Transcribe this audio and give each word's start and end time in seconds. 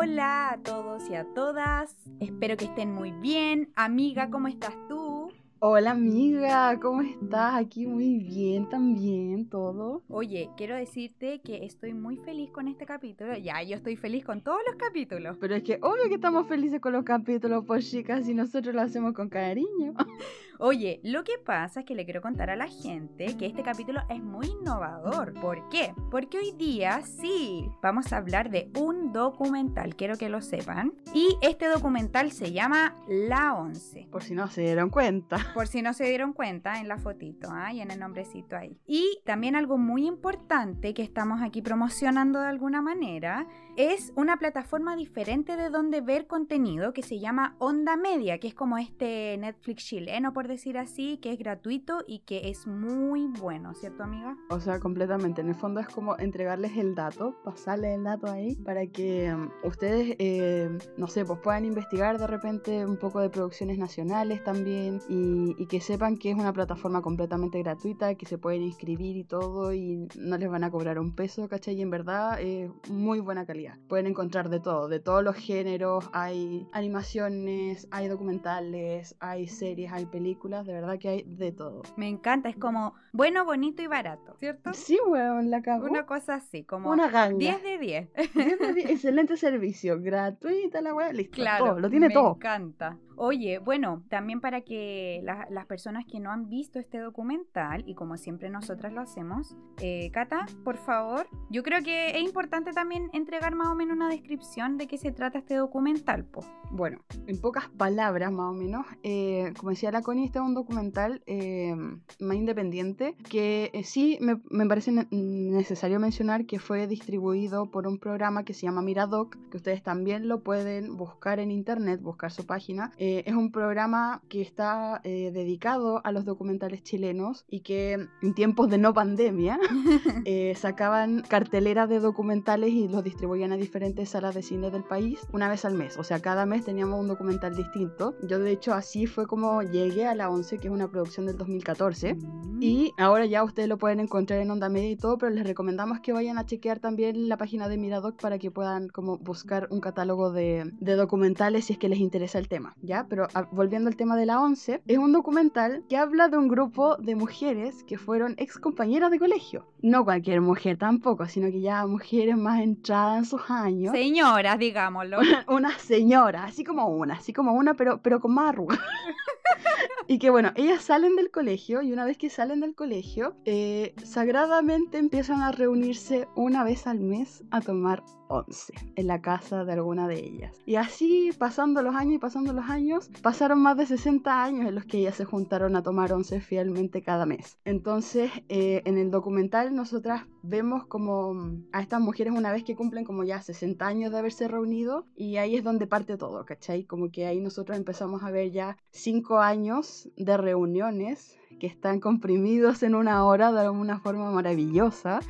Hola 0.00 0.50
a 0.50 0.58
todos 0.58 1.10
y 1.10 1.16
a 1.16 1.24
todas. 1.34 1.96
Espero 2.20 2.56
que 2.56 2.66
estén 2.66 2.92
muy 2.94 3.10
bien. 3.10 3.72
Amiga, 3.74 4.30
¿cómo 4.30 4.46
estás 4.46 4.76
tú? 4.88 5.32
Hola 5.58 5.90
amiga, 5.90 6.78
¿cómo 6.78 7.02
estás? 7.02 7.56
Aquí 7.56 7.84
muy 7.84 8.18
bien 8.18 8.68
también, 8.68 9.48
todo. 9.48 10.04
Oye, 10.08 10.50
quiero 10.56 10.76
decirte 10.76 11.40
que 11.40 11.64
estoy 11.64 11.94
muy 11.94 12.16
feliz 12.18 12.48
con 12.52 12.68
este 12.68 12.86
capítulo. 12.86 13.36
Ya, 13.38 13.60
yo 13.64 13.74
estoy 13.74 13.96
feliz 13.96 14.24
con 14.24 14.40
todos 14.40 14.60
los 14.68 14.76
capítulos. 14.76 15.36
Pero 15.40 15.56
es 15.56 15.64
que 15.64 15.80
obvio 15.82 16.06
que 16.06 16.14
estamos 16.14 16.46
felices 16.46 16.80
con 16.80 16.92
los 16.92 17.02
capítulos, 17.02 17.64
pues 17.66 17.90
chicas, 17.90 18.28
y 18.28 18.34
nosotros 18.34 18.72
lo 18.76 18.82
hacemos 18.82 19.14
con 19.14 19.28
cariño. 19.28 19.94
Oye, 20.60 21.00
lo 21.04 21.22
que 21.22 21.38
pasa 21.38 21.80
es 21.80 21.86
que 21.86 21.94
le 21.94 22.04
quiero 22.04 22.20
contar 22.20 22.50
a 22.50 22.56
la 22.56 22.66
gente 22.66 23.36
que 23.36 23.46
este 23.46 23.62
capítulo 23.62 24.00
es 24.10 24.20
muy 24.20 24.46
innovador. 24.46 25.32
¿Por 25.34 25.68
qué? 25.68 25.94
Porque 26.10 26.38
hoy 26.38 26.50
día 26.58 27.00
sí 27.02 27.70
vamos 27.80 28.12
a 28.12 28.16
hablar 28.16 28.50
de 28.50 28.68
un 28.76 29.12
documental, 29.12 29.94
quiero 29.94 30.16
que 30.16 30.28
lo 30.28 30.42
sepan. 30.42 30.94
Y 31.14 31.36
este 31.42 31.68
documental 31.68 32.32
se 32.32 32.50
llama 32.50 32.96
La 33.06 33.54
Once. 33.54 34.08
Por 34.10 34.24
si 34.24 34.34
no 34.34 34.48
se 34.48 34.62
dieron 34.62 34.90
cuenta. 34.90 35.38
Por 35.54 35.68
si 35.68 35.80
no 35.80 35.92
se 35.92 36.06
dieron 36.06 36.32
cuenta 36.32 36.80
en 36.80 36.88
la 36.88 36.98
fotito 36.98 37.48
y 37.72 37.80
en 37.80 37.92
el 37.92 38.00
nombrecito 38.00 38.56
ahí. 38.56 38.76
Y 38.84 39.20
también 39.24 39.54
algo 39.54 39.78
muy 39.78 40.08
importante 40.08 40.92
que 40.92 41.02
estamos 41.02 41.40
aquí 41.40 41.62
promocionando 41.62 42.40
de 42.40 42.48
alguna 42.48 42.82
manera 42.82 43.46
es 43.76 44.12
una 44.16 44.38
plataforma 44.38 44.96
diferente 44.96 45.56
de 45.56 45.70
donde 45.70 46.00
ver 46.00 46.26
contenido 46.26 46.92
que 46.92 47.04
se 47.04 47.20
llama 47.20 47.54
Onda 47.60 47.96
Media, 47.96 48.38
que 48.38 48.48
es 48.48 48.54
como 48.54 48.76
este 48.76 49.36
Netflix 49.38 49.84
chileno, 49.84 50.32
por 50.32 50.47
decir 50.48 50.78
así, 50.78 51.18
que 51.18 51.32
es 51.32 51.38
gratuito 51.38 52.02
y 52.06 52.20
que 52.20 52.48
es 52.48 52.66
muy 52.66 53.26
bueno, 53.26 53.74
¿cierto, 53.74 54.02
amiga? 54.02 54.36
O 54.50 54.60
sea, 54.60 54.80
completamente. 54.80 55.40
En 55.40 55.48
el 55.48 55.54
fondo 55.54 55.80
es 55.80 55.88
como 55.88 56.18
entregarles 56.18 56.76
el 56.76 56.94
dato, 56.94 57.36
pasarles 57.44 57.96
el 57.96 58.04
dato 58.04 58.26
ahí 58.26 58.56
para 58.56 58.86
que 58.86 59.32
um, 59.32 59.50
ustedes, 59.62 60.16
eh, 60.18 60.68
no 60.96 61.06
sé, 61.06 61.24
pues 61.24 61.38
puedan 61.40 61.64
investigar 61.64 62.18
de 62.18 62.26
repente 62.26 62.84
un 62.84 62.96
poco 62.96 63.20
de 63.20 63.30
producciones 63.30 63.78
nacionales 63.78 64.42
también 64.42 65.00
y, 65.08 65.54
y, 65.58 65.66
que 65.66 65.80
sepan 65.80 66.16
que 66.16 66.30
es 66.30 66.36
una 66.36 66.52
plataforma 66.52 67.02
completamente 67.02 67.62
gratuita, 67.62 68.14
que 68.14 68.26
se 68.26 68.38
pueden 68.38 68.62
inscribir 68.62 69.16
y 69.16 69.24
todo 69.24 69.72
y 69.72 70.08
no 70.18 70.38
les 70.38 70.50
van 70.50 70.64
a 70.64 70.70
cobrar 70.70 70.98
un 70.98 71.14
peso, 71.14 71.48
¿cachai? 71.48 71.74
Y 71.76 71.82
en 71.82 71.90
verdad 71.90 72.40
es 72.40 72.70
muy 72.90 73.20
buena 73.20 73.44
calidad. 73.44 73.78
Pueden 73.88 74.06
encontrar 74.06 74.48
de 74.48 74.60
todo, 74.60 74.88
de 74.88 75.00
todos 75.00 75.22
los 75.22 75.36
géneros, 75.36 76.08
hay 76.12 76.66
animaciones, 76.72 77.86
hay 77.90 78.08
documentales, 78.08 79.14
hay 79.20 79.46
series, 79.46 79.92
hay 79.92 80.06
películas 80.06 80.37
de 80.42 80.72
verdad 80.72 80.98
que 80.98 81.08
hay 81.08 81.22
de 81.24 81.52
todo. 81.52 81.82
Me 81.96 82.08
encanta, 82.08 82.48
es 82.48 82.56
como 82.56 82.94
bueno, 83.12 83.44
bonito 83.44 83.82
y 83.82 83.86
barato, 83.86 84.34
¿cierto? 84.38 84.72
Sí, 84.72 84.98
weón, 85.06 85.50
la 85.50 85.60
cago. 85.62 85.86
Una 85.86 86.06
cosa 86.06 86.34
así, 86.36 86.64
como 86.64 86.90
Una 86.90 87.08
ganga. 87.10 87.38
10 87.38 87.62
de 87.62 87.78
10. 87.78 88.08
10 88.34 88.58
de 88.58 88.72
10, 88.72 88.90
excelente 88.90 89.36
servicio, 89.36 90.00
gratuita 90.00 90.80
la 90.80 90.94
weá, 90.94 91.12
listo, 91.12 91.34
Claro, 91.34 91.66
todo, 91.66 91.80
lo 91.80 91.90
tiene 91.90 92.08
me 92.08 92.14
todo. 92.14 92.36
encanta. 92.36 92.96
Oye, 93.20 93.58
bueno, 93.58 94.04
también 94.08 94.40
para 94.40 94.60
que 94.60 95.20
la- 95.24 95.48
las 95.50 95.66
personas 95.66 96.04
que 96.06 96.20
no 96.20 96.30
han 96.30 96.48
visto 96.48 96.78
este 96.78 96.98
documental, 96.98 97.82
y 97.84 97.94
como 97.94 98.16
siempre 98.16 98.48
nosotras 98.48 98.92
lo 98.92 99.00
hacemos, 99.00 99.56
eh, 99.82 100.10
Cata, 100.12 100.46
por 100.64 100.76
favor, 100.76 101.26
yo 101.50 101.64
creo 101.64 101.82
que 101.82 102.10
es 102.10 102.22
importante 102.22 102.70
también 102.72 103.10
entregar 103.12 103.56
más 103.56 103.68
o 103.68 103.74
menos 103.74 103.96
una 103.96 104.08
descripción 104.08 104.76
de 104.78 104.86
qué 104.86 104.98
se 104.98 105.10
trata 105.10 105.38
este 105.40 105.56
documental, 105.56 106.24
po. 106.26 106.44
Bueno, 106.70 106.98
en 107.26 107.40
pocas 107.40 107.68
palabras 107.70 108.30
más 108.30 108.50
o 108.50 108.52
menos, 108.54 108.86
eh, 109.02 109.52
como 109.58 109.70
decía 109.70 109.90
la 109.90 110.02
Connie, 110.02 110.24
este 110.26 110.38
es 110.38 110.44
un 110.44 110.54
documental 110.54 111.20
eh, 111.26 111.74
más 112.20 112.36
independiente 112.36 113.16
que 113.28 113.70
eh, 113.72 113.82
sí 113.82 114.16
me, 114.20 114.40
me 114.48 114.64
parece 114.66 114.92
ne- 114.92 115.08
necesario 115.10 115.98
mencionar 115.98 116.46
que 116.46 116.60
fue 116.60 116.86
distribuido 116.86 117.70
por 117.70 117.88
un 117.88 117.98
programa 117.98 118.44
que 118.44 118.54
se 118.54 118.66
llama 118.66 118.80
Miradoc, 118.82 119.34
que 119.50 119.56
ustedes 119.56 119.82
también 119.82 120.28
lo 120.28 120.44
pueden 120.44 120.96
buscar 120.96 121.40
en 121.40 121.50
internet, 121.50 122.00
buscar 122.00 122.30
su 122.30 122.46
página. 122.46 122.92
Eh, 122.96 123.07
es 123.26 123.34
un 123.34 123.50
programa 123.52 124.22
que 124.28 124.40
está 124.42 125.00
eh, 125.04 125.30
dedicado 125.32 126.00
a 126.04 126.12
los 126.12 126.24
documentales 126.24 126.82
chilenos 126.82 127.44
y 127.48 127.60
que 127.60 128.08
en 128.22 128.34
tiempos 128.34 128.68
de 128.70 128.78
no 128.78 128.94
pandemia 128.94 129.58
eh, 130.24 130.54
sacaban 130.56 131.22
carteleras 131.28 131.88
de 131.88 132.00
documentales 132.00 132.70
y 132.70 132.88
los 132.88 133.04
distribuían 133.04 133.52
a 133.52 133.56
diferentes 133.56 134.10
salas 134.10 134.34
de 134.34 134.42
cine 134.42 134.70
del 134.70 134.84
país 134.84 135.20
una 135.32 135.48
vez 135.48 135.64
al 135.64 135.74
mes. 135.74 135.98
O 135.98 136.04
sea, 136.04 136.20
cada 136.20 136.46
mes 136.46 136.64
teníamos 136.64 137.00
un 137.00 137.08
documental 137.08 137.54
distinto. 137.54 138.14
Yo 138.22 138.38
de 138.38 138.52
hecho 138.52 138.74
así 138.74 139.06
fue 139.06 139.26
como 139.26 139.62
llegué 139.62 140.06
a 140.06 140.14
la 140.14 140.30
11, 140.30 140.58
que 140.58 140.68
es 140.68 140.72
una 140.72 140.88
producción 140.88 141.26
del 141.26 141.36
2014. 141.36 142.14
Mm. 142.14 142.62
Y 142.62 142.92
ahora 142.98 143.26
ya 143.26 143.44
ustedes 143.44 143.68
lo 143.68 143.78
pueden 143.78 144.00
encontrar 144.00 144.40
en 144.40 144.50
Onda 144.50 144.68
Media 144.68 144.90
y 144.90 144.96
todo, 144.96 145.18
pero 145.18 145.30
les 145.32 145.46
recomendamos 145.46 146.00
que 146.00 146.12
vayan 146.12 146.38
a 146.38 146.46
chequear 146.46 146.80
también 146.80 147.28
la 147.28 147.36
página 147.36 147.68
de 147.68 147.78
Miradoc 147.78 148.20
para 148.20 148.38
que 148.38 148.50
puedan 148.50 148.88
como 148.88 149.18
buscar 149.18 149.68
un 149.70 149.80
catálogo 149.80 150.32
de, 150.32 150.72
de 150.80 150.94
documentales 150.96 151.66
si 151.66 151.74
es 151.74 151.78
que 151.78 151.88
les 151.88 151.98
interesa 151.98 152.38
el 152.38 152.48
tema, 152.48 152.74
¿ya? 152.82 152.97
Pero 153.08 153.28
volviendo 153.52 153.88
al 153.88 153.96
tema 153.96 154.16
de 154.16 154.26
la 154.26 154.40
11, 154.40 154.82
es 154.86 154.98
un 154.98 155.12
documental 155.12 155.84
que 155.88 155.96
habla 155.96 156.28
de 156.28 156.38
un 156.38 156.48
grupo 156.48 156.96
de 156.96 157.14
mujeres 157.14 157.84
que 157.84 157.98
fueron 157.98 158.34
ex 158.38 158.58
compañeras 158.58 159.10
de 159.10 159.18
colegio. 159.18 159.66
No 159.82 160.04
cualquier 160.04 160.40
mujer 160.40 160.78
tampoco, 160.78 161.26
sino 161.26 161.50
que 161.50 161.60
ya 161.60 161.86
mujeres 161.86 162.36
más 162.36 162.60
entradas 162.60 163.18
en 163.18 163.24
sus 163.24 163.50
años. 163.50 163.92
Señoras, 163.92 164.58
digámoslo. 164.58 165.18
Una 165.48 165.78
señora, 165.78 166.44
así 166.44 166.64
como 166.64 166.88
una, 166.88 167.14
así 167.14 167.32
como 167.32 167.52
una, 167.52 167.74
pero, 167.74 168.00
pero 168.02 168.20
con 168.20 168.34
más 168.34 168.50
arrugas. 168.50 168.78
y 170.06 170.18
que 170.18 170.30
bueno, 170.30 170.52
ellas 170.54 170.82
salen 170.82 171.16
del 171.16 171.30
colegio 171.30 171.82
y 171.82 171.92
una 171.92 172.04
vez 172.04 172.18
que 172.18 172.30
salen 172.30 172.60
del 172.60 172.74
colegio, 172.74 173.36
eh, 173.44 173.94
sagradamente 174.02 174.98
empiezan 174.98 175.42
a 175.42 175.52
reunirse 175.52 176.28
una 176.34 176.64
vez 176.64 176.86
al 176.86 177.00
mes 177.00 177.44
a 177.50 177.60
tomar 177.60 178.02
once 178.28 178.72
en 178.96 179.06
la 179.06 179.20
casa 179.20 179.64
de 179.64 179.72
alguna 179.72 180.08
de 180.08 180.18
ellas. 180.18 180.56
Y 180.66 180.76
así, 180.76 181.30
pasando 181.38 181.82
los 181.82 181.94
años 181.94 182.14
y 182.14 182.18
pasando 182.18 182.52
los 182.52 182.68
años, 182.68 183.10
pasaron 183.22 183.60
más 183.60 183.76
de 183.76 183.86
60 183.86 184.42
años 184.42 184.68
en 184.68 184.74
los 184.74 184.84
que 184.84 184.98
ellas 184.98 185.16
se 185.16 185.24
juntaron 185.24 185.76
a 185.76 185.82
tomar 185.82 186.12
once 186.12 186.40
fielmente 186.40 187.02
cada 187.02 187.26
mes. 187.26 187.58
Entonces, 187.64 188.30
eh, 188.48 188.82
en 188.84 188.98
el 188.98 189.10
documental 189.10 189.74
nosotras 189.74 190.24
vemos 190.42 190.86
como 190.86 191.34
mm, 191.34 191.68
a 191.72 191.80
estas 191.80 192.00
mujeres 192.00 192.32
una 192.34 192.52
vez 192.52 192.64
que 192.64 192.76
cumplen 192.76 193.04
como 193.04 193.24
ya 193.24 193.40
60 193.40 193.86
años 193.86 194.12
de 194.12 194.18
haberse 194.18 194.48
reunido 194.48 195.06
y 195.16 195.36
ahí 195.36 195.56
es 195.56 195.64
donde 195.64 195.86
parte 195.86 196.16
todo, 196.16 196.44
¿cachai? 196.44 196.84
Como 196.84 197.10
que 197.10 197.26
ahí 197.26 197.40
nosotros 197.40 197.76
empezamos 197.76 198.22
a 198.22 198.30
ver 198.30 198.50
ya 198.50 198.76
5 198.90 199.38
años 199.38 200.08
de 200.16 200.36
reuniones 200.36 201.36
que 201.58 201.66
están 201.66 202.00
comprimidos 202.00 202.82
en 202.82 202.94
una 202.94 203.24
hora 203.24 203.52
de 203.52 203.68
una 203.68 203.98
forma 203.98 204.30
maravillosa 204.30 205.20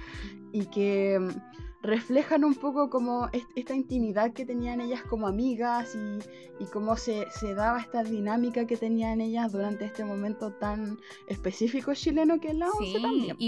y 0.52 0.66
que 0.66 1.18
mm, 1.18 1.57
reflejan 1.88 2.44
un 2.44 2.54
poco 2.54 2.90
como 2.90 3.28
est- 3.32 3.48
esta 3.56 3.74
intimidad 3.74 4.32
que 4.32 4.44
tenían 4.46 4.80
ellas 4.80 5.02
como 5.02 5.26
amigas 5.26 5.94
y, 5.94 6.62
y 6.62 6.66
cómo 6.66 6.96
se, 6.96 7.26
se 7.30 7.54
daba 7.54 7.80
esta 7.80 8.04
dinámica 8.04 8.66
que 8.66 8.76
tenían 8.76 9.20
ellas 9.20 9.52
durante 9.52 9.84
este 9.86 10.04
momento 10.04 10.52
tan 10.52 10.98
específico 11.26 11.94
chileno 11.94 12.38
que 12.40 12.48
es 12.48 12.54
la 12.56 12.68
Sí, 12.78 12.92
también. 13.02 13.36
po. 13.36 13.42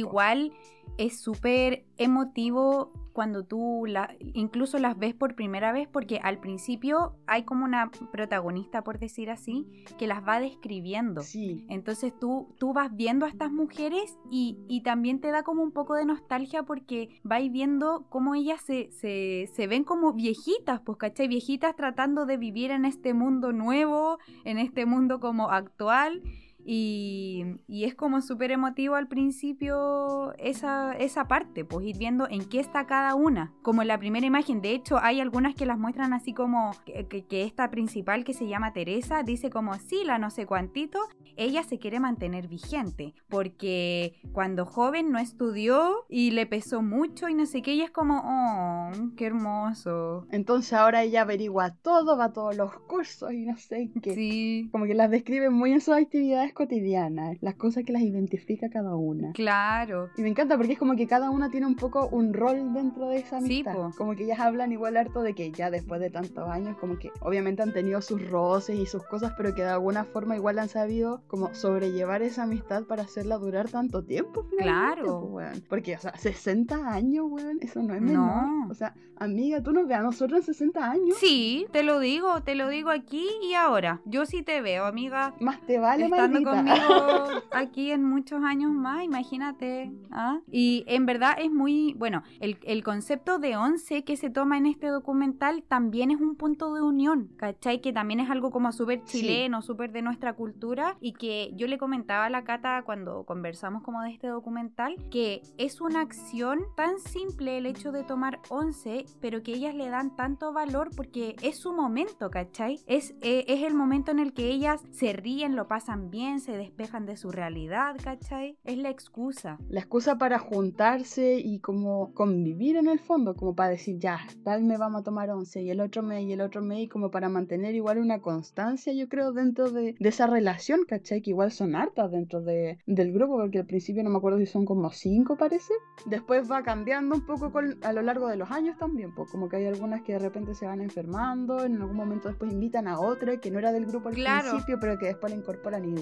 Es 0.99 1.21
súper 1.21 1.85
emotivo 1.97 2.93
cuando 3.13 3.45
tú 3.45 3.85
la, 3.87 4.15
incluso 4.21 4.79
las 4.79 4.99
ves 4.99 5.15
por 5.15 5.35
primera 5.35 5.73
vez 5.73 5.89
porque 5.89 6.21
al 6.23 6.39
principio 6.39 7.17
hay 7.27 7.43
como 7.43 7.65
una 7.65 7.91
protagonista, 8.13 8.83
por 8.83 8.99
decir 8.99 9.31
así, 9.31 9.67
que 9.99 10.07
las 10.07 10.27
va 10.27 10.41
describiendo. 10.41 11.23
Sí, 11.23 11.67
Entonces 11.69 12.19
tú, 12.19 12.55
tú 12.59 12.73
vas 12.73 12.95
viendo 12.95 13.27
a 13.27 13.29
estas 13.29 13.53
mujeres 13.53 14.19
y, 14.31 14.59
y 14.69 14.83
también 14.83 15.21
te 15.21 15.31
da 15.31 15.43
como 15.43 15.63
un 15.63 15.73
poco 15.73 15.95
de 15.95 16.05
nostalgia 16.05 16.63
porque 16.63 17.21
vais 17.23 17.51
viendo 17.51 18.07
cómo 18.09 18.35
ellas 18.35 18.61
se, 18.63 18.91
se, 18.93 19.51
se 19.53 19.67
ven 19.67 19.85
como 19.85 20.13
viejitas, 20.13 20.81
pues, 20.81 20.99
¿cachai? 20.99 21.29
Viejitas 21.29 21.77
tratando 21.77 22.27
de 22.27 22.37
vivir 22.37 22.71
en 22.71 22.85
este 22.85 23.13
mundo 23.13 23.53
nuevo, 23.53 24.19
en 24.45 24.59
este 24.59 24.87
mundo 24.87 25.21
como 25.21 25.51
actual. 25.51 26.23
Y, 26.73 27.45
y 27.67 27.83
es 27.83 27.97
como 27.97 28.23
súper 28.23 28.53
emotivo 28.53 28.95
al 28.95 29.09
principio 29.09 30.33
esa, 30.39 30.93
esa 30.93 31.27
parte, 31.27 31.65
pues 31.65 31.85
ir 31.85 31.99
viendo 31.99 32.29
en 32.31 32.45
qué 32.49 32.61
está 32.61 32.87
cada 32.87 33.17
una. 33.17 33.53
Como 33.63 33.83
en 33.83 33.89
la 33.89 33.99
primera 33.99 34.25
imagen, 34.25 34.61
de 34.63 34.71
hecho 34.75 34.99
hay 35.03 35.21
algunas 35.21 35.57
que 35.57 35.67
las 35.67 35.81
muestran 35.81 36.13
así 36.13 36.33
como 36.33 36.71
que, 36.87 37.09
que- 37.09 37.27
que 37.27 37.43
esta 37.43 37.73
principal 37.73 38.23
que 38.23 38.35
se 38.35 38.47
llama 38.47 38.73
Teresa 38.73 39.25
dice 39.25 39.51
como 39.51 39.75
sí, 39.75 40.05
la 40.05 40.19
no 40.19 40.31
sé 40.31 40.47
cuantito, 40.47 41.01
ella 41.37 41.65
se 41.65 41.79
quiere 41.81 41.99
mantener 41.99 42.47
vigente, 42.47 43.15
porque 43.29 44.21
cuando 44.33 44.65
joven 44.65 45.11
no 45.11 45.19
estudió 45.19 46.05
y 46.09 46.31
le 46.31 46.47
pesó 46.47 46.83
mucho 46.83 47.29
y 47.29 47.35
no 47.35 47.47
sé 47.47 47.63
qué, 47.63 47.75
y 47.75 47.81
es 47.83 47.91
como, 47.91 48.21
oh, 48.25 48.91
qué 49.17 49.27
hermoso. 49.27 50.27
entonces 50.31 50.73
ahora 50.73 51.03
ella 51.03 51.23
averigua 51.23 51.75
todo, 51.83 52.17
va 52.17 52.27
a 52.27 52.33
todos 52.33 52.57
los 52.57 52.73
cursos 52.81 53.33
y 53.33 53.45
no 53.47 53.57
sé 53.57 53.91
qué. 54.03 54.15
Sí. 54.15 54.69
Como 54.71 54.85
que 54.85 54.95
las 54.95 55.11
describen 55.11 55.53
muy 55.53 55.73
en 55.73 55.81
sus 55.81 55.95
actividades 55.95 56.53
cotidianas, 56.61 57.39
las 57.41 57.55
cosas 57.55 57.85
que 57.85 57.93
las 57.93 58.03
identifica 58.03 58.69
cada 58.69 58.95
una. 58.97 59.33
Claro. 59.33 60.11
Y 60.19 60.23
me 60.23 60.29
encanta 60.29 60.57
porque 60.59 60.75
es 60.75 60.79
como 60.79 60.95
que 60.95 61.07
cada 61.07 61.31
una 61.31 61.51
tiene 61.51 61.67
un 61.67 61.75
poco 61.75 62.07
un 62.09 62.35
rol 62.35 62.75
dentro 62.75 63.09
de 63.09 63.17
esa 63.17 63.41
Sí, 63.41 63.63
amistad. 63.65 63.75
po. 63.75 63.91
como 63.97 64.15
que 64.15 64.25
ellas 64.25 64.41
hablan 64.41 64.73
igual 64.73 64.97
harto 64.99 65.23
de 65.23 65.35
que 65.35 65.51
ya 65.53 65.71
después 65.71 66.01
de 66.03 66.11
tantos 66.11 66.47
años, 66.51 66.77
como 66.79 66.99
que 66.99 67.11
obviamente 67.23 67.63
han 67.63 67.73
tenido 67.73 68.03
sus 68.03 68.29
roces 68.31 68.79
y 68.79 68.85
sus 68.87 69.03
cosas, 69.05 69.33
pero 69.39 69.55
que 69.55 69.63
de 69.63 69.69
alguna 69.71 70.05
forma 70.05 70.37
igual 70.37 70.59
han 70.59 70.69
sabido 70.69 71.23
como 71.29 71.55
sobrellevar 71.55 72.21
esa 72.23 72.43
amistad 72.43 72.85
para 72.85 73.05
hacerla 73.05 73.39
durar 73.39 73.71
tanto 73.71 74.05
tiempo. 74.05 74.47
Claro. 74.59 75.21
weón. 75.21 75.63
Porque, 75.69 75.97
o 75.97 75.99
sea, 75.99 76.15
60 76.17 76.75
años, 76.93 77.25
weón, 77.29 77.59
eso 77.63 77.83
no 77.83 77.95
es 77.95 78.03
No. 78.03 78.07
menor. 78.11 78.71
O 78.71 78.75
sea, 78.75 78.95
amiga, 79.17 79.63
tú 79.63 79.73
nos 79.73 79.87
ves 79.89 79.97
a 79.99 80.03
nosotros 80.03 80.41
en 80.41 80.45
60 80.47 80.91
años. 80.91 81.17
Sí, 81.19 81.67
te 81.73 81.83
lo 81.83 81.99
digo, 82.01 82.43
te 82.43 82.55
lo 82.55 82.69
digo 82.69 82.91
aquí 82.91 83.27
y 83.43 83.55
ahora. 83.55 84.01
Yo 84.05 84.27
sí 84.27 84.43
te 84.43 84.61
veo, 84.61 84.85
amiga. 84.85 85.35
Más 85.41 85.61
te 85.67 85.79
vale, 85.79 86.05
Estando 86.05 86.40
conmigo 86.45 87.41
aquí 87.53 87.91
en 87.91 88.05
muchos 88.05 88.43
años 88.43 88.73
más, 88.73 89.05
imagínate. 89.05 89.93
¿ah? 90.11 90.41
Y 90.51 90.85
en 90.87 91.07
verdad 91.07 91.35
es 91.39 91.51
muy, 91.51 91.95
bueno, 91.95 92.23
el, 92.41 92.59
el 92.65 92.83
concepto 92.85 93.39
de 93.39 93.57
once 93.57 94.05
que 94.05 94.17
se 94.17 94.31
toma 94.31 94.59
en 94.59 94.67
este 94.67 94.89
documental 94.89 95.63
también 95.63 96.11
es 96.11 96.21
un 96.21 96.37
punto 96.37 96.75
de 96.75 96.83
unión, 96.83 97.31
¿cachai? 97.37 97.81
Que 97.81 97.93
también 97.93 98.21
es 98.21 98.31
algo 98.31 98.51
como 98.51 98.73
súper 98.73 99.01
Sí. 99.05 99.21
chileno, 99.21 99.63
súper 99.63 99.93
de 99.93 100.03
nuestra 100.03 100.33
cultura 100.35 100.97
y 101.01 101.13
que 101.13 101.53
yo 101.57 101.67
le 101.67 101.79
comentaba 101.79 102.27
a 102.27 102.31
la 102.31 102.45
Cata 102.45 102.83
cuando 102.85 103.25
conversamos 103.25 103.83
como 103.83 104.03
de 104.03 104.11
este 104.11 104.27
documental, 104.29 104.97
que 105.11 105.43
es 105.59 105.81
una 105.81 106.01
acción 106.01 106.61
tan 106.77 106.99
simple 106.99 107.59
el 107.59 107.67
hecho 107.67 107.93
de 107.93 108.05
tomar 108.05 108.39
once, 108.49 109.05
pero 109.21 109.43
que 109.43 109.53
ellas 109.53 109.75
le 109.75 109.89
dan 109.89 110.15
tanto 110.17 110.53
valor 110.53 110.91
porque 110.97 111.37
es 111.43 111.57
su 111.59 111.73
momento, 111.73 112.31
¿cachai? 112.31 112.79
Es, 112.87 113.15
eh, 113.21 113.45
es 113.49 113.63
el 113.63 113.75
momento 113.75 114.11
en 114.11 114.19
el 114.19 114.33
que 114.33 114.49
ellas 114.51 114.83
se 114.91 115.13
ríen, 115.13 115.57
lo 115.57 115.67
pasan 115.69 116.11
bien, 116.11 116.30
se 116.39 116.57
despejan 116.57 117.07
de 117.07 117.17
su 117.17 117.33
realidad, 117.33 117.97
¿cachai? 118.05 118.57
Es 118.63 118.79
la 118.79 118.91
excusa. 118.91 119.59
La 119.69 119.81
excusa 119.81 120.19
para 120.19 120.39
juntarse 120.39 121.41
y 121.43 121.59
como 121.59 122.15
convivir 122.15 122.77
en 122.77 122.87
el 122.87 123.01
fondo, 123.01 123.35
como 123.35 123.57
para 123.57 123.71
decir, 123.71 123.99
ya, 123.99 124.21
tal 124.45 124.63
me 124.63 124.77
vamos 124.77 125.01
a 125.01 125.05
tomar 125.05 125.31
once 125.31 125.63
y 125.63 125.71
el 125.71 125.81
otro 125.81 126.03
mes 126.03 126.23
y 126.25 126.33
el 126.33 126.41
otro 126.43 126.63
mes, 126.63 126.81
y 126.85 126.89
como 126.89 127.11
para 127.11 127.29
mantener 127.29 127.75
igual 127.75 127.99
una 127.99 128.21
constancia, 128.21 128.93
yo 128.93 129.09
creo, 129.09 129.33
dentro 129.33 129.71
de, 129.71 129.97
de 129.99 130.09
esa 130.09 130.27
relación, 130.29 130.81
¿cachai? 130.87 131.23
Que 131.23 131.31
igual 131.31 131.51
son 131.51 131.75
hartas 131.75 132.11
dentro 132.13 132.41
de, 132.43 132.79
del 132.87 133.13
grupo, 133.13 133.37
porque 133.37 133.59
al 133.59 133.67
principio 133.67 134.05
no 134.05 134.11
me 134.11 134.19
acuerdo 134.19 134.39
si 134.39 134.47
son 134.47 134.65
como 134.67 134.91
cinco, 134.91 135.37
parece. 135.37 135.73
Después 136.07 136.51
va 136.51 136.63
cambiando 136.63 137.15
un 137.17 137.27
poco 137.27 137.51
con, 137.51 137.79
a 137.83 137.93
lo 137.93 138.03
largo 138.03 138.29
de 138.29 138.37
los 138.37 138.51
años 138.51 138.77
también, 138.79 139.15
pues 139.15 139.31
como 139.31 139.49
que 139.49 139.57
hay 139.57 139.67
algunas 139.67 140.03
que 140.03 140.13
de 140.13 140.19
repente 140.19 140.55
se 140.55 140.67
van 140.67 140.81
enfermando, 140.81 141.65
en 141.65 141.81
algún 141.81 141.97
momento 141.97 142.29
después 142.29 142.53
invitan 142.53 142.87
a 142.87 143.01
otra 143.01 143.39
que 143.39 143.51
no 143.51 143.59
era 143.59 143.73
del 143.73 143.87
grupo 143.87 144.09
al 144.09 144.15
Claro. 144.15 144.51
principio, 144.51 144.79
pero 144.81 144.99
que 144.99 145.07
después 145.07 145.33
la 145.33 145.39
incorporan 145.39 145.85
igual, 145.85 146.01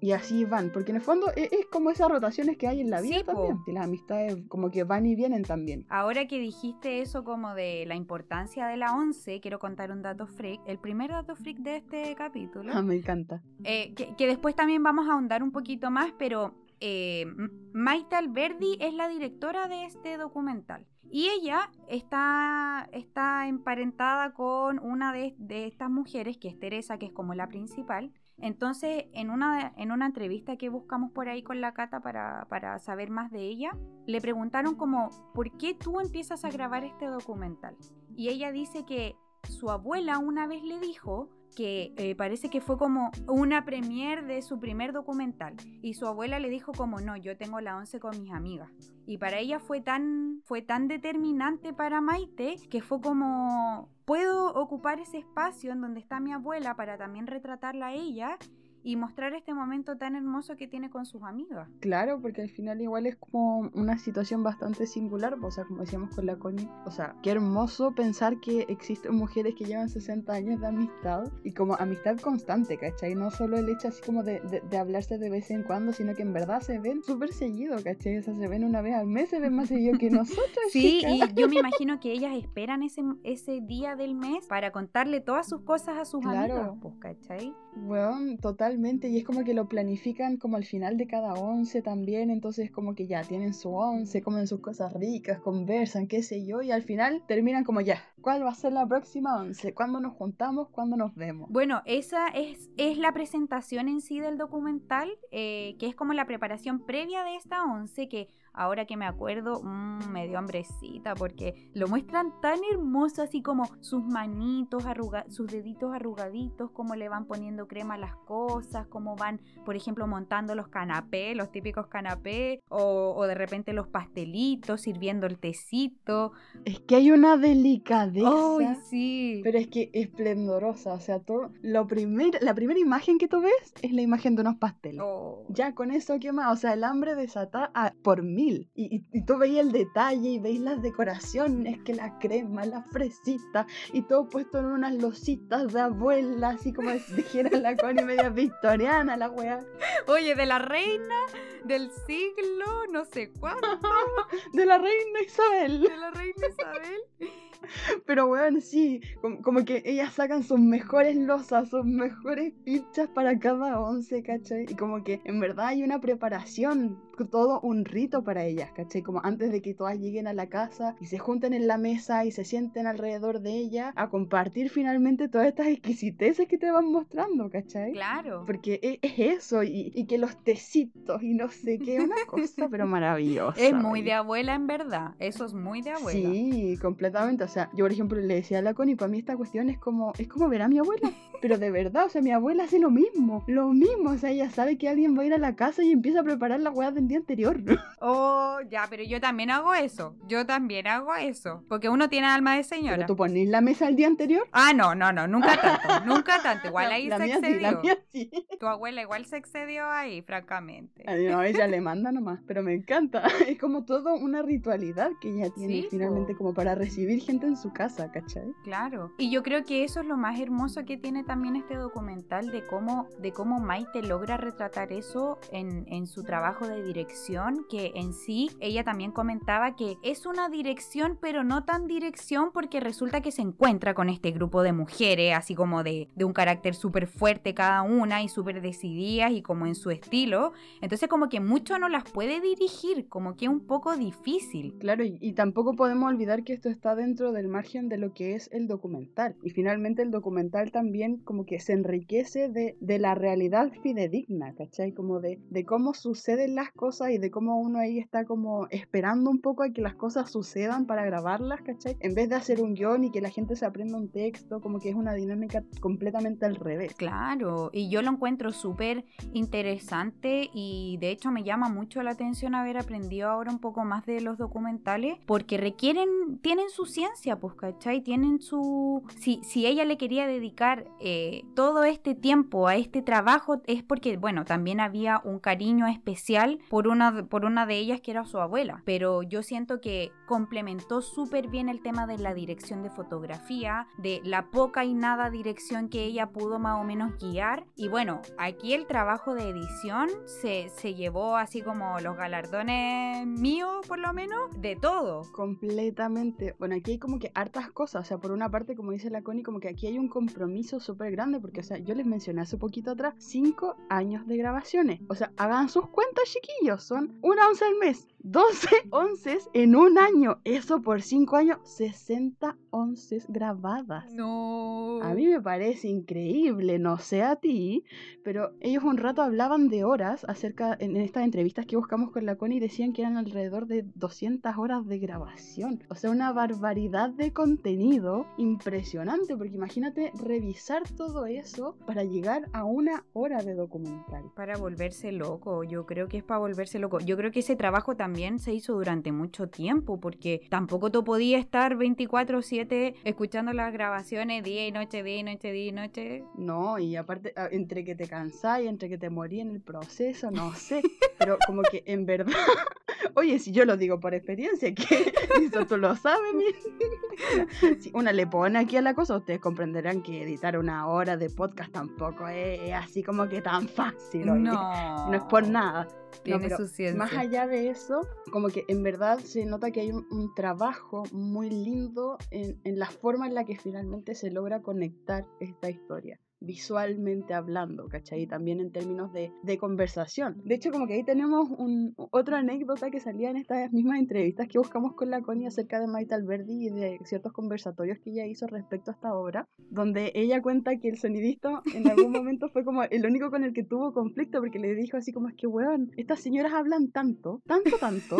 y 0.00 0.12
así 0.12 0.44
van, 0.44 0.70
porque 0.72 0.90
en 0.90 0.96
el 0.96 1.02
fondo 1.02 1.28
es, 1.36 1.50
es 1.52 1.66
como 1.66 1.90
esas 1.90 2.10
rotaciones 2.10 2.56
que 2.56 2.66
hay 2.68 2.80
en 2.80 2.90
la 2.90 3.00
vida 3.00 3.18
Sí, 3.18 3.24
po. 3.24 3.32
también, 3.32 3.58
y 3.66 3.72
las 3.72 3.84
amistades 3.84 4.36
como 4.48 4.70
que 4.70 4.84
van 4.84 5.06
y 5.06 5.14
vienen 5.14 5.42
también. 5.42 5.86
Ahora 5.88 6.26
que 6.26 6.38
dijiste 6.38 7.00
eso 7.00 7.24
como 7.24 7.54
de 7.54 7.84
la 7.86 7.94
importancia 7.94 8.66
de 8.66 8.76
la 8.76 8.94
once, 8.94 9.40
quiero 9.40 9.58
contar 9.58 9.90
un 9.90 10.02
dato 10.02 10.26
freak, 10.26 10.60
el 10.66 10.78
primer 10.78 11.10
dato 11.10 11.34
freak 11.36 11.58
de 11.58 11.76
este 11.76 12.14
capítulo. 12.14 12.70
Ah, 12.80 12.82
me 12.82 12.94
encanta. 12.96 13.42
Eh, 13.64 13.92
que, 13.94 14.14
que 14.16 14.26
después 14.26 14.54
también 14.54 14.82
vamos 14.82 15.08
a 15.08 15.12
ahondar 15.12 15.42
un 15.42 15.50
poquito 15.52 15.90
más, 15.90 16.12
pero 16.18 16.54
eh, 16.80 17.26
Maite 17.72 18.16
Alberdi 18.16 18.78
es 18.80 18.94
la 18.94 19.08
directora 19.08 19.68
de 19.68 19.84
este 19.84 20.16
documental. 20.16 20.86
Y 21.12 21.28
ella 21.28 21.70
está, 21.88 22.88
está 22.92 23.48
emparentada 23.48 24.32
con 24.32 24.78
una 24.78 25.12
de, 25.12 25.34
de 25.38 25.66
estas 25.66 25.90
mujeres, 25.90 26.38
que 26.38 26.48
es 26.48 26.58
Teresa, 26.58 26.98
que 26.98 27.06
es 27.06 27.12
como 27.12 27.34
la 27.34 27.48
principal. 27.48 28.12
Entonces, 28.40 29.06
en 29.12 29.30
una, 29.30 29.72
en 29.76 29.92
una 29.92 30.06
entrevista 30.06 30.56
que 30.56 30.68
buscamos 30.68 31.12
por 31.12 31.28
ahí 31.28 31.42
con 31.42 31.60
la 31.60 31.74
Cata 31.74 32.00
para, 32.00 32.46
para 32.48 32.78
saber 32.78 33.10
más 33.10 33.30
de 33.30 33.42
ella, 33.42 33.70
le 34.06 34.20
preguntaron 34.20 34.74
como, 34.76 35.10
¿por 35.34 35.56
qué 35.58 35.74
tú 35.74 36.00
empiezas 36.00 36.44
a 36.44 36.50
grabar 36.50 36.84
este 36.84 37.06
documental? 37.06 37.76
Y 38.16 38.28
ella 38.28 38.52
dice 38.52 38.84
que 38.84 39.16
su 39.48 39.70
abuela 39.70 40.18
una 40.18 40.46
vez 40.46 40.62
le 40.62 40.78
dijo 40.80 41.28
que 41.56 41.92
eh, 41.96 42.14
parece 42.14 42.48
que 42.48 42.60
fue 42.60 42.78
como 42.78 43.10
una 43.26 43.64
premiere 43.64 44.22
de 44.22 44.42
su 44.42 44.60
primer 44.60 44.92
documental 44.92 45.56
y 45.82 45.94
su 45.94 46.06
abuela 46.06 46.38
le 46.38 46.48
dijo 46.48 46.72
como 46.72 47.00
no, 47.00 47.16
yo 47.16 47.36
tengo 47.36 47.60
la 47.60 47.76
11 47.76 47.98
con 48.00 48.20
mis 48.20 48.32
amigas 48.32 48.70
y 49.06 49.18
para 49.18 49.38
ella 49.38 49.58
fue 49.58 49.80
tan 49.80 50.42
fue 50.44 50.62
tan 50.62 50.86
determinante 50.86 51.72
para 51.72 52.00
Maite 52.00 52.56
que 52.70 52.82
fue 52.82 53.00
como 53.00 53.88
puedo 54.10 54.52
ocupar 54.54 54.98
ese 54.98 55.18
espacio 55.18 55.70
en 55.70 55.80
donde 55.80 56.00
está 56.00 56.18
mi 56.18 56.32
abuela 56.32 56.74
para 56.74 56.98
también 56.98 57.28
retratarla 57.28 57.86
a 57.86 57.92
ella 57.92 58.38
y 58.82 58.96
mostrar 58.96 59.34
este 59.34 59.52
momento 59.54 59.96
tan 59.96 60.16
hermoso 60.16 60.56
que 60.56 60.66
tiene 60.68 60.90
con 60.90 61.04
sus 61.06 61.22
amigas. 61.22 61.68
Claro, 61.80 62.20
porque 62.20 62.42
al 62.42 62.48
final 62.50 62.80
igual 62.80 63.06
es 63.06 63.16
como 63.16 63.70
una 63.74 63.98
situación 63.98 64.42
bastante 64.42 64.86
singular, 64.86 65.36
o 65.42 65.50
sea, 65.50 65.64
como 65.64 65.80
decíamos 65.82 66.14
con 66.14 66.26
la 66.26 66.36
Connie, 66.36 66.68
o 66.86 66.90
sea, 66.90 67.14
qué 67.22 67.30
hermoso 67.30 67.94
pensar 67.94 68.40
que 68.40 68.66
existen 68.68 69.14
mujeres 69.14 69.54
que 69.54 69.64
llevan 69.64 69.88
60 69.88 70.32
años 70.32 70.60
de 70.60 70.66
amistad 70.68 71.24
y 71.44 71.52
como 71.52 71.74
amistad 71.74 72.18
constante, 72.18 72.78
¿cachai? 72.78 73.14
No 73.14 73.30
solo 73.30 73.56
el 73.58 73.68
hecho 73.68 73.88
así 73.88 74.00
como 74.04 74.22
de, 74.22 74.40
de- 74.40 74.60
de 74.60 74.78
hablarse 74.78 75.18
de 75.18 75.30
vez 75.30 75.50
en 75.50 75.62
cuando, 75.62 75.92
sino 75.92 76.14
que 76.14 76.22
en 76.22 76.32
verdad 76.32 76.60
se 76.60 76.78
ven 76.78 77.02
súper 77.02 77.32
seguido, 77.32 77.76
¿cachai? 77.82 78.18
O 78.18 78.22
sea, 78.22 78.34
se 78.34 78.48
ven 78.48 78.64
una 78.64 78.80
vez 78.82 78.94
al 78.94 79.06
mes, 79.06 79.28
se 79.30 79.40
ven 79.40 79.54
más 79.54 79.68
seguido 79.68 79.98
que 79.98 80.10
nosotros. 80.10 80.46
Sí, 80.70 80.98
chicas. 81.00 81.12
y 81.14 81.34
yo 81.34 81.48
me 81.48 81.56
imagino 81.56 82.00
que 82.00 82.12
ellas 82.12 82.34
esperan 82.36 82.82
ese, 82.82 83.02
ese 83.24 83.60
día 83.60 83.96
del 83.96 84.14
mes 84.14 84.46
para 84.46 84.70
contarle 84.72 85.20
todas 85.20 85.48
sus 85.48 85.62
cosas 85.62 85.98
a 85.98 86.04
sus 86.04 86.20
Claro. 86.22 86.54
amigas, 86.54 86.78
pues, 86.80 86.94
¿cachai? 86.98 87.54
Weón, 87.76 88.38
totalmente. 88.70 89.08
Y 89.08 89.18
es 89.18 89.24
como 89.24 89.44
que 89.44 89.52
lo 89.52 89.68
planifican 89.68 90.36
como 90.36 90.56
al 90.56 90.64
final 90.64 90.96
de 90.96 91.06
cada 91.06 91.34
once 91.34 91.82
también. 91.82 92.30
Entonces 92.30 92.70
como 92.70 92.94
que 92.94 93.06
ya 93.06 93.22
tienen 93.22 93.52
su 93.52 93.74
once, 93.74 94.22
comen 94.22 94.46
sus 94.46 94.60
cosas 94.60 94.92
ricas, 94.92 95.40
conversan, 95.40 96.06
qué 96.06 96.22
sé 96.22 96.46
yo. 96.46 96.62
Y 96.62 96.70
al 96.70 96.82
final 96.82 97.22
terminan 97.26 97.64
como 97.64 97.80
ya, 97.80 98.02
¿cuál 98.20 98.44
va 98.44 98.50
a 98.50 98.54
ser 98.54 98.72
la 98.72 98.86
próxima 98.86 99.40
once? 99.40 99.74
¿Cuándo 99.74 100.00
nos 100.00 100.14
juntamos? 100.14 100.68
¿Cuándo 100.68 100.96
nos 100.96 101.14
vemos? 101.14 101.50
Bueno, 101.50 101.82
esa 101.84 102.28
es, 102.28 102.70
es 102.76 102.96
la 102.98 103.12
presentación 103.12 103.88
en 103.88 104.00
sí 104.00 104.20
del 104.20 104.38
documental, 104.38 105.10
eh, 105.32 105.76
que 105.78 105.86
es 105.86 105.96
como 105.96 106.12
la 106.12 106.26
preparación 106.26 106.86
previa 106.86 107.24
de 107.24 107.36
esta 107.36 107.64
once, 107.64 108.08
que 108.08 108.28
ahora 108.52 108.84
que 108.84 108.96
me 108.96 109.06
acuerdo, 109.06 109.60
mm, 109.62 110.10
me 110.10 110.26
dio 110.28 110.38
hambrecita, 110.38 111.14
porque 111.14 111.70
lo 111.74 111.88
muestran 111.88 112.32
tan 112.40 112.58
hermoso, 112.72 113.22
así 113.22 113.42
como 113.42 113.64
sus 113.80 114.04
manitos, 114.04 114.86
arruga 114.86 115.24
sus 115.28 115.46
deditos 115.46 115.92
arrugaditos, 115.94 116.70
cómo 116.72 116.94
le 116.94 117.08
van 117.08 117.26
poniendo 117.26 117.66
crema 117.66 117.94
a 117.94 117.98
las 117.98 118.14
cosas, 118.16 118.86
cómo 118.88 119.16
van, 119.16 119.40
por 119.64 119.76
ejemplo, 119.76 120.06
montando 120.06 120.54
los 120.54 120.68
canapés, 120.68 121.36
los 121.36 121.50
típicos 121.50 121.86
canapés, 121.86 122.60
o, 122.68 123.14
o 123.16 123.26
de 123.26 123.34
repente 123.34 123.72
los 123.72 123.88
pastelitos, 123.88 124.80
sirviendo 124.82 125.26
el 125.26 125.38
tecito. 125.38 126.32
Es 126.64 126.80
que 126.80 126.96
hay 126.96 127.10
una 127.10 127.36
delicadeza. 127.36 128.28
¡Ay, 128.58 128.76
sí! 128.88 129.40
Pero 129.42 129.58
es 129.58 129.68
que 129.68 129.90
esplendorosa, 129.92 130.92
o 130.94 131.00
sea, 131.00 131.20
todo, 131.20 131.50
lo 131.62 131.86
primer, 131.86 132.38
la 132.42 132.54
primera 132.54 132.78
imagen 132.80 133.18
que 133.18 133.28
tú 133.28 133.40
ves 133.40 133.74
es 133.82 133.92
la 133.92 134.02
imagen 134.02 134.34
de 134.36 134.42
unos 134.42 134.56
pasteles. 134.56 135.00
Oh. 135.04 135.44
Ya 135.48 135.74
con 135.74 135.90
eso, 135.90 136.18
¿qué 136.20 136.32
más? 136.32 136.52
O 136.52 136.56
sea, 136.56 136.74
el 136.74 136.84
hambre 136.84 137.14
desata 137.14 137.70
a- 137.74 137.92
por 138.02 138.22
Y, 138.40 138.70
y, 138.74 139.04
y 139.12 139.24
tú 139.26 139.36
veías 139.36 139.66
el 139.66 139.72
detalle 139.72 140.30
y 140.30 140.38
veis 140.38 140.60
las 140.60 140.80
decoraciones, 140.80 141.78
que 141.84 141.94
la 141.94 142.18
crema, 142.18 142.64
la 142.64 142.82
fresita, 142.84 143.66
y 143.92 144.02
todo 144.02 144.28
puesto 144.28 144.58
en 144.58 144.66
unas 144.66 144.94
lositas 144.94 145.72
de 145.72 145.80
abuela, 145.80 146.50
así 146.50 146.72
como 146.72 146.90
si 146.90 147.14
dijera 147.16 147.58
la 147.58 147.76
Connie 147.76 148.04
media 148.04 148.30
victoriana, 148.30 149.16
la 149.16 149.30
weá. 149.30 149.60
Oye, 150.06 150.34
de 150.34 150.46
la 150.46 150.58
reina 150.58 151.16
del 151.64 151.90
siglo, 152.06 152.86
no 152.90 153.04
sé 153.04 153.30
cuánto, 153.38 153.68
De 154.54 154.64
la 154.64 154.78
reina 154.78 155.20
Isabel. 155.24 155.82
de 155.82 155.96
la 155.96 156.10
reina 156.10 156.46
Isabel. 156.48 157.30
Pero 158.06 158.26
weón, 158.26 158.60
sí, 158.60 159.00
como, 159.20 159.42
como 159.42 159.64
que 159.64 159.82
ellas 159.84 160.14
sacan 160.14 160.42
sus 160.42 160.58
mejores 160.58 161.16
losas, 161.16 161.68
sus 161.68 161.84
mejores 161.84 162.54
fichas 162.64 163.08
para 163.08 163.38
cada 163.38 163.78
once, 163.80 164.22
¿cachai? 164.22 164.64
Y 164.68 164.74
como 164.74 165.04
que 165.04 165.20
en 165.24 165.40
verdad 165.40 165.66
hay 165.68 165.82
una 165.82 166.00
preparación, 166.00 166.98
todo 167.28 167.60
un 167.60 167.84
rito 167.84 168.22
para 168.24 168.44
ellas, 168.44 168.70
¿cachai? 168.72 169.02
Como 169.02 169.20
antes 169.24 169.52
de 169.52 169.62
que 169.62 169.74
todas 169.74 169.98
lleguen 169.98 170.26
a 170.26 170.32
la 170.32 170.48
casa 170.48 170.96
y 171.00 171.06
se 171.06 171.18
junten 171.18 171.54
en 171.54 171.66
la 171.66 171.78
mesa 171.78 172.24
y 172.24 172.30
se 172.32 172.44
sienten 172.44 172.86
alrededor 172.86 173.40
de 173.40 173.52
ella 173.52 173.92
a 173.96 174.08
compartir 174.10 174.70
finalmente 174.70 175.28
todas 175.28 175.48
estas 175.48 175.68
exquisiteces 175.68 176.48
que 176.48 176.58
te 176.58 176.70
van 176.70 176.90
mostrando, 176.90 177.50
¿cachai? 177.50 177.92
Claro. 177.92 178.44
Porque 178.46 178.80
e- 178.82 178.98
es 179.02 179.42
eso, 179.42 179.62
y, 179.62 179.92
y 179.94 180.06
que 180.06 180.18
los 180.18 180.36
tecitos 180.42 181.22
y 181.22 181.34
no 181.34 181.48
sé 181.50 181.78
qué, 181.78 182.00
una 182.00 182.14
cosa 182.26 182.68
pero 182.70 182.86
maravillosa. 182.86 183.60
Es 183.60 183.74
muy 183.74 184.02
de 184.02 184.12
abuela 184.12 184.54
en 184.54 184.66
verdad. 184.66 185.14
Eso 185.18 185.44
es 185.44 185.54
muy 185.54 185.82
de 185.82 185.90
abuela. 185.90 186.30
Sí, 186.30 186.78
completamente. 186.80 187.44
O 187.44 187.48
sea, 187.48 187.70
yo 187.74 187.84
por 187.84 187.92
ejemplo 187.92 188.20
le 188.20 188.34
decía 188.34 188.58
a 188.58 188.62
la 188.62 188.74
Connie, 188.74 188.96
para 188.96 189.10
mí 189.10 189.18
esta 189.18 189.36
cuestión 189.36 189.70
es 189.70 189.78
como, 189.78 190.12
es 190.18 190.28
como 190.28 190.48
ver 190.48 190.62
a 190.62 190.68
mi 190.68 190.78
abuela, 190.78 191.10
pero 191.42 191.58
de 191.58 191.70
verdad, 191.70 192.06
o 192.06 192.08
sea, 192.08 192.22
mi 192.22 192.32
abuela 192.32 192.64
hace 192.64 192.78
lo 192.78 192.90
mismo, 192.90 193.44
lo 193.46 193.68
mismo, 193.72 194.10
o 194.10 194.18
sea, 194.18 194.30
ella 194.30 194.50
sabe 194.50 194.76
que 194.78 194.88
alguien 194.88 195.16
va 195.16 195.22
a 195.22 195.26
ir 195.26 195.34
a 195.34 195.38
la 195.38 195.56
casa 195.56 195.82
y 195.82 195.92
empieza 195.92 196.20
a 196.20 196.24
preparar 196.24 196.60
la 196.60 196.70
hueá 196.70 196.90
del 196.90 197.08
día 197.10 197.18
anterior. 197.18 197.60
Oh, 198.02 198.58
ya, 198.70 198.86
pero 198.88 199.02
yo 199.02 199.20
también 199.20 199.50
hago 199.50 199.74
eso, 199.74 200.16
yo 200.26 200.46
también 200.46 200.86
hago 200.86 201.14
eso, 201.14 201.64
porque 201.68 201.90
uno 201.90 202.08
tiene 202.08 202.26
alma 202.28 202.56
de 202.56 202.64
señora. 202.64 202.96
¿Pero 202.96 203.06
tú 203.08 203.16
pones 203.16 203.46
la 203.48 203.60
mesa 203.60 203.88
el 203.88 203.96
día 203.96 204.06
anterior? 204.06 204.48
Ah, 204.52 204.72
no, 204.72 204.94
no, 204.94 205.12
no, 205.12 205.26
nunca 205.28 205.60
tanto, 205.60 205.88
nunca 206.06 206.42
tanto, 206.42 206.68
igual 206.68 206.90
ahí 206.92 207.08
la 207.08 207.18
se 207.18 207.24
mía 207.24 207.38
sí, 207.40 207.46
excedió. 207.46 207.70
la 207.72 207.80
mía 207.80 207.98
sí. 208.10 208.30
Tu 208.58 208.66
abuela 208.66 209.02
igual 209.02 209.26
se 209.26 209.36
excedió 209.36 209.90
ahí, 209.90 210.22
francamente. 210.22 211.04
Ay, 211.06 211.26
no, 211.26 211.42
ella 211.42 211.66
le 211.66 211.80
manda 211.82 212.10
nomás, 212.12 212.40
pero 212.46 212.62
me 212.62 212.74
encanta. 212.74 213.22
Es 213.46 213.58
como 213.58 213.84
todo 213.84 214.14
una 214.14 214.40
ritualidad 214.42 215.10
que 215.20 215.28
ella 215.30 215.50
tiene 215.54 215.82
Sí, 215.82 215.88
finalmente 215.90 216.34
como 216.34 216.54
para 216.54 216.74
recibir 216.74 217.20
gente 217.20 217.46
en 217.46 217.56
su 217.56 217.72
casa, 217.72 218.10
¿cachai? 218.10 218.50
Claro. 218.64 219.12
Y 219.18 219.30
yo 219.30 219.42
creo 219.42 219.64
que 219.64 219.84
eso 219.84 220.00
es 220.00 220.06
lo 220.06 220.16
más 220.16 220.40
hermoso 220.40 220.84
que 220.86 220.96
tiene 220.96 221.22
también 221.24 221.56
este 221.56 221.74
documental 221.76 222.50
de 222.50 222.64
cómo, 222.66 223.08
de 223.18 223.32
cómo 223.32 223.60
Maite 223.60 224.02
logra 224.02 224.36
retratar 224.38 224.90
eso 224.92 225.38
en, 225.52 225.84
en 225.88 226.06
su 226.06 226.22
trabajo 226.24 226.66
de 226.66 226.82
dirección, 226.92 227.64
que 227.70 227.92
en 227.94 228.12
sí 228.12 228.50
ella 228.58 228.82
también 228.82 229.12
comentaba 229.12 229.76
que 229.76 229.96
es 230.02 230.26
una 230.26 230.48
dirección, 230.48 231.16
pero 231.20 231.44
no 231.44 231.62
tan 231.62 231.86
dirección 231.86 232.50
porque 232.52 232.80
resulta 232.80 233.20
que 233.20 233.30
se 233.30 233.42
encuentra 233.42 233.94
con 233.94 234.08
este 234.08 234.32
grupo 234.32 234.64
de 234.64 234.72
mujeres, 234.72 235.36
así 235.36 235.54
como 235.54 235.84
de, 235.84 236.08
de 236.16 236.24
un 236.24 236.32
carácter 236.32 236.74
súper 236.74 237.06
fuerte 237.06 237.54
cada 237.54 237.82
una 237.82 238.24
y 238.24 238.28
súper 238.28 238.60
decididas 238.60 239.30
y 239.30 239.40
como 239.40 239.66
en 239.66 239.76
su 239.76 239.90
estilo. 239.90 240.52
Entonces 240.80 241.08
como 241.08 241.28
que 241.28 241.38
mucho 241.38 241.78
no 241.78 241.88
las 241.88 242.10
puede 242.10 242.40
dirigir, 242.40 243.08
como 243.08 243.36
que 243.36 243.48
un 243.48 243.60
poco 243.60 243.96
difícil. 243.96 244.74
Claro, 244.80 245.04
y, 245.04 245.16
y 245.20 245.34
tampoco 245.34 245.74
podemos 245.74 246.10
olvidar 246.10 246.42
que 246.42 246.54
esto 246.54 246.68
está 246.68 246.96
dentro 246.96 247.30
del 247.30 247.46
margen 247.46 247.88
de 247.88 247.98
lo 247.98 248.12
que 248.12 248.34
es 248.34 248.50
el 248.52 248.66
documental. 248.66 249.36
Y 249.44 249.50
finalmente 249.50 250.02
el 250.02 250.10
documental 250.10 250.72
también 250.72 251.18
como 251.18 251.46
que 251.46 251.60
se 251.60 251.72
enriquece 251.72 252.48
de, 252.48 252.76
de 252.80 252.98
la 252.98 253.14
realidad 253.14 253.70
fidedigna, 253.80 254.54
¿cachai? 254.54 254.92
Como 254.92 255.20
de, 255.20 255.38
de 255.50 255.64
cómo 255.64 255.94
suceden 255.94 256.54
las 256.54 256.72
cosas 256.80 257.10
y 257.10 257.18
de 257.18 257.30
cómo 257.30 257.60
uno 257.60 257.78
ahí 257.78 257.98
está 257.98 258.24
como 258.24 258.66
esperando 258.70 259.28
un 259.28 259.42
poco 259.42 259.64
a 259.64 259.68
que 259.68 259.82
las 259.82 259.94
cosas 259.94 260.30
sucedan 260.30 260.86
para 260.86 261.04
grabarlas, 261.04 261.60
¿cachai? 261.60 261.98
En 262.00 262.14
vez 262.14 262.30
de 262.30 262.36
hacer 262.36 262.62
un 262.62 262.72
guion 262.72 263.04
y 263.04 263.10
que 263.10 263.20
la 263.20 263.28
gente 263.28 263.54
se 263.54 263.66
aprenda 263.66 263.98
un 263.98 264.08
texto, 264.08 264.62
como 264.62 264.80
que 264.80 264.88
es 264.88 264.94
una 264.94 265.12
dinámica 265.12 265.62
completamente 265.80 266.46
al 266.46 266.56
revés. 266.56 266.94
Claro, 266.94 267.68
y 267.74 267.90
yo 267.90 268.00
lo 268.00 268.10
encuentro 268.10 268.50
súper 268.50 269.04
interesante 269.34 270.48
y 270.54 270.96
de 271.02 271.10
hecho 271.10 271.30
me 271.30 271.44
llama 271.44 271.68
mucho 271.68 272.02
la 272.02 272.12
atención 272.12 272.54
haber 272.54 272.78
aprendido 272.78 273.28
ahora 273.28 273.50
un 273.50 273.58
poco 273.58 273.84
más 273.84 274.06
de 274.06 274.22
los 274.22 274.38
documentales 274.38 275.18
porque 275.26 275.58
requieren, 275.58 276.38
tienen 276.40 276.70
su 276.70 276.86
ciencia, 276.86 277.36
pues, 277.36 277.54
¿cachai? 277.56 278.00
Tienen 278.00 278.40
su... 278.40 279.02
Si, 279.18 279.40
si 279.42 279.66
ella 279.66 279.84
le 279.84 279.98
quería 279.98 280.26
dedicar 280.26 280.86
eh, 280.98 281.42
todo 281.54 281.84
este 281.84 282.14
tiempo 282.14 282.68
a 282.68 282.76
este 282.76 283.02
trabajo 283.02 283.60
es 283.66 283.82
porque, 283.82 284.16
bueno, 284.16 284.46
también 284.46 284.80
había 284.80 285.20
un 285.24 285.40
cariño 285.40 285.86
especial 285.86 286.58
por 286.70 286.86
una, 286.86 287.26
por 287.26 287.44
una 287.44 287.66
de 287.66 287.76
ellas 287.76 288.00
que 288.00 288.12
era 288.12 288.24
su 288.24 288.38
abuela, 288.38 288.82
pero 288.86 289.22
yo 289.22 289.42
siento 289.42 289.80
que 289.80 290.12
complementó 290.26 291.02
súper 291.02 291.48
bien 291.48 291.68
el 291.68 291.82
tema 291.82 292.06
de 292.06 292.16
la 292.16 292.32
dirección 292.32 292.84
de 292.84 292.90
fotografía, 292.90 293.88
de 293.98 294.20
la 294.22 294.50
poca 294.50 294.84
y 294.84 294.94
nada 294.94 295.30
dirección 295.30 295.88
que 295.88 296.04
ella 296.04 296.28
pudo 296.28 296.60
más 296.60 296.80
o 296.80 296.84
menos 296.84 297.18
guiar. 297.18 297.66
Y 297.74 297.88
bueno, 297.88 298.22
aquí 298.38 298.72
el 298.72 298.86
trabajo 298.86 299.34
de 299.34 299.48
edición 299.48 300.08
se, 300.26 300.68
se 300.68 300.94
llevó 300.94 301.36
así 301.36 301.60
como 301.60 301.98
los 301.98 302.16
galardones 302.16 303.26
míos, 303.26 303.84
por 303.88 303.98
lo 303.98 304.12
menos, 304.12 304.48
de 304.60 304.76
todo. 304.76 305.22
Completamente. 305.32 306.54
Bueno, 306.60 306.76
aquí 306.76 306.92
hay 306.92 306.98
como 306.98 307.18
que 307.18 307.32
hartas 307.34 307.72
cosas. 307.72 308.02
O 308.02 308.04
sea, 308.04 308.18
por 308.18 308.30
una 308.30 308.48
parte, 308.48 308.76
como 308.76 308.92
dice 308.92 309.10
la 309.10 309.22
Connie, 309.22 309.42
como 309.42 309.58
que 309.58 309.68
aquí 309.68 309.88
hay 309.88 309.98
un 309.98 310.08
compromiso 310.08 310.78
súper 310.78 311.10
grande. 311.10 311.40
Porque, 311.40 311.60
o 311.60 311.64
sea, 311.64 311.78
yo 311.78 311.96
les 311.96 312.06
mencioné 312.06 312.42
hace 312.42 312.56
poquito 312.56 312.92
atrás, 312.92 313.14
cinco 313.18 313.76
años 313.88 314.24
de 314.28 314.36
grabaciones. 314.36 315.00
O 315.08 315.16
sea, 315.16 315.32
hagan 315.36 315.68
sus 315.68 315.88
cuentas, 315.88 316.24
chiquillos. 316.26 316.59
Son 316.78 317.18
una 317.22 317.48
once 317.48 317.64
al 317.64 317.74
mes. 317.76 318.06
12 318.22 318.68
onces 318.90 319.48
en 319.54 319.74
un 319.74 319.98
año. 319.98 320.40
Eso 320.44 320.82
por 320.82 321.00
cinco 321.00 321.36
años, 321.36 321.58
60 321.64 322.54
onces 322.68 323.24
grabadas. 323.28 324.12
No. 324.12 325.00
A 325.02 325.14
mí 325.14 325.26
me 325.26 325.40
parece 325.40 325.88
increíble, 325.88 326.78
no 326.78 326.98
sé 326.98 327.22
a 327.22 327.36
ti, 327.36 327.84
pero 328.22 328.52
ellos 328.60 328.84
un 328.84 328.98
rato 328.98 329.22
hablaban 329.22 329.68
de 329.68 329.84
horas 329.84 330.26
acerca, 330.28 330.76
en 330.78 330.96
estas 330.98 331.24
entrevistas 331.24 331.64
que 331.64 331.76
buscamos 331.76 332.10
con 332.10 332.26
la 332.26 332.36
Connie, 332.36 332.60
decían 332.60 332.92
que 332.92 333.02
eran 333.02 333.16
alrededor 333.16 333.66
de 333.66 333.86
200 333.94 334.58
horas 334.58 334.86
de 334.86 334.98
grabación. 334.98 335.82
O 335.88 335.94
sea, 335.94 336.10
una 336.10 336.32
barbaridad 336.32 337.08
de 337.08 337.32
contenido 337.32 338.26
impresionante, 338.36 339.34
porque 339.34 339.54
imagínate 339.54 340.12
revisar 340.22 340.82
todo 340.96 341.24
eso 341.24 341.76
para 341.86 342.04
llegar 342.04 342.48
a 342.52 342.64
una 342.64 343.04
hora 343.14 343.42
de 343.42 343.54
documental. 343.54 344.24
Para 344.36 344.58
volverse 344.58 345.10
loco, 345.10 345.64
yo 345.64 345.86
creo 345.86 346.06
que 346.06 346.18
es 346.18 346.24
para 346.24 346.40
volverse 346.40 346.78
loco. 346.78 346.98
Yo 347.00 347.16
creo 347.16 347.30
que 347.30 347.40
ese 347.40 347.56
trabajo 347.56 347.96
también 347.96 348.09
se 348.38 348.52
hizo 348.54 348.74
durante 348.74 349.12
mucho 349.12 349.48
tiempo, 349.48 350.00
porque 350.00 350.42
tampoco 350.50 350.90
tú 350.90 351.04
podías 351.04 351.40
estar 351.40 351.76
24/7 351.76 352.94
escuchando 353.04 353.52
las 353.52 353.72
grabaciones 353.72 354.42
día 354.44 354.66
y 354.66 354.72
noche, 354.72 355.02
día 355.02 355.18
y 355.18 355.22
noche, 355.22 355.52
día 355.52 355.66
y 355.68 355.72
noche. 355.72 356.24
No, 356.36 356.78
y 356.78 356.96
aparte, 356.96 357.32
a- 357.36 357.48
entre 357.50 357.84
que 357.84 357.94
te 357.94 358.06
cansás 358.08 358.62
y 358.62 358.66
entre 358.68 358.88
que 358.88 358.98
te 358.98 359.10
morí 359.10 359.40
en 359.40 359.50
el 359.50 359.60
proceso, 359.60 360.30
no 360.30 360.52
sé, 360.54 360.82
pero 361.18 361.38
como 361.46 361.62
que 361.62 361.82
en 361.86 362.06
verdad, 362.06 362.32
oye, 363.14 363.38
si 363.38 363.52
yo 363.52 363.64
lo 363.64 363.76
digo 363.76 364.00
por 364.00 364.14
experiencia, 364.14 364.74
que 364.74 365.12
eso 365.42 365.66
tú 365.66 365.76
lo 365.76 365.94
sabes, 365.96 366.34
mi- 366.34 367.74
si 367.80 367.90
una 367.94 368.12
le 368.12 368.26
pone 368.26 368.58
aquí 368.58 368.76
a 368.76 368.82
la 368.82 368.94
cosa, 368.94 369.16
ustedes 369.16 369.40
comprenderán 369.40 370.02
que 370.02 370.22
editar 370.22 370.58
una 370.58 370.86
hora 370.88 371.16
de 371.16 371.30
podcast 371.30 371.72
tampoco 371.72 372.26
es, 372.28 372.60
es 372.62 372.72
así 372.74 373.02
como 373.02 373.28
que 373.28 373.40
tan 373.42 373.68
fácil, 373.68 374.28
oye. 374.30 374.40
No. 374.40 375.10
No 375.10 375.14
es 375.16 375.22
por 375.24 375.46
nada. 375.48 375.86
Tiene 376.22 376.50
su 376.50 376.66
ciencia. 376.66 376.98
Más 376.98 377.12
allá 377.14 377.46
de 377.46 377.70
eso, 377.70 378.06
como 378.32 378.48
que 378.48 378.64
en 378.68 378.82
verdad 378.82 379.18
se 379.18 379.44
nota 379.46 379.70
que 379.70 379.80
hay 379.80 379.90
un, 379.90 380.06
un 380.10 380.34
trabajo 380.34 381.04
muy 381.12 381.50
lindo 381.50 382.18
en, 382.30 382.60
en 382.64 382.78
la 382.78 382.90
forma 382.90 383.26
en 383.26 383.34
la 383.34 383.44
que 383.44 383.56
finalmente 383.56 384.14
se 384.14 384.30
logra 384.30 384.60
conectar 384.62 385.26
esta 385.40 385.70
historia 385.70 386.20
visualmente 386.40 387.34
hablando, 387.34 387.86
¿cachai? 387.88 388.22
Y 388.22 388.26
también 388.26 388.60
en 388.60 388.72
términos 388.72 389.12
de, 389.12 389.32
de 389.42 389.58
conversación. 389.58 390.40
De 390.44 390.54
hecho, 390.54 390.70
como 390.70 390.86
que 390.86 390.94
ahí 390.94 391.04
tenemos 391.04 391.48
un, 391.50 391.94
otra 391.96 392.38
anécdota 392.38 392.90
que 392.90 393.00
salía 393.00 393.30
en 393.30 393.36
estas 393.36 393.72
mismas 393.72 393.98
entrevistas 393.98 394.48
que 394.48 394.58
buscamos 394.58 394.94
con 394.94 395.10
la 395.10 395.20
Connie 395.22 395.46
acerca 395.46 395.78
de 395.80 395.86
Maite 395.86 396.14
Alberdi 396.14 396.66
y 396.66 396.70
de 396.70 396.98
ciertos 397.04 397.32
conversatorios 397.32 397.98
que 398.02 398.10
ella 398.10 398.26
hizo 398.26 398.46
respecto 398.46 398.90
a 398.90 398.94
esta 398.94 399.14
obra, 399.14 399.46
donde 399.70 400.12
ella 400.14 400.42
cuenta 400.42 400.76
que 400.78 400.88
el 400.88 400.98
sonidista 400.98 401.62
en 401.74 401.88
algún 401.88 402.12
momento 402.12 402.48
fue 402.50 402.64
como 402.64 402.82
el 402.84 403.06
único 403.06 403.30
con 403.30 403.44
el 403.44 403.52
que 403.52 403.64
tuvo 403.64 403.92
conflicto 403.92 404.40
porque 404.40 404.58
le 404.58 404.74
dijo 404.74 404.96
así 404.96 405.12
como 405.12 405.28
es 405.28 405.34
que, 405.36 405.46
weón, 405.46 405.90
estas 405.96 406.20
señoras 406.20 406.52
hablan 406.54 406.90
tanto, 406.90 407.42
tanto, 407.46 407.76
tanto, 407.78 408.16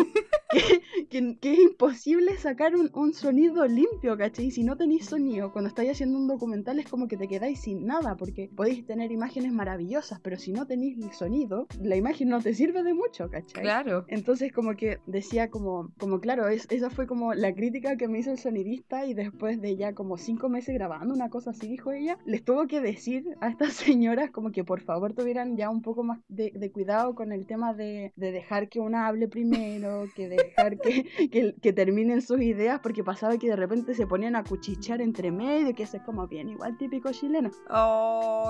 que, 1.09 1.37
que- 1.39 1.51
es 1.53 1.59
imposible 1.59 2.37
sacar 2.37 2.75
un, 2.75 2.89
un 2.93 3.13
sonido 3.13 3.65
limpio, 3.67 4.17
¿cachai? 4.17 4.45
Y 4.47 4.51
si 4.51 4.63
no 4.63 4.77
tenéis 4.77 5.05
sonido, 5.05 5.51
cuando 5.51 5.67
estáis 5.69 5.91
haciendo 5.91 6.17
un 6.17 6.27
documental 6.27 6.79
es 6.79 6.87
como 6.89 7.07
que 7.07 7.17
te 7.17 7.27
quedáis 7.27 7.61
sin 7.61 7.85
nada, 7.85 8.10
porque 8.15 8.49
podéis 8.55 8.85
tener 8.85 9.11
imágenes 9.11 9.51
maravillosas, 9.51 10.19
pero 10.21 10.37
si 10.37 10.51
no 10.51 10.65
tenéis 10.65 10.97
el 10.97 11.11
sonido, 11.13 11.67
la 11.81 11.95
imagen 11.95 12.29
no 12.29 12.41
te 12.41 12.53
sirve 12.53 12.83
de 12.83 12.93
mucho, 12.93 13.29
¿cachai? 13.29 13.63
Claro. 13.63 14.05
Entonces 14.07 14.51
como 14.51 14.75
que 14.75 14.99
decía 15.05 15.49
como, 15.49 15.91
como 15.97 16.19
claro, 16.19 16.47
es, 16.47 16.67
esa 16.69 16.89
fue 16.89 17.07
como 17.07 17.33
la 17.33 17.53
crítica 17.53 17.97
que 17.97 18.07
me 18.07 18.19
hizo 18.19 18.31
el 18.31 18.37
sonidista 18.37 19.05
y 19.05 19.13
después 19.13 19.61
de 19.61 19.75
ya 19.75 19.93
como 19.93 20.17
cinco 20.17 20.49
meses 20.49 20.75
grabando 20.75 21.13
una 21.13 21.29
cosa 21.29 21.51
así, 21.51 21.67
dijo 21.67 21.91
ella, 21.91 22.17
les 22.25 22.43
tuvo 22.43 22.67
que 22.67 22.81
decir 22.81 23.25
a 23.41 23.49
estas 23.49 23.73
señoras 23.91 24.31
como 24.31 24.51
que 24.51 24.63
por 24.63 24.81
favor 24.81 25.13
tuvieran 25.13 25.57
ya 25.57 25.69
un 25.69 25.81
poco 25.81 26.03
más 26.03 26.19
de, 26.27 26.51
de 26.55 26.71
cuidado 26.71 27.15
con 27.15 27.31
el 27.31 27.45
tema 27.45 27.73
de, 27.73 28.13
de 28.15 28.31
dejar 28.31 28.69
que 28.69 28.79
una 28.79 29.07
hable 29.07 29.27
primero, 29.27 30.05
que 30.15 30.29
dejar 30.29 30.77
que, 30.79 31.05
que, 31.29 31.55
que 31.61 31.73
terminen 31.73 32.21
sus 32.21 32.41
ideas, 32.41 32.79
porque 32.81 33.03
pasaba 33.03 33.37
que 33.37 33.47
de 33.47 33.55
repente 33.55 33.93
se 33.93 34.07
ponían 34.07 34.35
a 34.35 34.43
cuchichear 34.43 35.01
entre 35.01 35.31
medio, 35.31 35.73
que 35.73 35.83
eso 35.83 35.97
es 35.97 36.03
como 36.03 36.27
bien, 36.27 36.49
igual 36.49 36.77
típico 36.77 37.11
chileno. 37.11 37.51
Oh, 37.69 38.00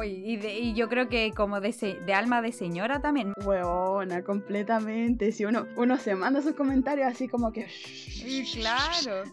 y, 0.04 0.38
de- 0.38 0.60
y 0.60 0.74
yo 0.74 0.90
creo 0.90 1.08
que 1.10 1.32
como 1.36 1.60
de, 1.62 1.72
se- 1.72 2.00
de 2.02 2.14
alma 2.14 2.42
de 2.42 2.52
señora 2.52 3.02
también. 3.02 3.34
Hueona, 3.46 4.24
completamente. 4.24 5.32
Si 5.32 5.46
uno, 5.46 5.66
uno 5.76 5.98
se 5.98 6.16
manda 6.16 6.42
sus 6.42 6.54
comentarios 6.54 7.08
así 7.08 7.28
como 7.28 7.52
que... 7.52 7.68
Claro. 8.54 9.24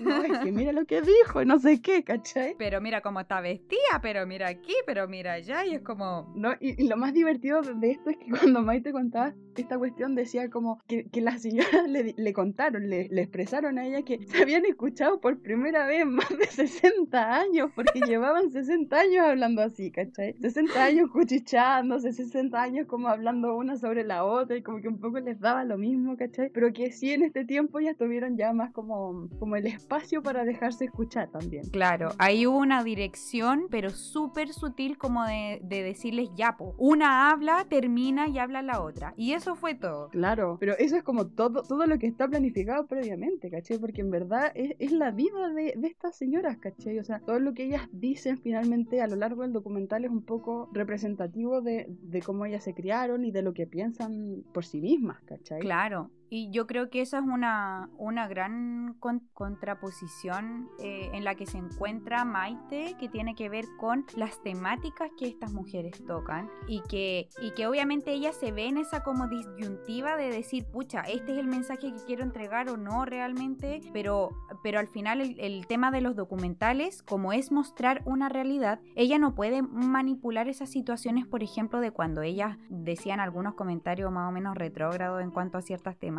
No, 0.00 0.22
es 0.22 0.38
que 0.38 0.52
mira 0.52 0.72
lo 0.72 0.84
que 0.86 1.02
dijo 1.02 1.42
y 1.42 1.46
no 1.46 1.58
sé 1.58 1.80
qué, 1.80 2.04
¿cachai? 2.04 2.54
Pero 2.58 2.80
mira 2.80 3.00
cómo 3.00 3.20
está 3.20 3.40
vestida, 3.40 4.00
pero 4.00 4.26
mira 4.26 4.48
aquí, 4.48 4.74
pero 4.86 5.08
mira 5.08 5.32
allá, 5.34 5.64
y 5.64 5.74
es 5.74 5.82
como. 5.82 6.32
No, 6.36 6.52
y, 6.60 6.80
y 6.82 6.88
lo 6.88 6.96
más 6.96 7.12
divertido 7.12 7.62
de 7.62 7.90
esto 7.90 8.10
es 8.10 8.16
que 8.16 8.28
cuando 8.30 8.62
Maite 8.62 8.92
contaba 8.92 9.34
esta 9.56 9.76
cuestión 9.76 10.14
decía 10.14 10.50
como 10.50 10.80
que, 10.86 11.08
que 11.10 11.20
las 11.20 11.42
señoras 11.42 11.88
le, 11.88 12.14
le 12.16 12.32
contaron, 12.32 12.88
le, 12.88 13.08
le 13.08 13.22
expresaron 13.22 13.76
a 13.80 13.86
ella 13.86 14.02
que 14.02 14.24
se 14.24 14.40
habían 14.40 14.64
escuchado 14.64 15.20
por 15.20 15.40
primera 15.40 15.84
vez 15.84 16.06
más 16.06 16.28
de 16.28 16.46
60 16.46 17.34
años, 17.34 17.68
porque 17.74 18.00
llevaban 18.06 18.50
60 18.52 18.96
años 18.96 19.26
hablando 19.26 19.57
hablando 19.58 19.62
así, 19.62 19.90
¿cachai? 19.90 20.34
60 20.40 20.82
años 20.82 21.10
cuchichándose, 21.10 22.12
60 22.12 22.60
años 22.60 22.86
como 22.86 23.08
hablando 23.08 23.56
una 23.56 23.76
sobre 23.76 24.04
la 24.04 24.24
otra 24.24 24.56
y 24.56 24.62
como 24.62 24.80
que 24.80 24.88
un 24.88 24.98
poco 24.98 25.18
les 25.18 25.40
daba 25.40 25.64
lo 25.64 25.78
mismo, 25.78 26.16
¿cachai? 26.16 26.50
Pero 26.50 26.72
que 26.72 26.92
sí 26.92 27.12
en 27.12 27.22
este 27.22 27.44
tiempo 27.44 27.80
ya 27.80 27.94
tuvieron 27.94 28.36
ya 28.36 28.52
más 28.52 28.72
como, 28.72 29.28
como 29.38 29.56
el 29.56 29.66
espacio 29.66 30.22
para 30.22 30.44
dejarse 30.44 30.86
escuchar 30.86 31.30
también. 31.30 31.68
Claro, 31.70 32.10
ahí 32.18 32.46
hubo 32.46 32.58
una 32.58 32.84
dirección, 32.84 33.66
pero 33.70 33.90
súper 33.90 34.52
sutil 34.52 34.96
como 34.98 35.24
de, 35.24 35.60
de 35.62 35.82
decirles 35.82 36.30
ya, 36.36 36.56
po. 36.56 36.74
Una 36.78 37.30
habla, 37.30 37.66
termina 37.68 38.28
y 38.28 38.38
habla 38.38 38.62
la 38.62 38.80
otra. 38.80 39.14
Y 39.16 39.32
eso 39.32 39.56
fue 39.56 39.74
todo. 39.74 40.08
Claro, 40.10 40.56
pero 40.60 40.74
eso 40.78 40.96
es 40.96 41.02
como 41.02 41.26
todo, 41.26 41.62
todo 41.62 41.86
lo 41.86 41.98
que 41.98 42.06
está 42.06 42.28
planificado 42.28 42.86
previamente, 42.86 43.50
¿cachai? 43.50 43.78
Porque 43.78 44.00
en 44.00 44.10
verdad 44.10 44.52
es, 44.54 44.74
es 44.78 44.92
la 44.92 45.10
vida 45.10 45.48
de, 45.50 45.74
de 45.76 45.88
estas 45.88 46.16
señoras, 46.16 46.58
¿cachai? 46.58 46.98
O 46.98 47.04
sea, 47.04 47.20
todo 47.20 47.38
lo 47.38 47.54
que 47.54 47.64
ellas 47.64 47.88
dicen 47.92 48.38
finalmente 48.38 49.00
a 49.00 49.06
lo 49.06 49.16
largo 49.16 49.47
del 49.48 49.54
documental 49.54 50.04
es 50.04 50.10
un 50.10 50.22
poco 50.22 50.68
representativo 50.72 51.60
de, 51.60 51.86
de 51.88 52.22
cómo 52.22 52.44
ellas 52.44 52.62
se 52.62 52.74
criaron 52.74 53.24
y 53.24 53.30
de 53.30 53.42
lo 53.42 53.52
que 53.54 53.66
piensan 53.66 54.44
por 54.52 54.64
sí 54.64 54.80
mismas, 54.80 55.20
¿cachai? 55.24 55.60
Claro, 55.60 56.10
y 56.30 56.50
yo 56.50 56.66
creo 56.66 56.90
que 56.90 57.00
esa 57.00 57.18
es 57.18 57.24
una, 57.24 57.88
una 57.96 58.28
gran 58.28 58.94
con- 59.00 59.28
contraposición 59.32 60.68
eh, 60.78 61.10
en 61.12 61.24
la 61.24 61.34
que 61.34 61.46
se 61.46 61.58
encuentra 61.58 62.24
Maite, 62.24 62.96
que 62.98 63.08
tiene 63.08 63.34
que 63.34 63.48
ver 63.48 63.64
con 63.78 64.04
las 64.16 64.42
temáticas 64.42 65.10
que 65.18 65.26
estas 65.26 65.52
mujeres 65.52 66.04
tocan 66.06 66.50
y 66.66 66.82
que, 66.82 67.28
y 67.40 67.52
que 67.52 67.66
obviamente 67.66 68.12
ella 68.12 68.32
se 68.32 68.52
ve 68.52 68.66
en 68.66 68.76
esa 68.76 69.02
como 69.02 69.28
disyuntiva 69.28 70.16
de 70.16 70.30
decir, 70.30 70.66
pucha, 70.66 71.00
este 71.02 71.32
es 71.32 71.38
el 71.38 71.46
mensaje 71.46 71.92
que 71.92 72.04
quiero 72.06 72.24
entregar 72.24 72.68
o 72.68 72.76
no 72.76 73.04
realmente, 73.04 73.80
pero, 73.92 74.30
pero 74.62 74.78
al 74.80 74.88
final 74.88 75.20
el, 75.20 75.38
el 75.40 75.66
tema 75.66 75.90
de 75.90 76.00
los 76.00 76.14
documentales, 76.14 77.02
como 77.02 77.32
es 77.32 77.52
mostrar 77.52 78.02
una 78.04 78.28
realidad, 78.28 78.80
ella 78.96 79.18
no 79.18 79.34
puede 79.34 79.62
manipular 79.62 80.48
esas 80.48 80.70
situaciones, 80.70 81.26
por 81.26 81.42
ejemplo, 81.42 81.80
de 81.80 81.90
cuando 81.90 82.22
ellas 82.22 82.58
decían 82.68 83.20
algunos 83.20 83.54
comentarios 83.54 84.12
más 84.12 84.28
o 84.28 84.32
menos 84.32 84.56
retrógrados 84.56 85.22
en 85.22 85.30
cuanto 85.30 85.56
a 85.58 85.62
ciertas 85.62 85.96
temáticas 85.96 86.17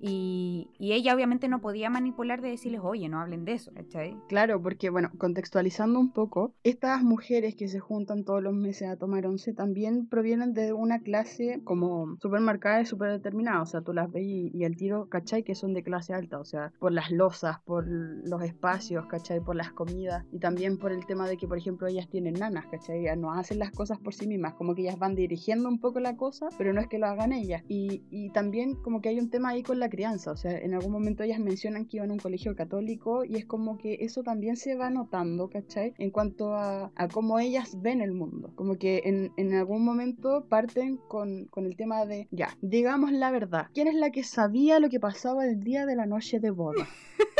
y, 0.00 0.68
y 0.78 0.92
ella 0.92 1.14
obviamente 1.14 1.48
no 1.48 1.60
podía 1.60 1.90
manipular 1.90 2.40
de 2.40 2.50
decirles, 2.50 2.80
oye, 2.82 3.08
no 3.08 3.20
hablen 3.20 3.44
de 3.44 3.52
eso, 3.52 3.72
¿cachai? 3.72 4.16
Claro, 4.28 4.60
porque 4.62 4.90
bueno, 4.90 5.10
contextualizando 5.18 5.98
un 5.98 6.12
poco, 6.12 6.54
estas 6.62 7.02
mujeres 7.02 7.54
que 7.54 7.68
se 7.68 7.80
juntan 7.80 8.24
todos 8.24 8.42
los 8.42 8.54
meses 8.54 8.88
a 8.88 8.96
tomar 8.96 9.26
once 9.26 9.52
también 9.52 10.08
provienen 10.08 10.52
de 10.54 10.72
una 10.72 11.00
clase 11.00 11.60
como 11.64 12.16
súper 12.20 12.40
marcada 12.40 12.80
y 12.80 12.86
súper 12.86 13.10
determinada, 13.10 13.62
o 13.62 13.66
sea, 13.66 13.82
tú 13.82 13.92
las 13.92 14.10
ves 14.10 14.24
y, 14.24 14.50
y 14.54 14.64
el 14.64 14.76
tiro, 14.76 15.08
¿cachai? 15.08 15.42
Que 15.42 15.54
son 15.54 15.74
de 15.74 15.82
clase 15.82 16.14
alta, 16.14 16.38
o 16.38 16.44
sea, 16.44 16.72
por 16.78 16.92
las 16.92 17.10
losas, 17.10 17.60
por 17.60 17.86
los 17.88 18.42
espacios, 18.42 19.06
¿cachai? 19.06 19.40
Por 19.40 19.56
las 19.56 19.72
comidas 19.72 20.24
y 20.32 20.38
también 20.38 20.78
por 20.78 20.92
el 20.92 21.06
tema 21.06 21.28
de 21.28 21.36
que, 21.36 21.46
por 21.46 21.58
ejemplo, 21.58 21.86
ellas 21.86 22.08
tienen 22.08 22.34
nanas, 22.34 22.66
¿cachai? 22.70 23.04
No 23.16 23.32
hacen 23.32 23.58
las 23.58 23.70
cosas 23.70 23.98
por 23.98 24.14
sí 24.14 24.26
mismas, 24.26 24.54
como 24.54 24.74
que 24.74 24.82
ellas 24.82 24.98
van 24.98 25.14
dirigiendo 25.14 25.68
un 25.68 25.80
poco 25.80 26.00
la 26.00 26.16
cosa, 26.16 26.48
pero 26.58 26.72
no 26.72 26.80
es 26.80 26.88
que 26.88 26.98
lo 26.98 27.06
hagan 27.06 27.32
ellas. 27.32 27.62
Y, 27.68 28.02
y 28.10 28.30
también 28.30 28.74
como 28.76 29.00
que 29.00 29.10
hay 29.10 29.18
un 29.20 29.30
tema 29.30 29.50
ahí 29.50 29.62
con 29.62 29.78
la 29.78 29.88
crianza, 29.88 30.32
o 30.32 30.36
sea, 30.36 30.56
en 30.58 30.74
algún 30.74 30.92
momento 30.92 31.22
ellas 31.22 31.38
mencionan 31.38 31.86
que 31.86 31.98
iban 31.98 32.10
a 32.10 32.14
un 32.14 32.18
colegio 32.18 32.54
católico 32.56 33.24
y 33.24 33.36
es 33.36 33.44
como 33.44 33.78
que 33.78 33.98
eso 34.00 34.22
también 34.22 34.56
se 34.56 34.74
va 34.74 34.90
notando, 34.90 35.48
¿cachai? 35.48 35.94
En 35.98 36.10
cuanto 36.10 36.54
a, 36.54 36.90
a 36.94 37.08
cómo 37.08 37.38
ellas 37.38 37.80
ven 37.80 38.00
el 38.00 38.12
mundo, 38.12 38.52
como 38.54 38.76
que 38.76 39.02
en, 39.04 39.32
en 39.36 39.54
algún 39.54 39.84
momento 39.84 40.46
parten 40.48 40.96
con, 40.96 41.46
con 41.46 41.66
el 41.66 41.76
tema 41.76 42.04
de, 42.06 42.28
ya, 42.30 42.56
digamos 42.60 43.12
la 43.12 43.30
verdad, 43.30 43.66
¿quién 43.74 43.88
es 43.88 43.94
la 43.94 44.10
que 44.10 44.24
sabía 44.24 44.80
lo 44.80 44.88
que 44.88 45.00
pasaba 45.00 45.44
el 45.44 45.60
día 45.60 45.86
de 45.86 45.96
la 45.96 46.06
noche 46.06 46.40
de 46.40 46.50
boda? 46.50 46.88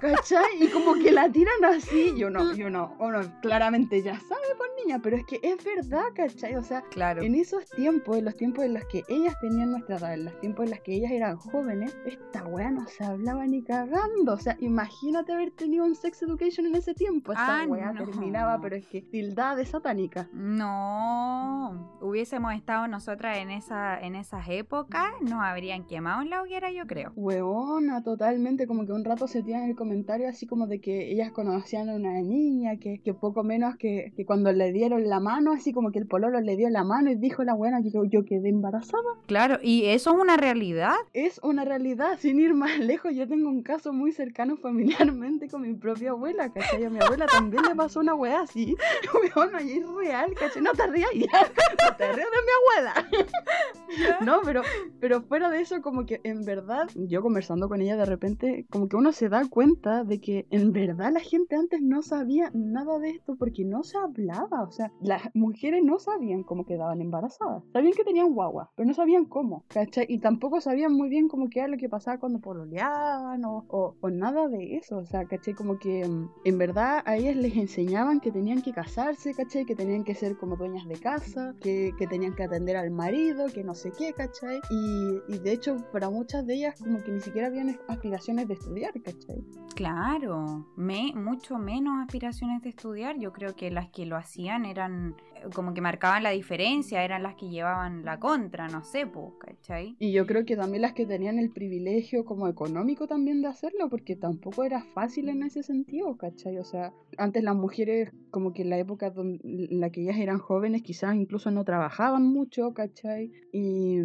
¿Cachai? 0.00 0.62
Y 0.62 0.68
como 0.68 0.94
que 0.94 1.10
la 1.12 1.28
tiran 1.30 1.64
así, 1.64 2.14
yo 2.16 2.30
no, 2.30 2.54
yo 2.54 2.70
no, 2.70 2.94
uno 2.98 3.20
claramente 3.42 4.02
ya 4.02 4.18
sabe 4.20 4.54
por 4.56 4.66
niña, 4.84 5.00
pero 5.02 5.16
es 5.16 5.24
que 5.24 5.40
es 5.42 5.56
verdad, 5.64 6.04
¿cachai? 6.14 6.54
O 6.56 6.62
sea, 6.62 6.82
Claro. 6.90 7.22
en 7.22 7.34
esos 7.34 7.68
tiempos, 7.70 8.16
en 8.18 8.24
los 8.24 8.36
tiempos 8.36 8.64
en 8.64 8.74
los 8.74 8.84
que 8.86 9.02
ellas 9.08 9.34
tenían 9.40 9.70
nuestra 9.72 9.96
edad, 9.96 10.14
en 10.14 10.24
los 10.26 10.38
tiempos 10.40 10.64
en 10.66 10.70
los 10.70 10.80
que 10.80 10.94
ellas 10.94 11.10
eran 11.10 11.36
jóvenes, 11.36 11.96
esta 12.06 12.44
weá 12.46 12.70
no 12.70 12.86
se 12.86 13.04
hablaba 13.04 13.44
ni 13.46 13.62
cagando. 13.62 14.34
O 14.34 14.38
sea, 14.38 14.56
imagínate 14.60 15.32
haber 15.32 15.50
tenido 15.50 15.84
un 15.84 15.94
sex 15.96 16.22
education 16.22 16.66
en 16.66 16.76
ese 16.76 16.94
tiempo. 16.94 17.32
Esta 17.32 17.62
Ah, 17.62 17.66
weá 17.66 17.92
no. 17.92 18.04
terminaba, 18.04 18.60
pero 18.60 18.76
es 18.76 18.86
que 18.86 19.02
tildada 19.02 19.56
de 19.56 19.66
satánica. 19.66 20.28
No, 20.32 21.98
hubiésemos 22.00 22.54
estado 22.54 22.86
nosotras 22.86 23.38
en 23.38 23.50
esa 23.50 23.98
en 24.00 24.14
esas 24.14 24.46
épocas, 24.48 25.08
nos 25.22 25.42
habrían 25.42 25.84
quemado 25.86 26.22
en 26.22 26.30
la 26.30 26.42
hoguera, 26.42 26.70
yo 26.70 26.86
creo. 26.86 27.12
Huevona, 27.16 28.02
totalmente, 28.02 28.66
como 28.66 28.86
que 28.86 28.92
un 28.92 29.04
rato 29.04 29.26
se 29.26 29.42
tiran 29.42 29.64
el 29.64 29.74
comentario 29.74 29.87
así 30.28 30.46
como 30.46 30.66
de 30.66 30.80
que 30.80 31.10
ellas 31.10 31.32
conocían 31.32 31.88
a 31.88 31.94
una 31.94 32.20
niña, 32.20 32.76
que, 32.76 33.00
que 33.00 33.14
poco 33.14 33.44
menos 33.44 33.76
que, 33.76 34.12
que 34.16 34.24
cuando 34.24 34.52
le 34.52 34.72
dieron 34.72 35.08
la 35.08 35.20
mano, 35.20 35.52
así 35.52 35.72
como 35.72 35.90
que 35.90 35.98
el 35.98 36.06
pololo 36.06 36.40
le 36.40 36.56
dio 36.56 36.68
la 36.70 36.84
mano 36.84 37.10
y 37.10 37.16
dijo 37.16 37.44
la 37.44 37.54
buena 37.54 37.80
yo, 37.80 38.04
yo 38.04 38.24
quedé 38.24 38.48
embarazada. 38.48 39.02
Claro, 39.26 39.58
y 39.62 39.86
eso 39.86 40.10
es 40.10 40.20
una 40.20 40.36
realidad. 40.36 40.94
es 41.12 41.40
una 41.42 41.64
realidad, 41.64 42.18
sin 42.18 42.40
ir 42.40 42.54
más 42.54 42.78
lejos, 42.78 43.14
yo 43.14 43.26
tengo 43.28 43.48
un 43.48 43.62
caso 43.62 43.92
muy 43.92 44.12
cercano 44.12 44.56
familiarmente 44.56 45.48
con 45.48 45.62
mi 45.62 45.74
propia 45.74 46.10
abuela, 46.10 46.52
¿cachai? 46.52 46.84
A 46.84 46.90
mi 46.90 46.98
abuela 47.00 47.26
también 47.26 47.62
le 47.64 47.74
pasó 47.74 48.00
una 48.00 48.14
weá 48.14 48.42
así, 48.42 48.74
weón, 49.36 49.66
y 49.66 49.72
es 49.72 49.88
real, 49.88 50.34
¿cachai? 50.34 50.62
No 50.62 50.72
te 50.72 50.86
rías 50.86 51.10
ya, 51.14 51.40
no 51.90 51.96
te 51.96 52.12
rías 52.12 52.28
de 52.30 52.42
mi 52.44 52.52
abuela. 52.58 53.08
No, 54.20 54.40
pero, 54.44 54.62
pero 55.00 55.22
fuera 55.22 55.48
de 55.48 55.60
eso, 55.60 55.80
como 55.80 56.04
que 56.04 56.20
en 56.24 56.44
verdad, 56.44 56.88
yo 56.94 57.22
conversando 57.22 57.68
con 57.68 57.80
ella 57.80 57.96
de 57.96 58.04
repente, 58.04 58.66
como 58.70 58.88
que 58.88 58.96
uno 58.96 59.12
se 59.12 59.28
da 59.28 59.42
cuenta 59.48 59.77
de 59.78 60.20
que 60.20 60.46
en 60.50 60.72
verdad 60.72 61.12
la 61.12 61.20
gente 61.20 61.54
antes 61.54 61.80
no 61.80 62.02
sabía 62.02 62.50
nada 62.52 62.98
de 62.98 63.10
esto 63.10 63.36
porque 63.36 63.64
no 63.64 63.84
se 63.84 63.96
hablaba, 63.96 64.62
o 64.62 64.70
sea, 64.72 64.92
las 65.00 65.22
mujeres 65.34 65.82
no 65.84 65.98
sabían 65.98 66.42
cómo 66.42 66.66
quedaban 66.66 67.00
embarazadas, 67.00 67.62
sabían 67.72 67.92
que 67.92 68.04
tenían 68.04 68.34
guagua, 68.34 68.70
pero 68.74 68.88
no 68.88 68.94
sabían 68.94 69.24
cómo, 69.26 69.64
¿cachai? 69.68 70.06
Y 70.08 70.18
tampoco 70.18 70.60
sabían 70.60 70.92
muy 70.92 71.08
bien 71.08 71.28
cómo 71.28 71.48
era 71.54 71.68
lo 71.68 71.76
que 71.76 71.88
pasaba 71.88 72.18
cuando 72.18 72.40
pololeaban 72.40 73.44
o, 73.44 73.64
o, 73.68 73.94
o 74.00 74.10
nada 74.10 74.48
de 74.48 74.76
eso, 74.76 74.98
o 74.98 75.06
sea, 75.06 75.24
¿cachai? 75.24 75.54
Como 75.54 75.78
que 75.78 76.06
mm, 76.06 76.30
en 76.44 76.58
verdad 76.58 77.02
a 77.04 77.16
ellas 77.16 77.36
les 77.36 77.56
enseñaban 77.56 78.20
que 78.20 78.32
tenían 78.32 78.62
que 78.62 78.72
casarse, 78.72 79.34
¿cachai? 79.34 79.64
Que 79.64 79.74
tenían 79.74 80.04
que 80.04 80.14
ser 80.14 80.36
como 80.36 80.56
dueñas 80.56 80.86
de 80.88 80.96
casa, 80.96 81.54
que, 81.60 81.92
que 81.98 82.06
tenían 82.06 82.34
que 82.34 82.44
atender 82.44 82.76
al 82.76 82.90
marido, 82.90 83.46
que 83.52 83.64
no 83.64 83.74
sé 83.74 83.92
qué, 83.96 84.12
¿cachai? 84.12 84.60
Y, 84.70 85.34
y 85.34 85.38
de 85.38 85.52
hecho 85.52 85.76
para 85.92 86.10
muchas 86.10 86.46
de 86.46 86.54
ellas 86.54 86.80
como 86.80 87.02
que 87.02 87.12
ni 87.12 87.20
siquiera 87.20 87.46
habían 87.46 87.78
aspiraciones 87.88 88.48
de 88.48 88.54
estudiar, 88.54 88.92
¿cachai? 89.02 89.44
Claro, 89.74 90.66
me, 90.76 91.12
mucho 91.14 91.58
menos 91.58 92.00
aspiraciones 92.02 92.62
de 92.62 92.70
estudiar. 92.70 93.16
Yo 93.18 93.32
creo 93.32 93.54
que 93.54 93.70
las 93.70 93.88
que 93.90 94.06
lo 94.06 94.16
hacían 94.16 94.64
eran 94.64 95.14
como 95.54 95.74
que 95.74 95.80
marcaban 95.80 96.22
la 96.22 96.30
diferencia, 96.30 97.04
eran 97.04 97.22
las 97.22 97.34
que 97.34 97.48
llevaban 97.48 98.04
la 98.04 98.18
contra, 98.18 98.68
no 98.68 98.84
sé, 98.84 99.06
pues, 99.06 99.32
¿cachai? 99.38 99.96
Y 99.98 100.12
yo 100.12 100.26
creo 100.26 100.44
que 100.44 100.56
también 100.56 100.82
las 100.82 100.92
que 100.92 101.06
tenían 101.06 101.38
el 101.38 101.50
privilegio 101.50 102.24
como 102.24 102.48
económico 102.48 103.06
también 103.06 103.42
de 103.42 103.48
hacerlo, 103.48 103.88
porque 103.88 104.16
tampoco 104.16 104.64
era 104.64 104.82
fácil 104.94 105.28
en 105.28 105.42
ese 105.42 105.62
sentido, 105.62 106.16
¿cachai? 106.16 106.58
O 106.58 106.64
sea, 106.64 106.92
antes 107.16 107.42
las 107.42 107.56
mujeres, 107.56 108.12
como 108.30 108.52
que 108.52 108.62
en 108.62 108.70
la 108.70 108.78
época 108.78 109.10
donde, 109.10 109.40
en 109.44 109.80
la 109.80 109.90
que 109.90 110.02
ellas 110.02 110.18
eran 110.18 110.38
jóvenes, 110.38 110.82
quizás 110.82 111.14
incluso 111.14 111.50
no 111.50 111.64
trabajaban 111.64 112.24
mucho, 112.26 112.72
¿cachai? 112.74 113.32
Y, 113.52 113.98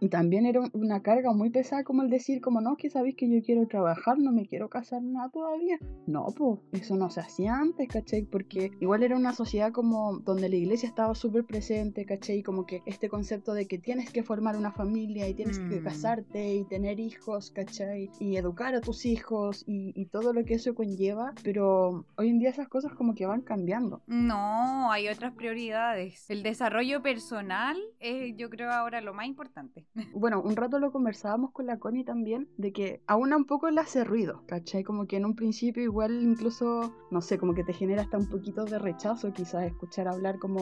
y 0.00 0.08
también 0.08 0.46
era 0.46 0.60
una 0.72 1.00
carga 1.00 1.32
muy 1.32 1.50
pesada 1.50 1.84
como 1.84 2.02
el 2.02 2.10
decir, 2.10 2.40
como 2.40 2.60
no, 2.60 2.76
que 2.76 2.90
sabéis 2.90 3.14
que 3.16 3.30
yo 3.30 3.40
quiero 3.44 3.68
trabajar, 3.68 4.18
no 4.18 4.32
me 4.32 4.46
quiero 4.46 4.68
casar 4.68 5.00
nada 5.00 5.28
todavía. 5.30 5.78
No, 6.06 6.26
pues 6.36 6.58
eso 6.72 6.96
no 6.96 7.08
se 7.08 7.20
hacía 7.20 7.54
antes, 7.54 7.86
¿cachai? 7.88 8.22
Porque 8.24 8.72
igual 8.80 9.04
era 9.04 9.16
una 9.16 9.32
sociedad 9.32 9.70
como 9.70 10.18
donde 10.18 10.48
la 10.48 10.56
iglesia 10.56 10.71
estaba 10.80 11.14
súper 11.14 11.44
presente, 11.44 12.04
¿cachai? 12.06 12.42
Como 12.42 12.64
que 12.66 12.82
este 12.86 13.08
concepto 13.08 13.52
de 13.54 13.66
que 13.66 13.78
tienes 13.78 14.10
que 14.10 14.22
formar 14.22 14.56
una 14.56 14.72
familia 14.72 15.28
y 15.28 15.34
tienes 15.34 15.58
que 15.58 15.80
Mm. 15.80 15.84
casarte 15.84 16.54
y 16.54 16.64
tener 16.64 16.98
hijos, 17.00 17.50
¿cachai? 17.50 18.10
Y 18.20 18.36
educar 18.36 18.74
a 18.74 18.80
tus 18.80 19.04
hijos 19.04 19.64
y, 19.66 19.92
y 20.00 20.06
todo 20.06 20.32
lo 20.32 20.44
que 20.44 20.54
eso 20.54 20.74
conlleva, 20.74 21.32
pero 21.42 22.06
hoy 22.16 22.28
en 22.28 22.38
día 22.38 22.50
esas 22.50 22.68
cosas 22.68 22.92
como 22.94 23.14
que 23.14 23.26
van 23.26 23.42
cambiando. 23.42 24.02
No, 24.06 24.90
hay 24.90 25.08
otras 25.08 25.34
prioridades. 25.34 26.30
El 26.30 26.42
desarrollo 26.42 27.02
personal 27.02 27.76
es, 28.00 28.34
yo 28.36 28.48
creo, 28.50 28.70
ahora 28.70 29.00
lo 29.00 29.12
más 29.14 29.26
importante. 29.26 29.84
Bueno, 30.14 30.40
un 30.42 30.54
rato 30.56 30.78
lo 30.78 30.92
conversábamos 30.92 31.50
con 31.52 31.66
la 31.66 31.78
Connie 31.78 32.04
también, 32.04 32.48
de 32.56 32.72
que 32.72 33.00
aún 33.06 33.32
un 33.32 33.44
poco 33.46 33.70
le 33.70 33.80
hace 33.80 34.04
ruido, 34.04 34.42
¿cachai? 34.46 34.84
Como 34.84 35.06
que 35.06 35.16
en 35.16 35.24
un 35.24 35.34
principio 35.34 35.82
igual 35.82 36.22
incluso, 36.22 36.92
no 37.10 37.20
sé, 37.20 37.38
como 37.38 37.54
que 37.54 37.64
te 37.64 37.72
genera 37.72 38.02
hasta 38.02 38.18
un 38.18 38.28
poquito 38.28 38.64
de 38.64 38.78
rechazo 38.78 39.32
quizás 39.32 39.64
escuchar 39.64 40.06
hablar 40.08 40.38
como 40.38 40.61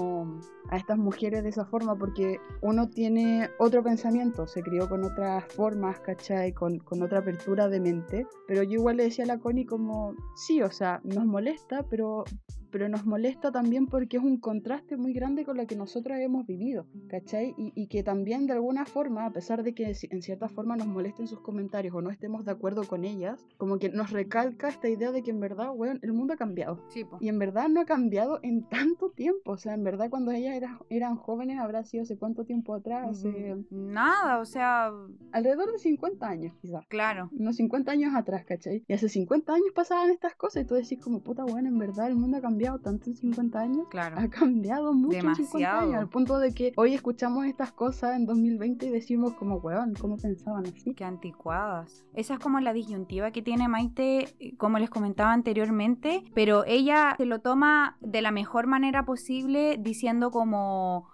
a 0.71 0.77
estas 0.77 0.99
mujeres 0.99 1.43
de 1.43 1.49
esa 1.51 1.65
forma, 1.65 1.97
porque 1.97 2.39
uno 2.63 2.89
tiene 2.89 3.51
otro 3.59 3.83
pensamiento, 3.83 4.47
se 4.47 4.63
crió 4.63 4.89
con 4.89 5.05
otras 5.05 5.45
formas, 5.53 6.01
¿cachai? 6.01 6.53
Con, 6.53 6.79
con 6.79 7.03
otra 7.03 7.21
apertura 7.21 7.69
de 7.69 7.81
mente, 7.81 8.27
pero 8.47 8.63
yo 8.63 8.73
igual 8.73 8.97
le 8.97 9.05
decía 9.05 9.25
a 9.25 9.29
la 9.29 9.39
Connie 9.39 9.67
como, 9.67 10.15
sí, 10.37 10.63
o 10.63 10.71
sea, 10.71 11.01
nos 11.05 11.25
molesta, 11.25 11.85
pero 11.89 12.25
pero 12.71 12.89
nos 12.89 13.05
molesta 13.07 13.51
también 13.53 13.87
porque 13.87 14.17
es 14.19 14.23
un 14.23 14.39
contraste 14.39 14.97
muy 14.97 15.13
grande 15.13 15.45
con 15.45 15.57
lo 15.57 15.67
que 15.67 15.77
nosotros 15.77 16.19
hemos 16.19 16.47
vivido, 16.47 16.87
¿cachai? 17.09 17.55
Y, 17.57 17.73
y 17.75 17.87
que 17.89 18.03
también 18.03 18.47
de 18.47 18.53
alguna 18.55 18.85
forma, 18.87 19.27
a 19.27 19.31
pesar 19.33 19.63
de 19.63 19.75
que 19.75 19.93
en 20.11 20.23
cierta 20.23 20.49
forma 20.49 20.77
nos 20.77 20.87
molesten 20.87 21.27
sus 21.27 21.41
comentarios 21.41 21.95
o 21.95 22.03
no 22.03 22.11
estemos 22.11 22.45
de 22.45 22.53
acuerdo 22.53 22.85
con 22.85 23.05
ellas, 23.05 23.47
como 23.57 23.79
que 23.79 23.89
nos 23.91 24.11
recalca 24.11 24.69
esta 24.69 24.89
idea 24.89 25.13
de 25.13 25.23
que 25.23 25.31
en 25.31 25.41
verdad, 25.41 25.71
weón, 25.75 25.99
el 26.03 26.13
mundo 26.13 26.35
ha 26.35 26.37
cambiado. 26.37 26.81
Sí. 26.89 27.05
Y 27.21 27.29
en 27.29 27.39
verdad 27.39 27.69
no 27.69 27.81
ha 27.81 27.85
cambiado 27.85 28.39
en 28.43 28.63
tanto 28.69 29.11
tiempo. 29.11 29.53
O 29.53 29.57
sea, 29.57 29.75
en 29.75 29.85
verdad 29.85 30.09
cuando 30.11 30.31
ellas 30.31 30.55
era- 30.57 30.79
eran 30.91 31.17
jóvenes 31.17 31.59
habrá 31.59 31.85
sido 31.85 32.03
hace 32.03 32.17
cuánto 32.17 32.45
tiempo 32.45 32.75
atrás. 32.75 33.09
Hace 33.11 33.57
Nada, 33.71 34.39
o 34.39 34.45
sea, 34.45 34.91
alrededor 35.33 35.73
de 35.73 35.79
50 35.79 36.29
años, 36.29 36.55
quizás. 36.61 36.87
claro. 36.89 37.31
Unos 37.33 37.57
50 37.57 37.93
años 37.93 38.15
atrás, 38.15 38.45
¿cachai? 38.45 38.85
Y 38.87 38.93
hace 38.93 39.09
50 39.09 39.53
años 39.55 39.69
pasaban 39.75 40.11
estas 40.11 40.35
cosas 40.35 40.63
y 40.63 40.67
tú 40.67 40.75
decís 40.75 40.99
como, 41.03 41.21
puta, 41.21 41.45
bueno, 41.45 41.69
en 41.69 41.79
verdad 41.79 42.09
el 42.09 42.17
mundo 42.17 42.37
ha 42.37 42.41
cambiado 42.41 42.60
tanto 42.83 43.11
en 43.11 43.17
50 43.17 43.59
años. 43.59 43.89
Claro. 43.91 44.17
Ha 44.19 44.29
cambiado 44.29 44.93
mucho 44.93 45.17
en 45.17 45.35
50 45.35 45.43
Demasiado. 45.43 45.81
años, 45.81 45.95
al 45.97 46.09
punto 46.09 46.39
de 46.39 46.53
que 46.55 46.73
hoy 46.77 46.95
escuchamos 46.95 47.47
estas 47.47 47.73
cosas 47.73 48.17
en 48.17 48.27
2020 48.27 48.87
y 48.87 48.91
decimos 48.91 49.35
como, 49.35 49.57
weón, 49.57 49.95
¿cómo 50.01 50.17
pensaban 50.17 50.67
así? 50.67 50.95
Qué 50.95 51.05
anticuadas. 51.05 52.05
Esa 52.15 52.35
es 52.35 52.41
como 52.41 52.61
la 52.61 52.73
disyuntiva 52.73 53.31
que 53.31 53.43
tiene 53.43 53.69
Maite, 53.69 54.35
como 54.59 54.79
les 54.79 54.91
comentaba 54.91 55.33
anteriormente, 55.33 56.25
pero 56.35 56.65
ella 56.67 57.15
se 57.17 57.27
lo 57.27 57.41
toma 57.41 57.97
de 58.01 58.23
la 58.23 58.31
mejor 58.31 58.67
manera 58.67 59.05
posible 59.05 59.77
diciendo 59.79 60.31
como, 60.31 61.09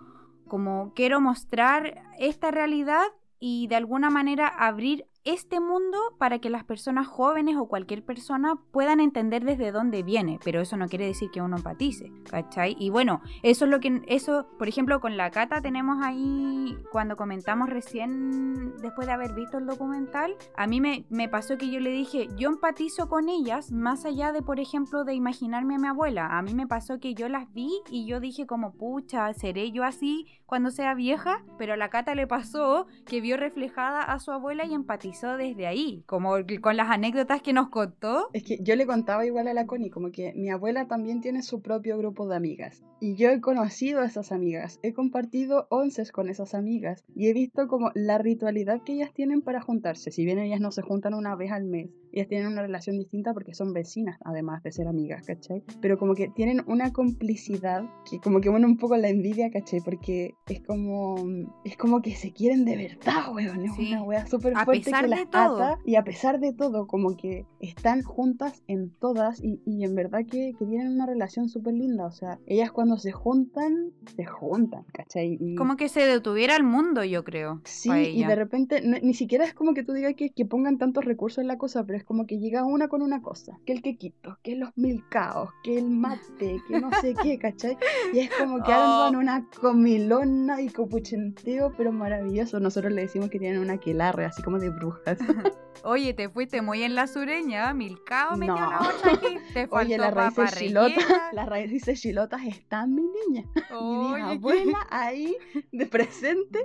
como 0.48 0.92
quiero 0.94 1.20
mostrar 1.20 2.02
esta 2.18 2.50
realidad 2.50 3.02
y 3.38 3.66
de 3.68 3.76
alguna 3.76 4.10
manera 4.10 4.48
abrir 4.48 5.06
este 5.26 5.60
mundo 5.60 5.98
para 6.18 6.38
que 6.38 6.50
las 6.50 6.64
personas 6.64 7.06
jóvenes 7.06 7.56
o 7.56 7.66
cualquier 7.66 8.04
persona 8.04 8.56
puedan 8.70 9.00
entender 9.00 9.44
desde 9.44 9.72
dónde 9.72 10.02
viene, 10.02 10.38
pero 10.44 10.60
eso 10.60 10.76
no 10.76 10.88
quiere 10.88 11.06
decir 11.06 11.30
que 11.30 11.42
uno 11.42 11.56
empatice, 11.56 12.12
¿cachai? 12.30 12.76
Y 12.78 12.90
bueno, 12.90 13.20
eso 13.42 13.64
es 13.64 13.70
lo 13.70 13.80
que, 13.80 14.02
eso, 14.06 14.46
por 14.58 14.68
ejemplo, 14.68 15.00
con 15.00 15.16
la 15.16 15.30
Cata 15.30 15.60
tenemos 15.60 15.98
ahí, 16.02 16.78
cuando 16.92 17.16
comentamos 17.16 17.68
recién, 17.68 18.76
después 18.76 19.06
de 19.06 19.12
haber 19.12 19.34
visto 19.34 19.58
el 19.58 19.66
documental, 19.66 20.36
a 20.56 20.66
mí 20.66 20.80
me, 20.80 21.06
me 21.10 21.28
pasó 21.28 21.58
que 21.58 21.70
yo 21.70 21.80
le 21.80 21.90
dije, 21.90 22.28
yo 22.36 22.48
empatizo 22.48 23.08
con 23.08 23.28
ellas, 23.28 23.72
más 23.72 24.04
allá 24.04 24.32
de, 24.32 24.42
por 24.42 24.60
ejemplo, 24.60 25.04
de 25.04 25.14
imaginarme 25.14 25.74
a 25.74 25.78
mi 25.78 25.88
abuela, 25.88 26.38
a 26.38 26.42
mí 26.42 26.54
me 26.54 26.66
pasó 26.66 27.00
que 27.00 27.14
yo 27.14 27.28
las 27.28 27.52
vi 27.52 27.70
y 27.90 28.06
yo 28.06 28.20
dije 28.20 28.46
como, 28.46 28.72
pucha, 28.72 29.32
¿seré 29.34 29.72
yo 29.72 29.82
así 29.82 30.26
cuando 30.46 30.70
sea 30.70 30.94
vieja? 30.94 31.44
Pero 31.58 31.74
a 31.74 31.76
la 31.76 31.90
Cata 31.90 32.14
le 32.14 32.26
pasó 32.26 32.86
que 33.04 33.20
vio 33.20 33.36
reflejada 33.36 34.02
a 34.02 34.18
su 34.18 34.30
abuela 34.32 34.64
y 34.64 34.74
empatizó 34.74 35.36
desde 35.36 35.66
ahí, 35.66 36.02
como 36.06 36.36
con 36.60 36.76
las 36.76 36.90
anécdotas 36.90 37.42
que 37.42 37.52
nos 37.52 37.68
contó. 37.68 38.28
Es 38.32 38.44
que 38.44 38.58
yo 38.62 38.76
le 38.76 38.86
contaba 38.86 39.26
igual 39.26 39.48
a 39.48 39.54
la 39.54 39.66
Connie, 39.66 39.90
como 39.90 40.10
que 40.10 40.32
mi 40.34 40.50
abuela 40.50 40.86
también 40.86 41.20
tiene 41.20 41.42
su 41.42 41.60
propio 41.60 41.98
grupo 41.98 42.26
de 42.28 42.36
amigas. 42.36 42.84
Y 43.00 43.16
yo 43.16 43.28
he 43.28 43.40
conocido 43.40 44.00
a 44.00 44.06
esas 44.06 44.32
amigas, 44.32 44.80
he 44.82 44.94
compartido 44.94 45.66
onces 45.68 46.12
con 46.12 46.30
esas 46.30 46.54
amigas 46.54 47.04
y 47.14 47.28
he 47.28 47.34
visto 47.34 47.68
como 47.68 47.90
la 47.94 48.16
ritualidad 48.18 48.82
que 48.82 48.94
ellas 48.94 49.12
tienen 49.12 49.42
para 49.42 49.60
juntarse. 49.60 50.10
Si 50.10 50.24
bien 50.24 50.38
ellas 50.38 50.60
no 50.60 50.70
se 50.70 50.82
juntan 50.82 51.12
una 51.12 51.36
vez 51.36 51.52
al 51.52 51.64
mes, 51.64 51.90
ellas 52.16 52.28
tienen 52.28 52.48
una 52.48 52.62
relación 52.62 52.96
distinta 52.98 53.32
porque 53.34 53.54
son 53.54 53.72
vecinas, 53.72 54.18
además 54.24 54.62
de 54.62 54.72
ser 54.72 54.88
amigas, 54.88 55.24
¿cachai? 55.26 55.62
Pero 55.80 55.98
como 55.98 56.14
que 56.14 56.28
tienen 56.28 56.62
una 56.66 56.92
complicidad 56.92 57.84
que 58.10 58.18
como 58.20 58.40
que 58.40 58.48
bueno 58.48 58.66
un 58.66 58.76
poco 58.78 58.96
la 58.96 59.08
envidia, 59.08 59.50
¿cachai? 59.50 59.80
Porque 59.84 60.34
es 60.48 60.60
como, 60.62 61.16
es 61.64 61.76
como 61.76 62.00
que 62.02 62.14
se 62.14 62.32
quieren 62.32 62.64
de 62.64 62.76
verdad, 62.76 63.32
weón. 63.34 63.64
Es 63.64 63.74
Sí. 63.76 63.88
una 63.92 64.02
wea 64.02 64.26
súper 64.26 64.54
fuerte 64.54 64.84
pesar 64.84 65.04
que 65.04 65.10
de 65.10 65.16
las 65.16 65.30
todo. 65.30 65.62
ata 65.62 65.78
y 65.84 65.96
a 65.96 66.04
pesar 66.04 66.40
de 66.40 66.52
todo, 66.52 66.86
como 66.86 67.16
que 67.16 67.44
están 67.60 68.02
juntas 68.02 68.62
en 68.66 68.90
todas 68.98 69.42
y, 69.42 69.60
y 69.66 69.84
en 69.84 69.94
verdad 69.94 70.20
que, 70.30 70.54
que 70.58 70.64
tienen 70.66 70.88
una 70.92 71.04
relación 71.06 71.48
súper 71.48 71.74
linda. 71.74 72.06
O 72.06 72.12
sea, 72.12 72.38
ellas 72.46 72.70
cuando 72.72 72.96
se 72.96 73.12
juntan, 73.12 73.92
se 74.16 74.24
juntan, 74.24 74.84
¿cachai? 74.92 75.36
Y, 75.40 75.54
Como 75.56 75.76
que 75.76 75.88
se 75.88 76.00
detuviera 76.06 76.56
el 76.56 76.62
mundo, 76.64 77.04
yo 77.04 77.24
creo. 77.24 77.60
Sí, 77.64 77.90
y 77.90 78.24
de 78.24 78.34
repente 78.34 78.80
no- 78.82 78.98
ni 79.02 79.14
siquiera 79.14 79.44
es 79.44 79.52
como 79.54 79.74
que 79.74 79.82
tú 79.82 79.92
digas 79.92 80.14
que, 80.16 80.30
que 80.30 80.46
pongan 80.46 80.78
tantos 80.78 81.04
recursos 81.04 81.38
en 81.38 81.48
la 81.48 81.58
cosa, 81.58 81.84
pero 81.84 81.98
es 81.98 82.04
como 82.06 82.26
que 82.26 82.38
llega 82.38 82.64
una 82.64 82.88
con 82.88 83.02
una 83.02 83.20
cosa, 83.20 83.58
que 83.66 83.72
el 83.74 83.82
quequito, 83.82 84.38
que 84.42 84.56
los 84.56 84.70
milcaos, 84.76 85.50
que 85.62 85.76
el 85.76 85.90
mate, 85.90 86.56
que 86.66 86.80
no 86.80 86.90
sé 87.00 87.14
qué, 87.20 87.38
¿cachai? 87.38 87.76
Y 88.12 88.20
es 88.20 88.30
como 88.32 88.62
que 88.62 88.72
Oh. 88.72 88.74
arman 88.74 89.16
una 89.16 89.44
comilona 89.60 90.60
y 90.62 90.68
copuchenteo, 90.70 91.72
pero 91.76 91.92
maravilloso. 91.92 92.60
Nosotros 92.60 92.92
le 92.92 93.02
decimos 93.02 93.28
que 93.28 93.38
tienen 93.38 93.60
una 93.60 93.78
quelarre, 93.78 94.24
así 94.24 94.42
como 94.42 94.58
de 94.58 94.70
brujas. 94.70 95.18
Oye, 95.84 96.14
te 96.14 96.28
fuiste 96.28 96.62
muy 96.62 96.82
en 96.82 96.94
la 96.94 97.06
sureña, 97.06 97.72
Milcao 97.74 98.36
metió 98.36 98.54
No. 98.54 98.70
la 98.70 98.78
otra 98.80 99.12
aquí. 99.12 99.36
Te 99.52 99.66
faltó 99.68 99.76
Oye, 99.76 99.98
las 99.98 100.14
raíces 100.14 100.54
chilotas, 100.58 101.04
las 101.32 101.46
raíces 101.48 102.00
chilotas 102.00 102.44
están, 102.44 102.94
mi 102.94 103.02
niña. 103.02 103.44
Mi 103.54 103.76
Oye, 103.76 104.14
qué- 104.16 104.20
abuela 104.22 104.86
ahí, 104.90 105.36
de 105.72 105.86
presente, 105.86 106.60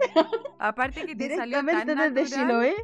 aparte 0.60 1.06
que 1.06 1.16
te 1.16 1.36
salió 1.36 1.60
directamente 1.62 1.96
tan 1.96 2.14
desde 2.14 2.38
natural, 2.38 2.74
Chiloé, 2.74 2.76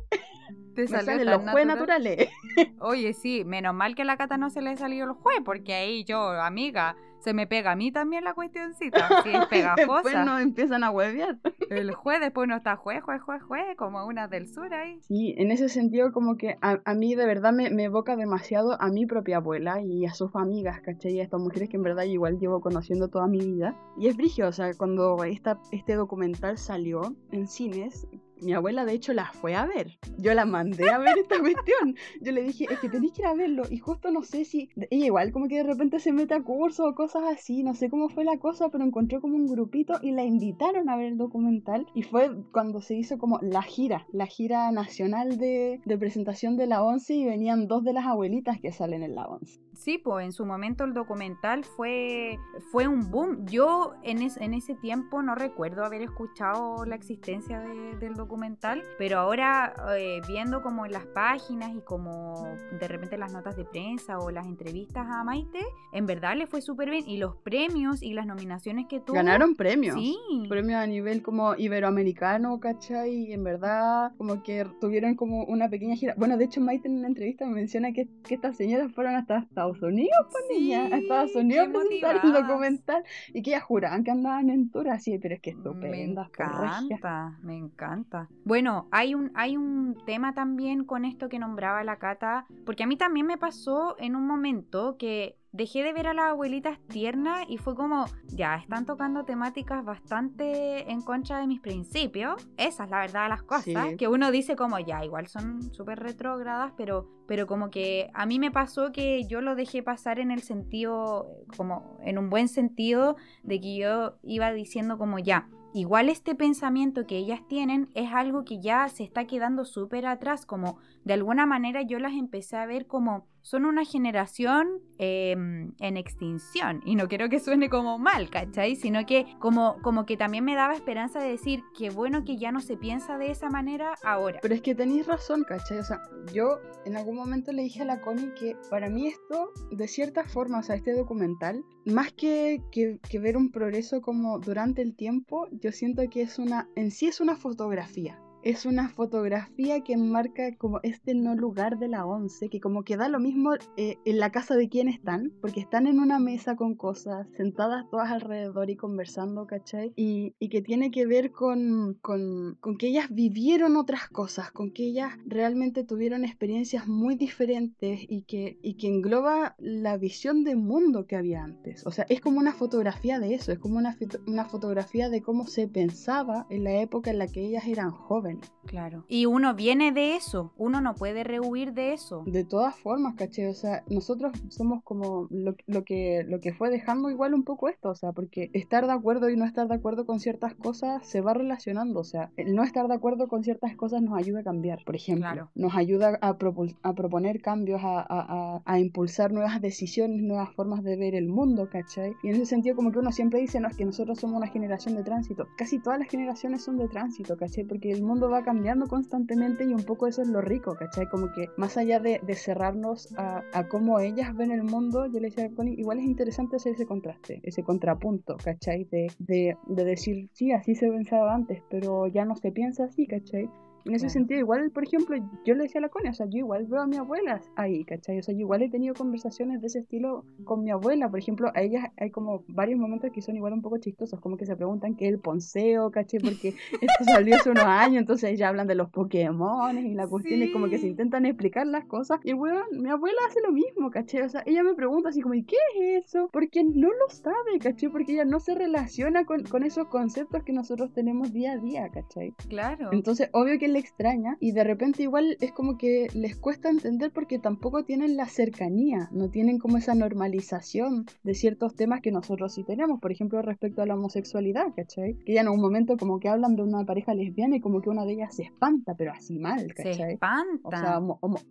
te 0.76 0.82
me 0.82 0.88
salió 0.88 1.06
salen 1.06 1.26
los 1.26 1.44
natural. 1.44 1.68
naturales. 1.68 2.30
Oye, 2.80 3.14
sí, 3.14 3.44
menos 3.46 3.74
mal 3.74 3.96
que 3.96 4.04
a 4.04 4.06
la 4.06 4.18
cata 4.18 4.38
no 4.38 4.50
se 4.50 4.62
le 4.62 4.78
salió 4.78 5.06
el 5.06 5.12
jue, 5.12 5.42
porque 5.44 5.74
ahí 5.74 6.04
yo, 6.04 6.30
amiga, 6.32 6.96
se 7.20 7.34
me 7.34 7.48
pega 7.48 7.72
a 7.72 7.76
mí 7.76 7.92
también 7.92 8.24
la 8.24 8.34
cuestioncita. 8.34 8.98
Sí, 9.24 9.30
es 9.30 9.40
Después 9.40 9.48
pegajosa. 9.50 10.26
nos 10.26 10.42
empiezan 10.42 10.84
a 10.84 10.92
huevear. 10.92 11.38
El 11.70 11.94
jue 11.94 12.20
después 12.20 12.48
no 12.48 12.56
está 12.56 12.76
jue, 12.76 13.02
jue, 13.02 13.20
jue, 13.20 13.40
jue, 13.40 13.76
como 13.76 14.06
una 14.06 14.28
del 14.28 14.48
sur 14.48 14.74
ahí. 14.74 15.00
Sí, 15.02 15.36
en 15.38 15.52
ese 15.52 15.70
sentido 15.70 16.12
como 16.12 16.38
que 16.38 16.58
a, 16.62 16.80
a 16.86 16.94
mí 16.94 17.16
de 17.16 17.26
verdad 17.26 17.52
me, 17.54 17.70
me 17.70 17.86
evoca 17.86 18.16
demasiado 18.16 18.80
a 18.82 18.90
mi 18.90 19.06
propia 19.06 19.38
abuela 19.38 19.82
y 19.82 20.06
a 20.06 20.14
sus 20.14 20.36
amigas, 20.36 20.82
¿cachai? 20.82 21.14
Y 21.14 21.20
a 21.20 21.24
estas 21.24 21.42
mujeres 21.42 21.70
que 21.70 21.78
en 21.78 21.84
verdad 21.84 22.04
igual 22.04 22.40
llevo 22.40 22.62
conociendo 22.62 23.10
toda 23.10 23.28
mi 23.28 23.40
vida. 23.40 23.76
Y 23.98 24.08
es 24.08 24.16
brigio, 24.16 24.48
o 24.48 24.52
sea, 24.52 24.74
cuando 24.76 25.24
esta, 25.24 25.60
este 25.72 25.96
documental 25.96 26.58
salió 26.58 27.16
en 27.32 27.48
cines, 27.48 28.08
mi 28.42 28.54
abuela 28.54 28.86
de 28.86 28.94
hecho 28.94 29.14
la 29.14 29.32
fue 29.32 29.56
a 29.56 29.66
ver. 29.66 29.98
Yo 30.20 30.34
la 30.36 30.46
mandé 30.46 30.90
a 30.92 31.00
ver 31.00 31.18
esta 31.18 31.40
cuestión. 31.40 31.96
Yo 32.22 32.32
le 32.32 32.44
dije, 32.44 32.68
es 32.70 32.80
que 32.80 32.90
tenéis 32.90 33.14
que 33.14 33.24
ir 33.24 33.28
a 33.28 33.34
verlo. 33.34 33.64
Y 33.70 33.80
justo 33.80 34.12
no 34.12 34.22
sé 34.22 34.46
si... 34.46 34.70
Ella 34.92 35.06
igual 35.08 35.32
como 35.32 35.48
que 35.48 35.58
de 35.58 35.64
repente 35.64 36.00
se 36.00 36.14
mete 36.14 36.36
a 36.36 36.44
cursos 36.44 36.86
o 36.92 36.94
cosas 36.96 37.07
así. 37.16 37.64
No 37.64 37.74
sé 37.74 37.90
cómo 37.90 38.10
fue 38.10 38.24
la 38.24 38.38
cosa, 38.38 38.70
pero 38.70 38.84
encontró 38.84 39.22
como 39.22 39.36
un 39.36 39.48
grupito 39.48 39.94
y 40.02 40.12
la 40.12 40.24
invitaron 40.24 40.90
a 40.90 40.98
ver 40.98 41.08
el 41.08 41.18
documental. 41.18 41.88
Y 41.94 42.04
fue 42.04 42.30
cuando 42.52 42.82
se 42.82 42.96
hizo 42.96 43.18
como 43.18 43.40
la 43.42 43.62
gira, 43.62 44.06
la 44.12 44.26
gira 44.26 44.72
nacional 44.72 45.38
de, 45.38 45.82
de 45.86 45.98
presentación 45.98 46.58
de 46.58 46.68
la 46.68 46.84
ONCE 46.84 47.16
y 47.16 47.26
venían 47.26 47.68
dos 47.68 47.84
de 47.84 47.94
las 47.94 48.06
abuelitas 48.06 48.60
que 48.60 48.72
salen 48.72 49.04
en 49.04 49.16
la 49.16 49.28
ONCE. 49.28 49.67
Sí, 49.78 49.98
pues 49.98 50.26
en 50.26 50.32
su 50.32 50.46
momento 50.46 50.84
el 50.84 50.94
documental 50.94 51.64
fue, 51.64 52.38
fue 52.72 52.88
un 52.88 53.12
boom. 53.12 53.46
Yo 53.46 53.94
en, 54.04 54.22
es- 54.22 54.38
en 54.38 54.54
ese 54.54 54.76
tiempo 54.76 55.22
no 55.22 55.36
recuerdo 55.36 55.86
haber 55.86 56.02
escuchado 56.02 56.84
la 56.86 56.96
existencia 56.96 57.60
de- 57.60 57.96
del 57.98 58.16
documental, 58.16 58.84
pero 58.98 59.20
ahora 59.20 59.74
eh, 59.98 60.20
viendo 60.28 60.62
como 60.62 60.86
en 60.86 60.92
las 60.92 61.06
páginas 61.06 61.72
y 61.76 61.82
como 61.82 62.44
de 62.80 62.88
repente 62.88 63.18
las 63.18 63.32
notas 63.34 63.56
de 63.56 63.66
prensa 63.66 64.20
o 64.20 64.32
las 64.32 64.48
entrevistas 64.48 65.06
a 65.10 65.24
Maite, 65.24 65.60
en 65.94 66.06
verdad 66.06 66.36
le 66.36 66.48
fue 66.48 66.62
súper 66.62 66.90
bien. 66.90 67.04
Y 67.08 67.18
los 67.18 67.36
premios 67.38 68.02
y 68.02 68.14
las 68.14 68.26
nominaciones 68.26 68.88
que 68.88 69.00
tuvo. 69.00 69.16
Ganaron 69.16 69.56
premios. 69.56 69.96
Sí. 69.96 70.18
Premios 70.50 70.82
a 70.82 70.88
nivel 70.88 71.22
como 71.22 71.56
iberoamericano, 71.56 72.60
¿cachai? 72.60 73.14
Y 73.28 73.34
en 73.34 73.44
verdad 73.44 74.12
como 74.18 74.44
que 74.44 74.66
tuvieron 74.82 75.16
como 75.16 75.44
una 75.46 75.70
pequeña 75.70 75.96
gira. 75.96 76.14
Bueno, 76.18 76.38
de 76.38 76.46
hecho 76.46 76.62
Maite 76.62 76.88
en 76.88 76.98
una 76.98 77.08
entrevista 77.08 77.46
me 77.46 77.54
menciona 77.54 77.92
que, 77.94 78.08
que 78.24 78.36
estas 78.36 78.58
señoras 78.58 78.92
fueron 78.92 79.16
hasta 79.16 79.48
Estados 79.74 79.82
Unidos, 79.94 80.28
pues 80.32 80.44
Sí, 80.50 80.60
niña, 80.60 80.84
a 80.86 80.98
Estados 80.98 81.36
Unidos 81.36 81.68
presentar 81.70 82.22
el 82.24 82.34
documental 82.34 83.04
y 83.34 83.42
que 83.42 83.52
ellas 83.52 83.64
juraban 83.64 84.04
que 84.04 84.12
andaban 84.12 84.50
en 84.50 84.72
tour 84.72 84.90
así, 84.90 85.18
pero 85.20 85.36
es 85.36 85.42
que 85.42 85.54
Me 85.54 85.58
estupendas, 85.58 86.30
pues, 86.36 86.50
encanta, 86.50 87.38
me 87.42 87.56
encanta. 87.58 88.30
Bueno, 88.46 88.88
hay 88.92 89.14
un, 89.16 89.32
hay 89.36 89.58
un 89.58 89.98
tema 90.06 90.34
también 90.34 90.86
con 90.86 91.06
esto 91.06 91.30
que 91.30 91.40
nombraba 91.40 91.84
la 91.84 91.98
Cata, 91.98 92.46
porque 92.66 92.84
a 92.84 92.88
mí 92.88 92.96
también 92.98 93.26
me 93.26 93.38
pasó 93.38 93.96
en 94.00 94.16
un 94.16 94.26
momento 94.28 94.98
que 94.98 95.38
dejé 95.52 95.82
de 95.82 95.92
ver 95.94 96.08
a 96.08 96.14
las 96.14 96.26
abuelitas 96.32 96.78
tiernas 96.88 97.46
y 97.50 97.58
fue 97.58 97.74
como, 97.76 98.06
ya, 98.28 98.58
están 98.58 98.86
tocando 98.86 99.24
temáticas 99.26 99.84
bastante 99.84 100.92
en 100.92 101.02
contra 101.02 101.40
de 101.40 101.48
mis 101.48 101.60
principios. 101.62 102.48
Esa 102.58 102.84
es 102.84 102.90
la 102.90 103.00
verdad 103.00 103.24
de 103.24 103.30
las 103.30 103.44
cosas, 103.44 103.64
Sí. 103.90 103.98
que 103.98 104.08
uno 104.08 104.30
dice 104.32 104.56
como, 104.56 104.78
ya, 104.80 105.04
igual 105.04 105.28
son 105.28 105.64
súper 105.74 106.00
retrógradas, 106.00 106.74
pero, 106.78 107.10
pero 107.28 107.48
como 107.48 107.70
que 107.70 108.10
a 108.14 108.26
mí 108.26 108.40
me 108.40 108.52
pasó 108.52 108.92
que 108.92 109.26
yo 109.28 109.42
lo 109.42 109.56
dejé 109.56 109.84
pasar 109.84 110.20
en 110.20 110.32
el 110.32 110.42
sentido, 110.42 111.28
como 111.56 112.00
en 112.04 112.18
un 112.18 112.30
buen 112.30 112.48
sentido, 112.48 113.18
de 113.44 113.60
que 113.60 113.76
yo 113.78 114.18
iba 114.24 114.52
diciendo 114.54 114.98
como, 114.98 115.20
ya, 115.20 115.50
igual 115.74 116.10
este 116.10 116.36
pensamiento 116.36 117.06
que 117.06 117.18
ellas 117.18 117.42
tienen 117.48 117.90
es 117.94 118.12
algo 118.12 118.44
que 118.44 118.60
ya 118.60 118.88
se 118.90 119.04
está 119.04 119.26
quedando 119.26 119.66
súper 119.66 120.06
atrás, 120.06 120.46
como 120.46 120.80
de 121.04 121.14
alguna 121.14 121.46
manera 121.46 121.82
yo 121.82 122.00
las 122.00 122.14
empecé 122.14 122.58
a 122.58 122.66
ver 122.66 122.88
como 122.88 123.28
son 123.48 123.64
una 123.64 123.86
generación 123.86 124.82
em, 124.98 125.74
en 125.80 125.96
extinción. 125.96 126.82
Y 126.86 126.96
no 126.96 127.08
quiero 127.08 127.30
que 127.30 127.40
suene 127.40 127.70
como 127.70 127.98
mal, 127.98 128.30
¿cachai? 128.30 128.76
Sino 128.76 129.06
que 129.06 129.26
como, 129.40 129.78
como 129.84 130.06
que 130.06 130.18
también 130.18 130.44
me 130.44 130.54
daba 130.54 130.74
esperanza 130.74 131.22
de 131.22 131.30
decir 131.30 131.64
que 131.78 131.90
bueno 131.90 132.26
que 132.26 132.36
ya 132.36 132.52
no 132.52 132.60
se 132.60 132.76
piensa 132.76 133.18
de 133.18 133.32
esa 133.32 133.50
manera 133.50 133.94
ahora. 134.04 134.40
Pero 134.42 134.54
es 134.54 134.62
que 134.62 134.76
tenéis 134.76 135.08
razón, 135.08 135.46
¿cachai? 135.48 135.80
O 135.80 135.84
sea, 135.84 136.02
yo 136.34 136.60
en 136.84 136.98
algún 136.98 137.16
momento 137.18 137.52
le 137.52 137.64
dije 137.64 137.82
a 137.82 137.86
la 137.86 138.02
Connie 138.02 138.34
que 138.34 138.56
para 138.70 138.90
mí 138.90 139.08
esto, 139.08 139.52
de 139.72 139.88
cierta 139.88 140.24
forma, 140.24 140.60
o 140.60 140.64
sea, 140.64 140.76
este 140.76 140.94
documental, 140.94 141.64
más 141.86 142.14
que, 142.14 142.62
que, 142.72 143.00
que 143.10 143.20
ver 143.20 143.38
un 143.38 143.52
progreso 143.52 144.02
como 144.02 144.40
durante 144.40 144.82
el 144.82 144.96
tiempo, 144.96 145.48
yo 145.52 145.72
siento 145.72 146.04
que 146.10 146.22
es 146.22 146.40
una, 146.40 146.70
en 146.76 146.92
sí 146.92 147.08
es 147.08 147.20
una 147.20 147.36
fotografía 147.36 148.22
es 148.44 148.66
una 148.66 148.90
fotografía 148.90 149.82
que 149.82 149.98
marca 149.98 150.56
como 150.58 150.80
este 150.84 151.14
no 151.14 151.36
lugar 151.36 151.80
de 151.80 151.88
la 151.88 152.06
once, 152.06 152.50
que 152.50 152.60
como 152.60 152.84
que 152.84 152.98
da 152.98 153.10
lo 153.10 153.20
mismo 153.20 153.54
eh, 153.76 153.98
en 154.06 154.20
la 154.20 154.32
casa 154.32 154.56
de 154.56 154.70
quién 154.70 154.88
están, 154.88 155.34
porque 155.42 155.60
están 155.60 155.88
en 155.88 156.00
una 156.00 156.20
mesa 156.20 156.56
con 156.56 156.76
cosas, 156.76 157.28
sentadas 157.36 157.90
todas 157.90 158.12
alrededor 158.12 158.70
y 158.70 158.76
conversando, 158.76 159.48
¿cachai? 159.48 159.94
Y, 159.96 160.36
y 160.40 160.50
que 160.50 160.62
tiene 160.62 160.92
que 160.92 161.06
ver 161.06 161.32
con, 161.32 161.98
con, 162.02 162.58
con, 162.60 162.78
que 162.78 162.88
ellas 162.88 163.08
vivieron 163.10 163.76
otras 163.76 164.08
cosas, 164.10 164.52
con 164.52 164.72
que 164.72 164.84
ellas 164.84 165.14
realmente 165.26 165.84
tuvieron 165.84 166.24
experiencias 166.24 166.88
muy 166.88 167.16
diferentes 167.16 168.02
y 168.08 168.24
que, 168.24 168.60
y 168.62 168.76
que 168.76 168.88
engloba 168.88 169.56
la 169.58 169.98
visión 169.98 170.44
de 170.44 170.56
mundo 170.56 171.06
que 171.06 171.16
había 171.16 171.44
antes. 171.44 171.86
O 171.86 171.92
sea, 171.92 172.06
es 172.10 172.22
como 172.22 172.40
una 172.40 172.54
fotografía 172.54 173.20
de 173.20 173.34
eso, 173.34 173.52
es 173.52 173.60
como 173.60 173.78
una, 173.78 173.98
una 174.26 174.46
fotografía 174.46 175.10
de 175.10 175.22
cómo 175.22 175.48
se 175.48 175.68
pensaba 175.68 176.46
en 176.50 176.64
la 176.64 176.82
época 176.82 177.12
en 177.12 177.20
la 177.20 177.28
que 177.28 177.46
ellas 177.46 177.68
eran 177.68 177.92
jóvenes. 177.92 178.37
Claro. 178.66 179.06
Y 179.08 179.26
uno 179.26 179.56
viene 179.56 179.92
de 179.92 180.16
eso, 180.16 180.54
uno 180.58 180.82
no 180.82 180.94
puede 180.96 181.24
rehuir 181.24 181.74
de 181.74 181.94
eso. 181.94 182.24
De 182.26 182.44
todas 182.44 182.76
formas, 182.76 183.16
caché, 183.16 183.48
o 183.48 183.54
sea, 183.54 183.84
nosotros 183.90 184.34
somos 184.50 184.84
como 184.84 185.28
lo, 185.30 185.56
que, 185.84 186.24
lo 186.28 186.40
que 186.40 186.54
fue 186.54 186.70
dejando 186.70 187.10
igual 187.10 187.34
un 187.34 187.44
poco 187.44 187.70
esto, 187.70 187.90
o 187.90 187.96
sea, 187.96 188.12
porque 188.12 188.50
estar 188.54 188.86
de 188.86 188.94
acuerdo 188.94 189.30
y 189.30 189.38
no 189.38 189.46
estar 189.46 189.68
de 189.68 189.76
acuerdo 189.76 190.06
con 190.06 190.20
ciertas 190.20 190.54
cosas 190.56 191.08
se 191.08 191.22
va 191.22 191.34
relacionando, 191.34 192.00
o 192.00 192.04
sea, 192.04 192.32
el 192.36 192.56
no 192.56 192.64
estar 192.64 192.88
de 192.88 192.96
acuerdo 192.96 193.28
con 193.28 193.44
ciertas 193.44 193.76
cosas 193.76 194.02
nos 194.02 194.18
ayuda 194.18 194.42
a 194.42 194.44
cambiar, 194.44 194.80
por 194.86 194.96
ejemplo, 194.96 195.50
nos 195.56 195.76
ayuda 195.76 196.18
a, 196.22 196.30
a 196.30 196.94
proponer 196.94 197.42
cambios, 197.42 197.82
a, 197.84 198.62
a, 198.66 198.80
impulsar 198.80 199.32
nuevas 199.32 199.62
decisiones, 199.62 200.22
nuevas 200.22 200.54
formas 200.54 200.84
de 200.84 200.96
ver 200.98 201.16
el 201.16 201.28
mundo, 201.28 201.70
¿cachai? 201.70 202.14
Y 202.24 202.30
en 202.30 202.36
ese 202.36 202.46
sentido 202.46 202.76
como 202.76 202.92
que 202.92 203.00
uno 203.00 203.12
siempre 203.12 203.40
dice, 203.40 203.60
no, 203.60 203.68
es 203.68 203.78
que 203.78 203.86
nosotros 203.86 204.20
somos 204.20 204.38
una 204.38 204.48
generación 204.48 204.96
de 204.96 205.04
tránsito, 205.04 205.48
casi 205.58 205.80
todas 205.80 206.00
las 206.00 206.10
generaciones 206.10 206.64
son 206.64 206.78
de 206.78 206.88
tránsito, 206.88 207.38
¿cachai? 207.38 207.64
Porque 207.64 207.92
el 207.92 208.04
mundo 208.04 208.17
va 208.26 208.44
cambiando 208.44 208.88
constantemente 208.88 209.64
y 209.64 209.74
un 209.74 209.84
poco 209.84 210.08
eso 210.08 210.22
es 210.22 210.28
lo 210.28 210.42
rico, 210.42 210.76
¿cachai? 210.76 211.08
Como 211.08 211.32
que 211.32 211.50
más 211.58 211.78
allá 211.78 212.00
de, 212.00 212.20
cerrarnos 212.36 213.14
a, 213.18 213.68
cómo 213.70 214.00
ellas 214.00 214.36
ven 214.36 214.52
el 214.52 214.64
mundo, 214.64 215.06
yo 215.06 215.20
le 215.20 215.30
decía 215.30 215.46
a 215.46 215.52
Connie, 215.52 215.76
igual 215.78 216.00
es 216.00 216.06
interesante 216.06 216.56
hacer 216.56 216.74
ese 216.74 216.86
contraste, 216.86 217.40
ese 217.44 217.64
contrapunto, 217.64 218.38
¿cachai? 218.44 218.86
De, 218.86 219.12
de, 219.20 219.58
de 219.68 219.86
decir, 219.86 220.30
sí, 220.34 220.52
así 220.52 220.76
se 220.76 220.90
pensaba 220.90 221.36
antes, 221.36 221.62
pero 221.70 222.08
ya 222.08 222.26
no 222.26 222.36
se 222.36 222.52
piensa 222.52 222.86
así, 222.86 223.06
¿cachai? 223.08 223.50
En 223.88 223.96
ese 223.96 224.10
sentido, 224.10 224.40
igual, 224.42 224.70
por 224.72 224.84
ejemplo, 224.84 225.16
yo 225.46 225.56
le 225.56 225.64
decía 225.64 225.80
a 225.80 225.84
la 225.84 225.90
Connie, 225.90 226.10
o 226.10 226.14
sea, 226.14 226.26
yo 226.30 226.40
igual 226.40 226.66
veo 226.66 226.82
a 226.82 226.88
mi 226.88 226.98
abuela 226.98 227.42
ahí, 227.56 227.86
¿cachai? 227.86 228.20
O 228.20 228.24
sea, 228.24 228.34
yo 228.34 228.42
igual 228.42 228.62
he 228.62 228.70
tenido 228.70 228.94
conversaciones 228.94 229.62
de 229.62 229.68
ese 229.68 229.80
estilo 229.80 230.26
con 230.44 230.62
mi 230.64 230.72
abuela. 230.72 231.10
Por 231.10 231.20
ejemplo, 231.20 231.52
a 231.56 231.62
ellas 231.62 231.86
hay 231.96 232.12
como 232.12 232.44
varios 232.50 232.80
momentos 232.80 233.12
que 233.14 233.22
son 233.22 233.38
igual 233.38 233.54
un 233.54 233.62
poco 233.62 233.78
chistosos, 233.78 234.20
como 234.20 234.36
que 234.36 234.46
se 234.46 234.58
preguntan 234.58 234.96
qué 234.96 235.08
es 235.08 235.14
el 235.14 235.20
ponceo, 235.20 235.90
¿cachai? 235.90 236.20
Porque 236.20 236.50
esto 236.82 237.04
salió 237.06 237.36
hace 237.36 237.50
unos 237.50 237.64
años, 237.64 238.02
entonces 238.02 238.38
ya 238.38 238.50
hablan 238.50 238.68
de 238.68 238.76
los 238.76 238.90
Pokémon 238.90 239.78
y 239.78 239.94
la 239.94 240.06
cuestión 240.06 240.42
es 240.42 240.52
como 240.52 240.68
que 240.68 240.80
se 240.80 240.88
intentan 240.88 241.26
explicar 241.26 241.66
las 241.66 241.86
cosas. 241.86 242.20
Y 242.26 242.34
bueno, 242.34 242.60
mi 242.72 242.90
abuela 242.90 243.18
hace 243.30 243.40
lo 243.42 243.54
mismo, 243.54 243.90
¿cachai? 243.90 244.24
O 244.24 244.30
sea, 244.30 244.44
ella 244.46 244.64
me 244.64 244.74
pregunta 244.74 245.10
así 245.10 245.22
como, 245.22 245.34
¿y 245.36 245.44
qué 245.44 245.56
es 245.80 246.08
eso? 246.08 246.30
Porque 246.34 246.66
no 246.66 246.90
lo 246.90 247.10
sabe, 247.10 247.60
¿cachai? 247.62 247.90
Porque 247.90 248.12
ella 248.12 248.26
no 248.26 248.42
se 248.42 248.54
relaciona 248.54 249.24
con, 249.26 249.44
con 249.44 249.64
esos 249.64 249.88
conceptos 249.88 250.44
que 250.44 250.52
nosotros 250.52 250.92
tenemos 250.94 251.32
día 251.32 251.54
a 251.54 251.58
día, 251.58 251.90
¿cachai? 251.90 252.34
Claro. 252.50 252.90
Entonces, 252.92 253.30
obvio 253.32 253.58
que 253.58 253.77
extraña 253.78 254.38
y 254.40 254.52
de 254.52 254.64
repente 254.64 255.04
igual 255.04 255.38
es 255.40 255.52
como 255.52 255.78
que 255.78 256.08
les 256.14 256.36
cuesta 256.36 256.70
entender 256.70 257.12
porque 257.12 257.40
tampoco 257.40 257.84
tienen 257.84 258.18
la 258.18 258.28
cercanía, 258.28 259.10
no 259.12 259.30
tienen 259.30 259.60
como 259.60 259.78
esa 259.78 259.96
normalización 259.96 261.06
de 261.24 261.34
ciertos 261.34 261.76
temas 261.76 262.02
que 262.02 262.12
nosotros 262.12 262.54
sí 262.54 262.64
tenemos, 262.64 263.00
por 263.00 263.12
ejemplo 263.12 263.42
respecto 263.42 263.82
a 263.82 263.86
la 263.86 263.96
homosexualidad, 263.96 264.74
¿cachai? 264.76 265.16
Que 265.26 265.34
ya 265.34 265.42
en 265.42 265.50
un 265.50 265.62
momento 265.62 265.98
como 265.98 266.20
que 266.20 266.30
hablan 266.30 266.56
de 266.56 266.64
una 266.64 266.86
pareja 266.86 267.14
lesbiana 267.14 267.58
y 267.58 267.62
como 267.62 267.82
que 267.82 267.90
una 267.90 268.06
de 268.06 268.14
ellas 268.14 268.36
se 268.36 268.44
espanta, 268.44 268.96
pero 268.96 269.12
así 269.12 269.40
mal, 269.40 269.74
¿cachai? 269.74 269.94
Se 269.94 270.12
espanta. 270.14 270.68
O 270.68 270.72
sea, 270.72 271.00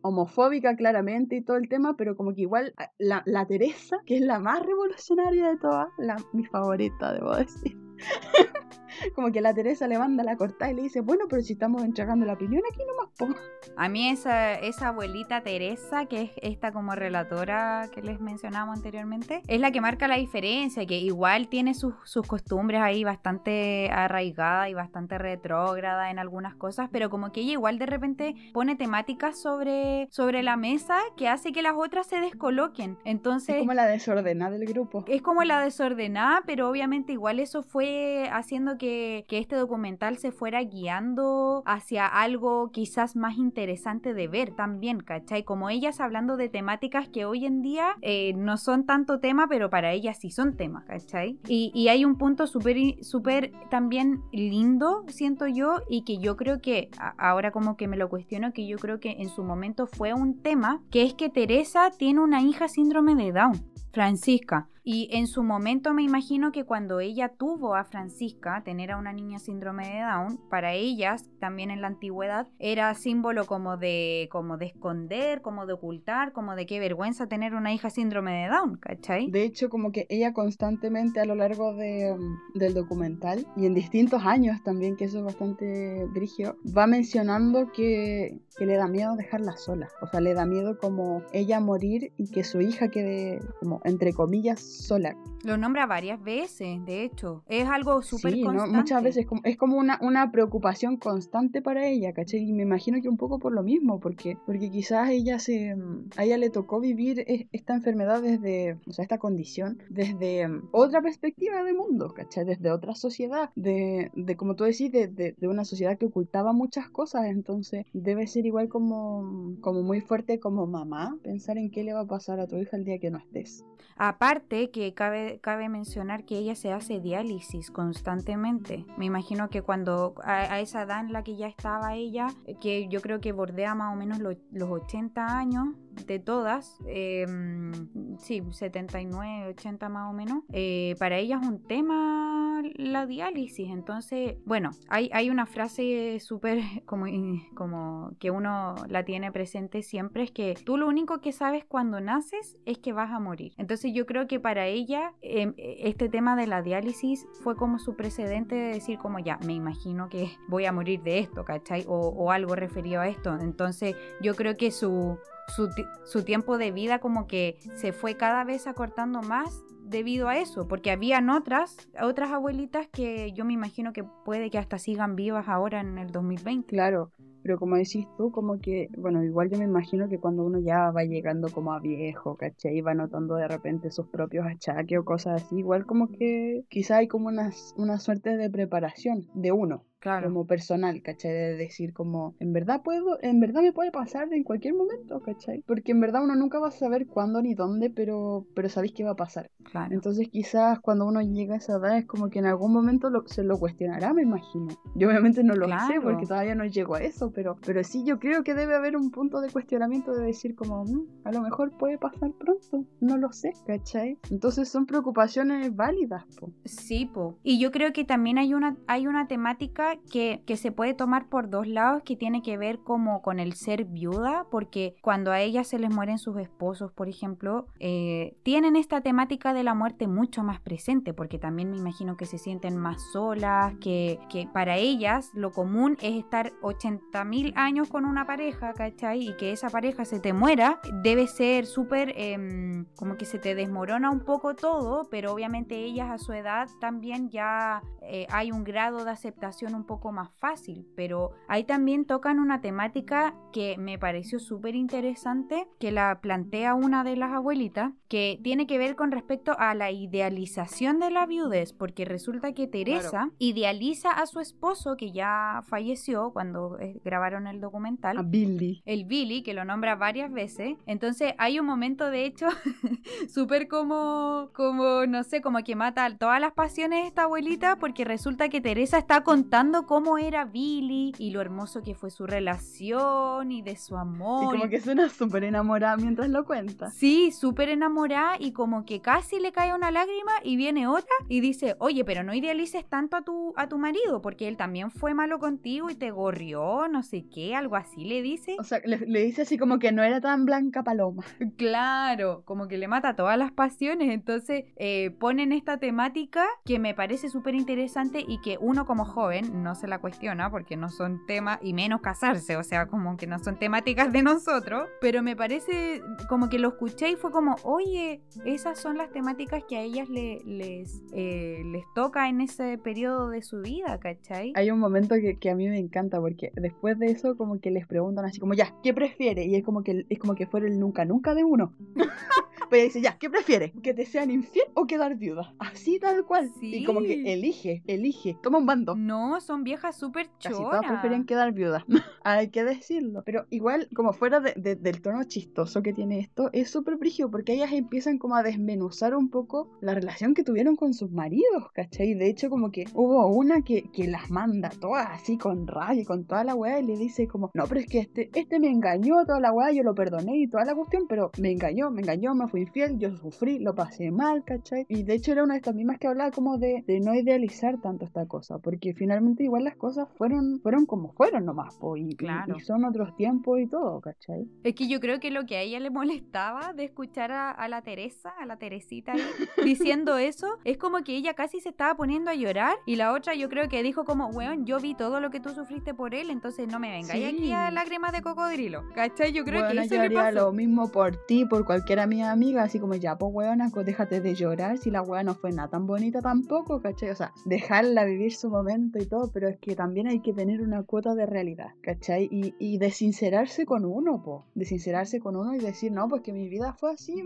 homofóbica 0.03 0.77
claramente 0.77 1.37
y 1.37 1.43
todo 1.43 1.57
el 1.57 1.69
tema, 1.69 1.97
pero 1.97 2.17
como 2.17 2.35
que 2.35 2.43
igual 2.43 2.75
la, 2.99 3.23
la 3.27 3.47
Teresa, 3.47 3.99
que 4.07 4.17
es 4.17 4.23
la 4.23 4.39
más 4.39 4.65
revolucionaria 4.65 5.49
de 5.49 5.57
todas, 5.57 5.89
la, 5.99 6.17
mi 6.33 6.45
favorita, 6.45 7.13
debo 7.13 7.37
decir. 7.37 7.77
Como 9.15 9.33
que 9.33 9.41
la 9.41 9.55
Teresa 9.55 9.87
le 9.87 9.99
manda 9.99 10.25
la 10.25 10.37
cortada 10.37 10.71
y 10.71 10.75
le 10.75 10.83
dice, 10.83 11.01
bueno, 11.01 11.25
pero 11.29 11.43
si 11.43 11.55
estamos 11.55 11.85
entregando 11.85 12.25
la 12.27 12.35
opinión 12.35 12.63
aquí 12.71 12.83
nomás, 12.87 13.11
po. 13.17 13.29
A 13.77 13.89
mí 13.89 14.09
esa, 14.09 14.55
esa 14.55 14.89
abuelita 14.89 15.43
Teresa, 15.43 16.07
que 16.07 16.23
es 16.23 16.31
esta 16.43 16.73
como 16.73 16.95
relatora 16.95 17.89
que 17.93 18.03
les 18.03 18.21
mencionamos 18.21 18.77
anteriormente, 18.77 19.43
es 19.47 19.61
la 19.61 19.71
que 19.71 19.81
marca 19.81 20.09
la 20.09 20.17
diferencia, 20.17 20.87
que 20.87 20.99
igual 20.99 21.49
tiene 21.49 21.75
sus, 21.75 21.95
sus 22.05 22.27
costumbres 22.27 22.81
ahí 22.81 23.05
bastante 23.05 23.91
arraigadas 23.91 24.71
y 24.71 24.75
bastante 24.75 25.19
retrógrada 25.19 26.11
en 26.11 26.19
algunas 26.19 26.55
cosas, 26.55 26.89
pero 26.91 27.11
como 27.11 27.33
que 27.33 27.41
ella 27.41 27.53
igual 27.53 27.79
de 27.79 27.87
repente 27.87 28.35
pone 28.53 28.77
temáticas 28.77 29.41
sobre, 29.41 30.09
sobre 30.11 30.43
la 30.43 30.57
mesa 30.57 30.99
que 31.17 31.29
hace 31.29 31.53
que 31.53 31.63
las 31.63 31.75
otras 31.77 32.07
se 32.07 32.21
descoloquen. 32.21 32.99
Entonces... 33.05 33.57
Es 33.57 33.61
como 33.61 33.75
la 33.75 33.87
desordenada 33.87 34.53
del 34.53 34.67
grupo. 34.67 35.05
Es 35.07 35.23
como 35.23 35.45
la 35.45 35.61
desordenada, 35.61 36.43
pero 36.47 36.69
obviamente 36.69 37.13
igual 37.13 37.41
eso 37.41 37.63
fue 37.63 37.86
haciendo 38.33 38.79
que 38.79 38.87
que, 39.29 39.39
este 39.39 39.57
documental 39.57 40.19
se 40.19 40.33
fuera 40.33 40.63
guiando 40.63 41.63
hacia 41.67 42.07
algo 42.07 42.71
quizás 42.73 43.17
más 43.17 43.37
interesante 43.37 44.15
de 44.15 44.29
ver 44.29 44.53
también, 44.53 45.01
¿cachai? 45.01 45.45
Como 45.45 45.71
ellas 45.71 46.01
hablando 46.01 46.37
de 46.37 46.49
temáticas 46.49 47.09
que 47.09 47.25
hoy 47.25 47.47
en 47.47 47.63
día 47.63 47.97
eh, 48.03 48.33
no 48.35 48.57
son 48.57 48.87
tanto 48.87 49.21
tema, 49.21 49.47
pero 49.49 49.71
para 49.71 49.93
ellas 49.93 50.19
sí 50.21 50.31
son 50.31 50.57
temas, 50.57 50.85
¿cachai? 50.85 51.39
Y, 51.47 51.71
y 51.75 51.89
hay 51.89 52.05
un 52.05 52.17
punto 52.17 52.47
súper 52.47 52.77
súper 53.03 53.53
también 53.71 54.23
lindo, 54.33 55.05
siento 55.09 55.47
yo, 55.47 55.81
y 55.89 56.03
que 56.03 56.19
yo 56.19 56.37
creo 56.37 56.61
que 56.61 56.91
ahora 57.17 57.53
como 57.53 57.77
que 57.77 57.89
me 57.89 57.97
lo 57.97 58.09
cuestiono, 58.09 58.53
que 58.53 58.67
yo 58.67 58.79
creo 58.79 59.01
que 59.01 59.17
en 59.19 59.29
su 59.29 59.45
momento 59.45 59.87
fue 59.87 60.13
un 60.13 60.43
tema, 60.43 60.83
que 60.91 61.03
es 61.03 61.15
que 61.15 61.31
Teresa 61.31 61.91
tiene 61.97 62.21
una 62.21 62.43
hija 62.43 62.69
síndrome 62.69 63.15
de 63.15 63.33
Down, 63.33 63.65
Francisca. 63.93 64.69
Y 64.89 65.09
en 65.11 65.27
su 65.27 65.43
momento 65.43 65.95
me 65.95 66.05
imagino 66.05 66.53
que 66.53 66.63
cuando 66.63 67.01
ella 67.01 67.33
tuvo 67.37 67.75
a 67.75 67.83
Francisca, 67.83 68.63
tener 68.65 68.93
a 68.93 68.99
una 68.99 69.13
niña 69.13 69.41
síndrome 69.41 69.83
de 69.89 70.01
Down, 70.03 70.39
para 70.49 70.75
ellas, 70.75 71.29
también 71.41 71.73
en 71.73 71.81
la 71.81 71.89
antigüedad, 71.89 72.47
era 72.61 72.95
símbolo 72.95 73.47
como 73.47 73.79
de, 73.79 74.29
como 74.31 74.59
de 74.59 74.67
esconder, 74.67 75.43
como 75.43 75.67
de 75.67 75.73
ocultar, 75.73 76.33
como 76.33 76.55
de 76.55 76.67
qué 76.67 76.79
vergüenza 76.79 77.27
tener 77.27 77.55
una 77.55 77.75
hija 77.75 77.91
síndrome 77.91 78.45
de 78.45 78.49
Down, 78.49 78.77
¿cachai? 78.77 79.29
De 79.29 79.43
hecho, 79.43 79.71
como 79.71 79.91
que 79.91 80.07
ella 80.09 80.33
constantemente 80.33 81.19
a 81.19 81.25
lo 81.25 81.35
largo 81.35 81.75
de, 81.75 82.17
del 82.55 82.73
documental 82.73 83.45
y 83.57 83.67
en 83.67 83.75
distintos 83.75 84.25
años 84.25 84.63
también, 84.63 84.95
que 84.95 85.07
eso 85.07 85.19
es 85.19 85.25
bastante 85.25 86.05
brigio, 86.15 86.59
va 86.65 86.87
mencionando 86.87 87.73
que, 87.73 88.39
que 88.57 88.67
le 88.67 88.77
da 88.77 88.87
miedo 88.87 89.17
dejarla 89.17 89.57
sola. 89.57 89.89
O 90.01 90.07
sea, 90.07 90.21
le 90.21 90.33
da 90.33 90.47
miedo 90.47 90.79
como 90.79 91.25
ella 91.33 91.59
morir 91.59 92.13
y 92.17 92.31
que 92.31 92.45
su 92.45 92.61
hija 92.61 92.87
quede 92.87 93.41
como 93.59 93.81
entre 93.83 94.13
comillas 94.13 94.76
sola. 94.79 95.17
Lo 95.45 95.57
nombra 95.57 95.87
varias 95.87 96.21
veces, 96.23 96.85
de 96.85 97.05
hecho. 97.05 97.45
Es 97.47 97.69
algo 97.69 98.03
súper 98.03 98.33
sí, 98.33 98.43
constante. 98.43 98.77
Muchas 98.77 99.03
veces 99.03 99.27
es 99.45 99.57
como 99.57 99.77
una, 99.77 99.99
una 100.03 100.33
preocupación 100.33 100.97
constante 100.97 101.63
para 101.63 101.87
ella, 101.87 102.13
¿cachai? 102.13 102.41
Y 102.41 102.53
me 102.53 102.65
imagino 102.65 103.01
que 103.01 103.09
un 103.09 103.17
poco 103.17 103.39
por 103.39 103.53
lo 103.53 103.63
mismo, 103.63 104.01
porque, 104.01 104.37
porque 104.45 104.71
quizás 104.71 105.11
ella 105.11 105.39
se, 105.39 105.77
a 106.17 106.25
ella 106.25 106.37
le 106.37 106.51
tocó 106.51 106.81
vivir 106.81 107.25
esta 107.53 107.75
enfermedad 107.75 108.23
desde, 108.23 108.79
o 108.87 108.93
sea, 108.93 109.05
esta 109.05 109.19
condición, 109.19 109.79
desde 109.89 110.49
mm, 110.49 110.71
otra 110.73 111.01
perspectiva 111.01 111.63
de 111.63 111.75
mundo, 111.75 112.13
¿cachai? 112.15 112.45
Desde 112.45 112.71
otra 112.73 112.95
sociedad, 112.95 113.51
de, 113.55 114.11
de 114.15 114.37
como 114.37 114.57
tú 114.57 114.65
decís, 114.65 114.91
de, 114.91 115.07
de, 115.07 115.35
de, 115.39 115.49
una 115.49 115.65
sociedad 115.65 115.97
que 115.97 116.07
ocultaba 116.07 116.53
muchas 116.53 116.89
cosas, 116.89 117.27
entonces 117.27 117.87
debe 117.93 118.27
ser 118.27 118.47
igual 118.47 118.69
como, 118.69 119.57
como 119.61 119.83
muy 119.83 120.01
fuerte 120.01 120.41
como 120.41 120.67
mamá, 120.67 121.17
pensar 121.23 121.59
en 121.59 121.71
qué 121.71 121.85
le 121.85 121.93
va 121.93 122.01
a 122.01 122.07
pasar 122.07 122.41
a 122.41 122.47
tu 122.47 122.57
hija 122.57 122.77
el 122.77 122.85
día 122.85 122.99
que 122.99 123.11
no 123.11 123.19
estés. 123.19 123.65
Aparte 123.97 124.66
que 124.71 124.95
cabe, 124.95 125.41
cabe 125.41 125.69
mencionar 125.69 126.25
que 126.25 126.39
ella 126.39 126.55
se 126.55 126.73
hace 126.73 127.01
diálisis 127.01 127.71
constantemente. 127.71 128.85
Me 128.97 129.07
imagino 129.07 129.49
que 129.51 129.63
cuando 129.63 130.15
a, 130.23 130.61
esa 130.61 130.83
edad 130.83 131.01
en 131.01 131.13
la 131.13 131.23
que 131.23 131.37
ya 131.37 131.47
estaba 131.47 131.95
ella, 131.95 132.29
que 132.61 132.89
yo 132.89 133.01
creo 133.01 133.21
que 133.21 133.33
bordea 133.33 133.75
más 133.75 133.93
o 133.93 133.97
menos 133.97 134.19
los 134.19 134.71
80 134.71 135.39
años, 135.39 135.69
de 136.07 136.19
todas, 136.19 136.79
em, 136.87 137.73
sí, 138.19 138.43
79, 138.51 139.49
80 139.49 139.89
más 139.89 140.11
o 140.11 140.13
menos, 140.13 140.45
eh, 140.53 140.95
para 140.99 141.19
ellas 141.19 141.43
es 141.43 141.49
un 141.49 141.63
tema 141.63 142.63
la 142.77 143.07
diálisis. 143.07 143.71
Entonces, 143.71 144.37
bueno, 144.45 144.71
hay, 144.89 145.11
hay 145.13 145.31
una 145.31 145.47
frase 145.47 146.19
súper 146.21 146.59
como, 146.87 147.07
como 147.55 148.13
que 148.19 148.31
uno 148.31 148.75
la 148.89 149.05
tiene 149.05 149.33
presente 149.33 149.83
siempre, 149.83 150.25
es 150.25 150.31
que 150.31 150.55
tú 150.65 150.77
lo 150.77 150.89
único 150.89 151.21
que 151.21 151.33
sabes 151.33 151.65
cuando 151.65 152.01
naces 152.01 152.57
es 152.67 152.79
que 152.79 152.93
vas 152.93 153.11
a 153.11 153.19
morir. 153.19 153.53
Entonces 153.59 153.93
yo 153.95 154.07
creo 154.07 154.27
que 154.27 154.41
para 154.41 154.67
ella 154.67 155.13
em, 155.23 155.55
este 155.57 156.09
tema 156.09 156.37
de 156.37 156.47
la 156.47 156.63
diálisis 156.63 157.27
fue 157.43 157.57
como 157.57 157.79
su 157.79 157.97
precedente 157.97 158.55
de 158.55 158.75
decir 158.75 158.99
como 158.99 159.19
ya, 159.19 159.39
me 159.47 159.55
imagino 159.55 160.09
que 160.09 160.31
voy 160.49 160.67
a 160.67 160.73
morir 160.73 161.03
de 161.03 161.19
esto, 161.19 161.45
¿cachai? 161.45 161.85
O 161.87 162.31
algo 162.31 162.55
referido 162.55 163.01
a 163.01 163.09
esto. 163.09 163.37
Entonces 163.39 163.95
yo 164.21 164.35
creo 164.35 164.57
que 164.57 164.71
su, 164.71 165.19
su, 165.49 165.69
su, 166.05 166.25
tiempo 166.25 166.59
de 166.59 166.73
vida 166.73 166.99
como 166.99 167.27
que 167.27 167.59
se 167.75 167.93
fue 167.93 168.17
cada 168.17 168.45
vez 168.45 168.67
acortando 168.67 169.23
más 169.23 169.63
debido 169.85 170.29
a 170.29 170.39
eso, 170.39 170.67
porque 170.67 170.91
habían 170.91 171.31
otras, 171.31 171.89
otras 172.03 172.31
abuelitas 172.33 172.89
que 172.89 173.33
yo 173.33 173.45
me 173.45 173.53
imagino 173.53 173.93
que 173.93 174.05
puede 174.25 174.51
que 174.51 174.59
hasta 174.59 174.79
sigan 174.79 175.17
vivas 175.17 175.49
ahora 175.49 175.81
en 175.81 175.99
el 175.99 176.11
2020. 176.11 176.69
Claro, 176.69 177.13
pero 177.47 177.61
como 177.61 177.77
decís 177.77 178.09
tú, 178.17 178.33
como 178.33 178.59
que, 178.59 178.89
bueno, 178.99 179.23
igual 179.23 179.49
yo 179.49 179.57
me 179.57 179.65
imagino 179.65 180.09
que 180.09 180.19
cuando 180.19 180.45
uno 180.45 180.59
ya 180.59 180.91
va 180.91 181.05
llegando 181.05 181.49
como 181.49 181.73
a 181.73 181.79
viejo, 181.79 182.37
¿cachai? 182.37 182.79
Y 182.79 182.81
va 182.81 182.95
notando 182.95 183.37
de 183.37 183.47
repente 183.47 183.93
sus 183.93 184.09
propios 184.09 184.45
achaques 184.45 184.99
o 184.99 185.05
cosas 185.05 185.45
así, 185.45 185.59
igual 185.59 185.87
como 185.87 186.09
que 186.09 186.65
quizá 186.69 186.97
hay 186.97 187.07
como 187.07 187.29
una, 187.29 187.53
una 187.77 188.01
suerte 188.01 188.37
de 188.37 188.51
preparación 188.51 189.29
de 189.35 189.53
uno, 189.53 189.85
como 190.23 190.47
personal, 190.47 191.03
¿cachai? 191.03 191.33
De 191.33 191.57
decir 191.57 191.93
como, 191.93 192.35
en 192.39 192.53
verdad 192.53 192.83
puedo, 192.83 193.19
en 193.23 193.41
verdad 193.41 193.63
me 193.63 193.73
puede 193.73 193.91
pasar 193.91 194.33
en 194.33 194.45
cualquier 194.45 194.75
momento, 194.75 195.21
¿cachai? 195.21 195.63
Porque 195.67 195.93
en 195.93 196.01
verdad 196.01 196.23
uno 196.23 196.37
nunca 196.37 196.59
va 196.59 196.69
a 196.69 196.73
saber 196.73 197.07
cuándo 197.07 197.43
ni 197.43 197.55
dónde, 197.55 197.91
pero, 197.91 198.47
pero 198.55 198.69
sabéis 198.69 198.93
qué 198.93 199.05
va 199.05 199.13
a 199.13 199.17
pasar. 199.17 199.51
Claro. 199.65 199.93
Entonces 199.93 200.29
quizás 200.29 200.79
cuando 200.81 201.07
uno 201.07 201.21
llega 201.21 201.55
a 201.55 201.59
esa 201.59 201.77
edad 201.77 201.99
es 201.99 202.07
como 202.07 202.31
que 202.31 202.39
en 202.39 202.47
algún 202.47 202.73
momento 202.73 203.11
se 203.27 203.43
lo 203.43 203.59
cuestionará, 203.59 204.13
me 204.13 204.23
imagino. 204.23 204.69
Yo 204.95 205.09
obviamente 205.09 205.43
no 205.43 205.55
lo 205.55 205.67
sé 205.67 206.01
porque 206.01 206.27
todavía 206.27 206.55
no 206.55 206.65
llego 206.65 206.95
a 206.95 207.01
eso, 207.01 207.33
pero, 207.33 207.57
pero 207.65 207.83
sí 207.83 208.05
yo 208.05 208.19
creo 208.19 208.45
que 208.45 208.55
debe 208.55 208.75
haber 208.75 208.97
un 208.97 209.11
punto 209.11 209.41
de 209.41 209.51
cuestionamiento 209.51 210.13
de 210.13 210.27
decir 210.27 210.55
como, 210.55 210.85
mm, 210.85 211.07
a 211.25 211.33
lo 211.33 211.43
mejor 211.43 211.77
puede 211.77 211.99
pasar 211.99 212.31
pronto, 212.39 212.85
no 213.01 213.17
lo 213.17 213.33
sé, 213.33 213.53
¿cachai? 213.67 214.19
Entonces 214.31 214.69
son 214.69 214.87
preocupaciones 214.87 215.75
válidas, 215.75 216.25
po. 216.39 216.51
Sí, 216.65 217.07
po. 217.07 217.39
Y 217.43 217.59
yo 217.59 217.71
creo 217.73 217.93
que 217.93 218.05
también 218.05 218.39
hay 218.39 218.55
una, 218.55 218.77
hay 218.87 219.07
una 219.07 219.27
temática 219.27 219.96
que, 220.11 220.43
se 220.57 220.73
puede 220.73 220.95
tomar 220.95 221.29
por 221.29 221.51
dos 221.51 221.67
lados, 221.67 222.03
que 222.03 222.17
tiene 222.17 222.43
que 222.43 222.57
ver 222.57 222.79
como 222.79 223.21
con 223.21 223.39
el 223.39 223.53
ser 223.53 223.85
viuda, 223.85 224.47
porque 224.51 224.97
cuando 225.03 225.33
a 225.33 225.41
ellas 225.41 225.69
se 225.69 225.79
les 225.79 225.95
mueren 225.95 226.19
sus 226.19 226.39
esposos, 226.39 226.93
por 226.93 227.09
ejemplo, 227.09 227.67
eh, 227.79 228.37
tienen 228.43 228.77
esta 228.77 229.03
temática 229.03 229.53
de 229.53 229.63
la 229.63 229.75
muerte 229.75 230.09
mucho 230.09 230.43
más 230.43 230.61
presente, 230.61 231.13
porque 231.13 231.39
también 231.39 231.71
me 231.71 231.77
imagino 231.77 232.17
que 232.17 232.27
se 232.27 232.39
sienten 232.39 232.77
más 232.77 233.03
solas, 233.13 233.75
que, 233.81 234.19
que 234.31 234.49
para 234.53 234.77
ellas 234.77 235.31
lo 235.35 235.53
común 235.53 235.97
es 236.01 236.17
estar 236.17 236.53
80 236.63 237.25
mil 237.25 237.53
años 237.57 237.89
con 237.89 238.05
una 238.05 238.27
pareja, 238.27 238.73
¿cachai? 238.73 239.29
Y 239.29 239.37
que 239.37 239.53
esa 239.53 239.69
pareja 239.69 240.05
se 240.05 240.21
te 240.21 240.33
muera, 240.33 240.81
debe 241.03 241.27
ser 241.27 241.67
súper, 241.67 242.15
em, 242.17 242.87
como 242.97 243.17
que 243.17 243.25
se 243.25 243.39
te 243.39 243.55
desmorona 243.55 244.11
un 244.11 244.21
poco 244.21 244.55
todo, 244.55 245.09
pero 245.11 245.33
obviamente 245.33 245.77
ellas 245.77 246.11
a 246.11 246.19
su 246.19 246.33
edad 246.33 246.69
también 246.81 247.31
ya 247.31 247.83
eh, 248.03 248.27
hay 248.31 248.53
un 248.53 248.65
grado 248.65 249.05
de 249.05 249.11
aceptación 249.11 249.75
un 249.75 249.85
poco 249.87 250.13
más 250.13 250.31
fácil, 250.39 250.87
pero 250.97 251.33
ahí 251.49 251.65
también 251.65 252.05
tocan 252.05 252.41
una 252.41 252.61
temática 252.61 253.35
que 253.53 253.77
me 253.79 253.99
pareció 253.99 254.39
súper 254.39 254.75
interesante, 254.75 255.67
que 255.79 255.93
la 255.93 256.21
plantea 256.21 256.75
una 256.75 257.05
de 257.05 257.17
las 257.17 257.33
abuelitas, 257.33 257.93
que 258.09 258.39
tiene 258.43 258.67
que 258.67 258.79
ver 258.79 258.97
con 258.97 259.11
respecto 259.11 259.57
a 259.59 259.75
la 259.75 259.91
idealización 259.91 260.99
de 260.99 261.11
la 261.11 261.27
viudez, 261.27 261.73
porque 261.73 262.05
resulta 262.05 262.53
que 262.53 262.67
Teresa 262.67 263.31
idealiza 263.39 264.11
a 264.11 264.27
su 264.27 264.41
esposo, 264.41 264.97
que 264.97 265.13
ya 265.13 265.63
falleció 265.67 266.33
cuando 266.33 266.79
eh, 266.79 267.01
grabaron 267.05 267.47
el 267.47 267.61
documental. 267.61 268.19
A 268.19 268.23
Billy. 268.23 268.83
El 268.85 269.05
Billy, 269.05 269.43
que 269.43 269.55
lo 269.55 269.65
nombra 269.65 269.97
varias 269.97 270.33
veces. 270.33 270.77
Entonces 270.87 271.35
hay 271.39 271.59
un 271.59 271.67
momento, 271.67 272.11
de 272.11 272.27
hecho, 272.27 272.47
súper 273.29 273.69
como, 273.69 274.51
como, 274.53 275.07
no 275.07 275.23
sé, 275.23 275.41
como 275.41 275.63
que 275.65 275.75
mata 275.75 276.17
todas 276.17 276.41
las 276.41 276.53
pasiones 276.53 277.07
esta 277.07 277.25
abuelita, 277.25 277.77
porque 277.77 278.05
resulta 278.05 278.49
que 278.49 278.61
Teresa 278.61 278.99
está 278.99 279.23
contando 279.23 279.66
cómo 279.87 280.19
era 280.19 280.45
Billy 280.45 281.13
y 281.19 281.31
lo 281.31 281.41
hermoso 281.41 281.83
que 281.83 281.95
fue 281.95 282.11
su 282.11 282.27
relación 282.27 283.51
y 283.53 283.63
de 283.63 283.77
su 283.77 283.97
amor. 283.97 284.55
Y 284.55 284.59
como 284.59 284.71
que 284.71 284.81
suena 284.81 285.09
súper 285.09 285.45
enamorada 285.45 285.97
mientras 285.97 286.29
lo 286.31 286.45
cuenta. 286.45 286.91
Sí, 286.91 287.33
súper 287.33 287.69
enamorada 287.69 288.37
y 288.39 288.53
como 288.53 288.85
que 288.85 289.01
casi 289.01 289.41
le 289.41 289.53
cae 289.53 289.75
una 289.75 289.91
lágrima 289.91 290.33
y 290.43 290.57
viene 290.57 290.87
otra 290.87 291.13
y 291.29 291.41
dice, 291.41 291.77
oye, 291.79 292.05
pero 292.05 292.23
no 292.23 292.35
idealices 292.35 292.85
tanto 292.89 293.17
a 293.17 293.23
tu, 293.23 293.53
a 293.57 293.69
tu 293.69 293.79
marido 293.79 294.23
porque 294.23 294.49
él 294.49 294.57
también 294.57 294.91
fue 294.91 295.15
malo 295.15 295.39
contigo 295.39 295.91
y 295.91 295.95
te 295.95 296.11
gorrió, 296.11 296.89
no 296.89 297.03
sé 297.03 297.27
qué, 297.29 297.55
algo 297.55 297.77
así 297.77 298.05
le 298.05 298.23
dice. 298.23 298.57
O 298.59 298.65
sea, 298.65 298.81
le, 298.85 298.99
dice 298.99 299.43
así 299.43 299.59
como 299.59 299.79
que 299.79 299.93
no 299.93 300.03
era 300.03 300.21
tan 300.21 300.45
blanca 300.45 300.83
paloma. 300.83 301.25
Claro, 301.57 302.43
como 302.45 302.69
que 302.69 302.77
le 302.77 302.87
mata 302.87 303.17
todas 303.17 303.39
las 303.39 303.51
pasiones. 303.51 304.11
Entonces 304.11 304.65
eh, 304.77 305.11
ponen 305.19 305.53
esta 305.53 305.79
temática 305.79 306.45
que 306.65 306.79
me 306.79 306.95
parece 306.95 307.29
súper 307.29 307.55
interesante 307.55 308.25
y 308.27 308.41
que 308.41 308.59
uno 308.61 308.85
como 308.87 309.05
joven 309.05 309.56
no 309.63 309.75
se 309.75 309.87
la 309.89 309.99
cuestiona 310.01 310.51
porque 310.51 310.77
no 310.77 310.89
son 310.89 311.25
temas, 311.27 311.59
y 311.63 311.73
menos 311.73 312.01
casarse, 312.01 312.57
o 312.57 312.63
sea, 312.63 312.87
como 312.87 313.17
que 313.17 313.27
no 313.27 313.39
son 313.39 313.59
temáticas 313.59 314.13
de 314.13 314.23
nosotros, 314.23 314.89
pero 315.01 315.23
me 315.23 315.37
parece 315.37 316.03
como 316.29 316.49
que 316.49 316.59
lo 316.59 316.69
escuché 316.69 317.11
y 317.11 317.17
fue 317.17 317.31
como, 317.31 317.57
oye, 317.63 318.23
esas 318.45 318.79
son 318.79 318.99
las 318.99 319.11
temáticas 319.11 319.65
que 319.69 319.77
a 319.77 319.83
ellas 319.83 320.09
les, 320.09 321.03
eh, 321.13 321.63
les 321.65 321.85
toca 321.95 322.29
en 322.29 322.41
ese 322.41 322.79
periodo 322.79 323.29
de 323.31 323.43
su 323.43 323.61
vida, 323.61 323.99
¿cachai? 323.99 324.53
Hay 324.55 324.71
un 324.71 324.79
momento 324.79 325.15
que, 325.17 325.39
que, 325.39 325.51
a 325.51 325.55
mí 325.55 325.69
me 325.69 325.79
encanta 325.79 326.21
porque 326.21 326.53
después 326.55 326.99
de 326.99 327.07
eso 327.07 327.37
como 327.37 327.61
que 327.61 327.71
les 327.71 327.87
preguntan 327.87 328.25
así 328.25 328.39
como, 328.39 328.55
ya, 328.55 328.75
¿qué 328.83 328.93
prefiere? 328.95 329.45
Y 329.45 329.55
es 329.57 329.65
como 329.65 329.83
que, 329.83 330.07
es 330.09 330.19
como 330.19 330.35
que 330.35 330.47
fuera 330.47 330.67
el 330.67 330.79
nunca, 330.79 331.05
nunca 331.05 331.35
de 331.35 331.45
uno. 331.45 331.73
Pues 332.69 332.85
dice, 332.85 333.01
ya, 333.01 333.17
¿qué 333.19 333.31
prefiere? 333.31 333.73
¿Que 333.83 333.95
te 333.95 334.07
sean 334.07 334.31
infiel 334.31 334.67
o 334.75 334.87
quedar 334.87 335.17
viuda? 335.17 335.55
Así 335.59 335.99
tal 335.99 336.25
cual. 336.25 336.51
Y 336.61 336.85
como 336.85 337.01
que 337.01 337.33
elige, 337.33 337.83
elige, 337.87 338.37
toma 338.43 338.59
un 338.59 338.67
bando. 338.67 338.95
No, 338.97 339.41
son 339.41 339.65
viejas 339.65 339.97
súper 339.97 340.27
choras. 340.39 340.59
Casi 340.59 340.71
todas 340.71 340.87
prefieren 340.87 341.25
quedar 341.25 341.53
viuda. 341.53 341.85
Hay 342.25 342.49
que 342.51 342.65
decirlo. 342.65 343.23
Pero 343.25 343.47
igual, 343.51 343.89
como 343.95 344.13
fuera 344.13 344.41
del 344.41 345.01
tono 345.01 345.23
chistoso 345.25 345.83
que 345.83 345.93
tiene 345.93 346.19
esto, 346.19 346.51
es 346.53 346.71
súper 346.71 346.97
brígido 346.97 347.31
porque 347.31 347.55
ellas 347.55 347.73
empiezan 347.73 348.19
como 348.19 348.37
a 348.37 348.43
desmenuzar 348.43 349.15
un 349.15 349.31
poco 349.31 349.71
la 349.81 349.95
relación 349.95 350.35
que 350.35 350.45
tuvieron 350.45 350.77
con 350.77 350.95
sus 350.95 351.11
maridos, 351.11 351.71
¿cachai? 351.73 352.15
De 352.15 352.29
hecho, 352.29 352.51
como 352.51 352.71
que 352.71 352.85
hubo 352.95 353.27
una 353.29 353.63
que, 353.63 353.91
que 353.93 354.09
las 354.09 354.31
manda 354.31 354.71
todas 354.81 355.09
así 355.11 355.39
con 355.39 355.67
rabia 355.67 356.03
y 356.03 356.05
con 356.05 356.25
toda 356.25 356.45
la 356.45 356.55
weá 356.55 356.81
y 356.81 356.87
le 356.87 356.97
dice 356.97 357.29
como, 357.29 357.51
no, 357.55 357.65
pero 357.67 357.81
es 357.81 357.87
que 357.87 358.01
este, 358.01 358.31
este 358.35 358.59
me 358.59 358.71
engañó, 358.71 359.25
toda 359.25 359.41
la 359.41 359.53
weá, 359.53 359.73
yo 359.73 359.83
lo 359.83 359.95
perdoné 359.95 360.39
y 360.39 360.49
toda 360.49 360.65
la 360.65 360.75
cuestión, 360.75 361.07
pero 361.09 361.31
me 361.41 361.53
engañó, 361.53 361.91
me 361.91 362.03
engañó, 362.03 362.35
me 362.35 362.49
fui 362.49 362.56
infiel, 362.59 362.99
yo 362.99 363.15
sufrí, 363.17 363.59
lo 363.59 363.75
pasé 363.75 364.11
mal, 364.11 364.45
¿cachai? 364.45 364.87
Y 364.89 365.03
de 365.03 365.15
hecho 365.15 365.33
era 365.33 365.45
una 365.45 365.55
de 365.55 365.59
estas 365.59 365.75
mismas 365.75 365.99
que 365.99 366.07
hablaba 366.07 366.31
como 366.31 366.59
de, 366.59 366.85
de 366.87 367.01
no 367.01 367.15
idealizar 367.15 367.81
tanto 367.81 368.05
esta 368.05 368.27
cosa, 368.27 368.59
porque 368.59 368.95
finalmente 368.95 369.45
igual 369.45 369.65
las 369.65 369.77
cosas 369.77 370.09
fueron, 370.17 370.61
fueron 370.61 370.87
como 370.87 371.13
fueron 371.13 371.45
nomás, 371.45 371.77
po, 371.77 371.97
y, 371.97 372.15
claro. 372.17 372.57
y, 372.57 372.61
son 372.61 372.85
otros 372.85 373.15
tiempos 373.17 373.61
y 373.61 373.67
todo, 373.67 374.01
¿cachai? 374.01 374.47
Es 374.65 374.75
que 374.75 374.89
yo 374.89 375.01
creo 375.01 375.21
que 375.21 375.31
lo 375.31 375.47
que 375.47 375.57
a 375.57 375.61
ella 375.61 375.81
le 375.81 375.91
molestaba 375.91 376.73
de 376.73 376.85
escuchar 376.85 377.33
a, 377.33 377.69
la 377.69 377.83
Teresa, 377.83 378.31
a 378.39 378.47
la 378.47 378.57
Teresita 378.57 379.13
diciendo 379.65 380.19
eso, 380.19 380.59
es 380.65 380.79
como 380.79 381.03
que 381.03 381.17
ella 381.17 381.35
casi 381.35 381.61
se 381.61 381.69
estaba 381.69 381.97
poniendo 381.97 382.31
a 382.31 382.35
llorar 382.35 382.77
y 382.87 382.97
la 382.97 383.13
otra 383.13 383.35
yo 383.35 383.49
creo 383.49 383.69
que 383.69 383.83
dijo 383.83 384.05
como, 384.05 384.29
weón, 384.29 384.67
yo 384.67 384.79
vi 384.81 384.95
todo 384.95 385.21
lo 385.21 385.31
que 385.31 385.41
tú 385.41 385.51
sufriste 385.51 385.95
por 385.95 386.15
él, 386.15 386.31
entonces 386.31 386.69
no 386.69 386.79
me 386.79 386.91
vengáis 386.91 387.35
aquí 387.35 387.53
a 387.53 387.71
lágrimas 387.71 388.13
de 388.13 388.23
cocodrilo, 388.23 388.83
¿cachai? 388.95 389.33
Yo 389.33 389.45
creo 389.45 389.69
que 389.69 389.79
eso 389.79 389.95
yo 389.95 390.01
haría 390.01 390.31
lo 390.33 390.53
mismo 390.53 390.91
por 390.91 391.17
ti, 391.27 391.45
por 391.45 391.65
cualquiera 391.65 392.07
mi 392.07 392.23
amiga, 392.23 392.46
así 392.57 392.79
como 392.79 392.95
ya, 392.95 393.17
pues 393.17 393.33
weona, 393.33 393.71
déjate 393.85 394.21
de 394.21 394.35
llorar 394.35 394.79
si 394.79 394.91
la 394.91 395.03
weá 395.03 395.23
no 395.23 395.35
fue 395.35 395.53
nada 395.53 395.69
tan 395.69 395.87
bonita 395.87 396.21
tampoco, 396.23 396.81
¿cachai? 396.81 397.11
O 397.11 397.15
sea, 397.15 397.33
dejarla 397.45 398.05
vivir 398.05 398.33
su 398.33 398.51
momento 398.51 398.99
y 398.99 399.07
todo, 399.07 399.31
pero 399.33 399.49
es 399.49 399.59
que 399.59 399.75
también 399.75 400.07
hay 400.07 400.21
que 400.21 400.33
tener 400.33 400.61
una 400.61 400.83
cuota 400.83 401.15
de 401.15 401.27
realidad, 401.27 401.69
¿cachai? 401.83 402.29
Y, 402.31 402.55
y 402.59 402.79
de 402.79 402.91
sincerarse 402.91 403.67
con 403.67 403.85
uno, 403.85 404.23
po, 404.23 404.47
de 404.55 404.65
sincerarse 404.65 405.21
con 405.21 405.37
uno 405.37 405.55
y 405.55 405.59
decir, 405.59 405.93
no, 405.93 406.09
pues 406.09 406.23
que 406.23 406.33
mi 406.33 406.49
vida 406.49 406.75
fue 406.75 406.93
así, 406.93 407.25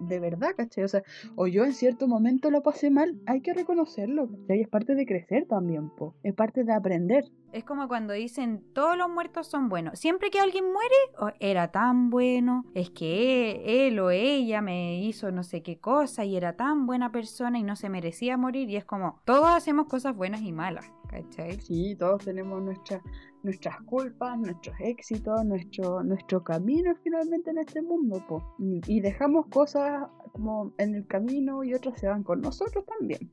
de 0.00 0.20
verdad, 0.20 0.50
¿cachai? 0.56 0.84
O 0.84 0.88
sea, 0.88 1.02
o 1.36 1.46
yo 1.46 1.64
en 1.64 1.72
cierto 1.72 2.08
momento 2.08 2.50
lo 2.50 2.62
pasé 2.62 2.90
mal, 2.90 3.20
hay 3.26 3.40
que 3.40 3.54
reconocerlo, 3.54 4.28
¿cachai? 4.28 4.62
Es 4.62 4.68
parte 4.68 4.94
de 4.94 5.06
crecer 5.06 5.46
también, 5.46 5.90
po, 5.90 6.14
es 6.22 6.34
parte 6.34 6.64
de 6.64 6.72
aprender. 6.72 7.24
Es 7.52 7.64
como 7.64 7.88
cuando 7.88 8.14
dicen, 8.14 8.62
todos 8.74 8.96
los 8.96 9.10
muertos 9.10 9.48
son 9.48 9.68
buenos. 9.68 9.98
Siempre 9.98 10.30
que 10.30 10.38
alguien 10.38 10.64
muere, 10.72 11.34
era 11.40 11.72
tan 11.72 12.08
bueno, 12.08 12.64
es 12.74 12.90
que 12.90 13.86
él 13.86 13.98
o 13.98 14.10
ella 14.10 14.49
me 14.60 15.00
hizo 15.00 15.30
no 15.30 15.44
sé 15.44 15.62
qué 15.62 15.78
cosa 15.78 16.24
y 16.24 16.36
era 16.36 16.56
tan 16.56 16.86
buena 16.86 17.12
persona 17.12 17.58
y 17.58 17.62
no 17.62 17.76
se 17.76 17.88
merecía 17.88 18.36
morir. 18.36 18.68
Y 18.68 18.76
es 18.76 18.84
como, 18.84 19.20
todos 19.24 19.46
hacemos 19.46 19.86
cosas 19.86 20.16
buenas 20.16 20.42
y 20.42 20.50
malas, 20.52 20.86
¿cachai? 21.08 21.60
Sí, 21.60 21.94
todos 21.96 22.24
tenemos 22.24 22.60
nuestra, 22.60 23.00
nuestras 23.44 23.80
culpas, 23.82 24.38
nuestros 24.38 24.74
éxitos, 24.80 25.44
nuestro, 25.44 26.02
nuestro 26.02 26.42
camino 26.42 26.92
finalmente 27.02 27.50
en 27.50 27.58
este 27.58 27.82
mundo, 27.82 28.24
po. 28.28 28.56
Y, 28.58 29.00
dejamos 29.00 29.46
cosas 29.46 30.08
como 30.32 30.72
en 30.78 30.96
el 30.96 31.06
camino 31.06 31.62
y 31.64 31.74
otras 31.74 32.00
se 32.00 32.08
van 32.08 32.24
con 32.24 32.40
nosotros 32.40 32.84
también. 32.98 33.30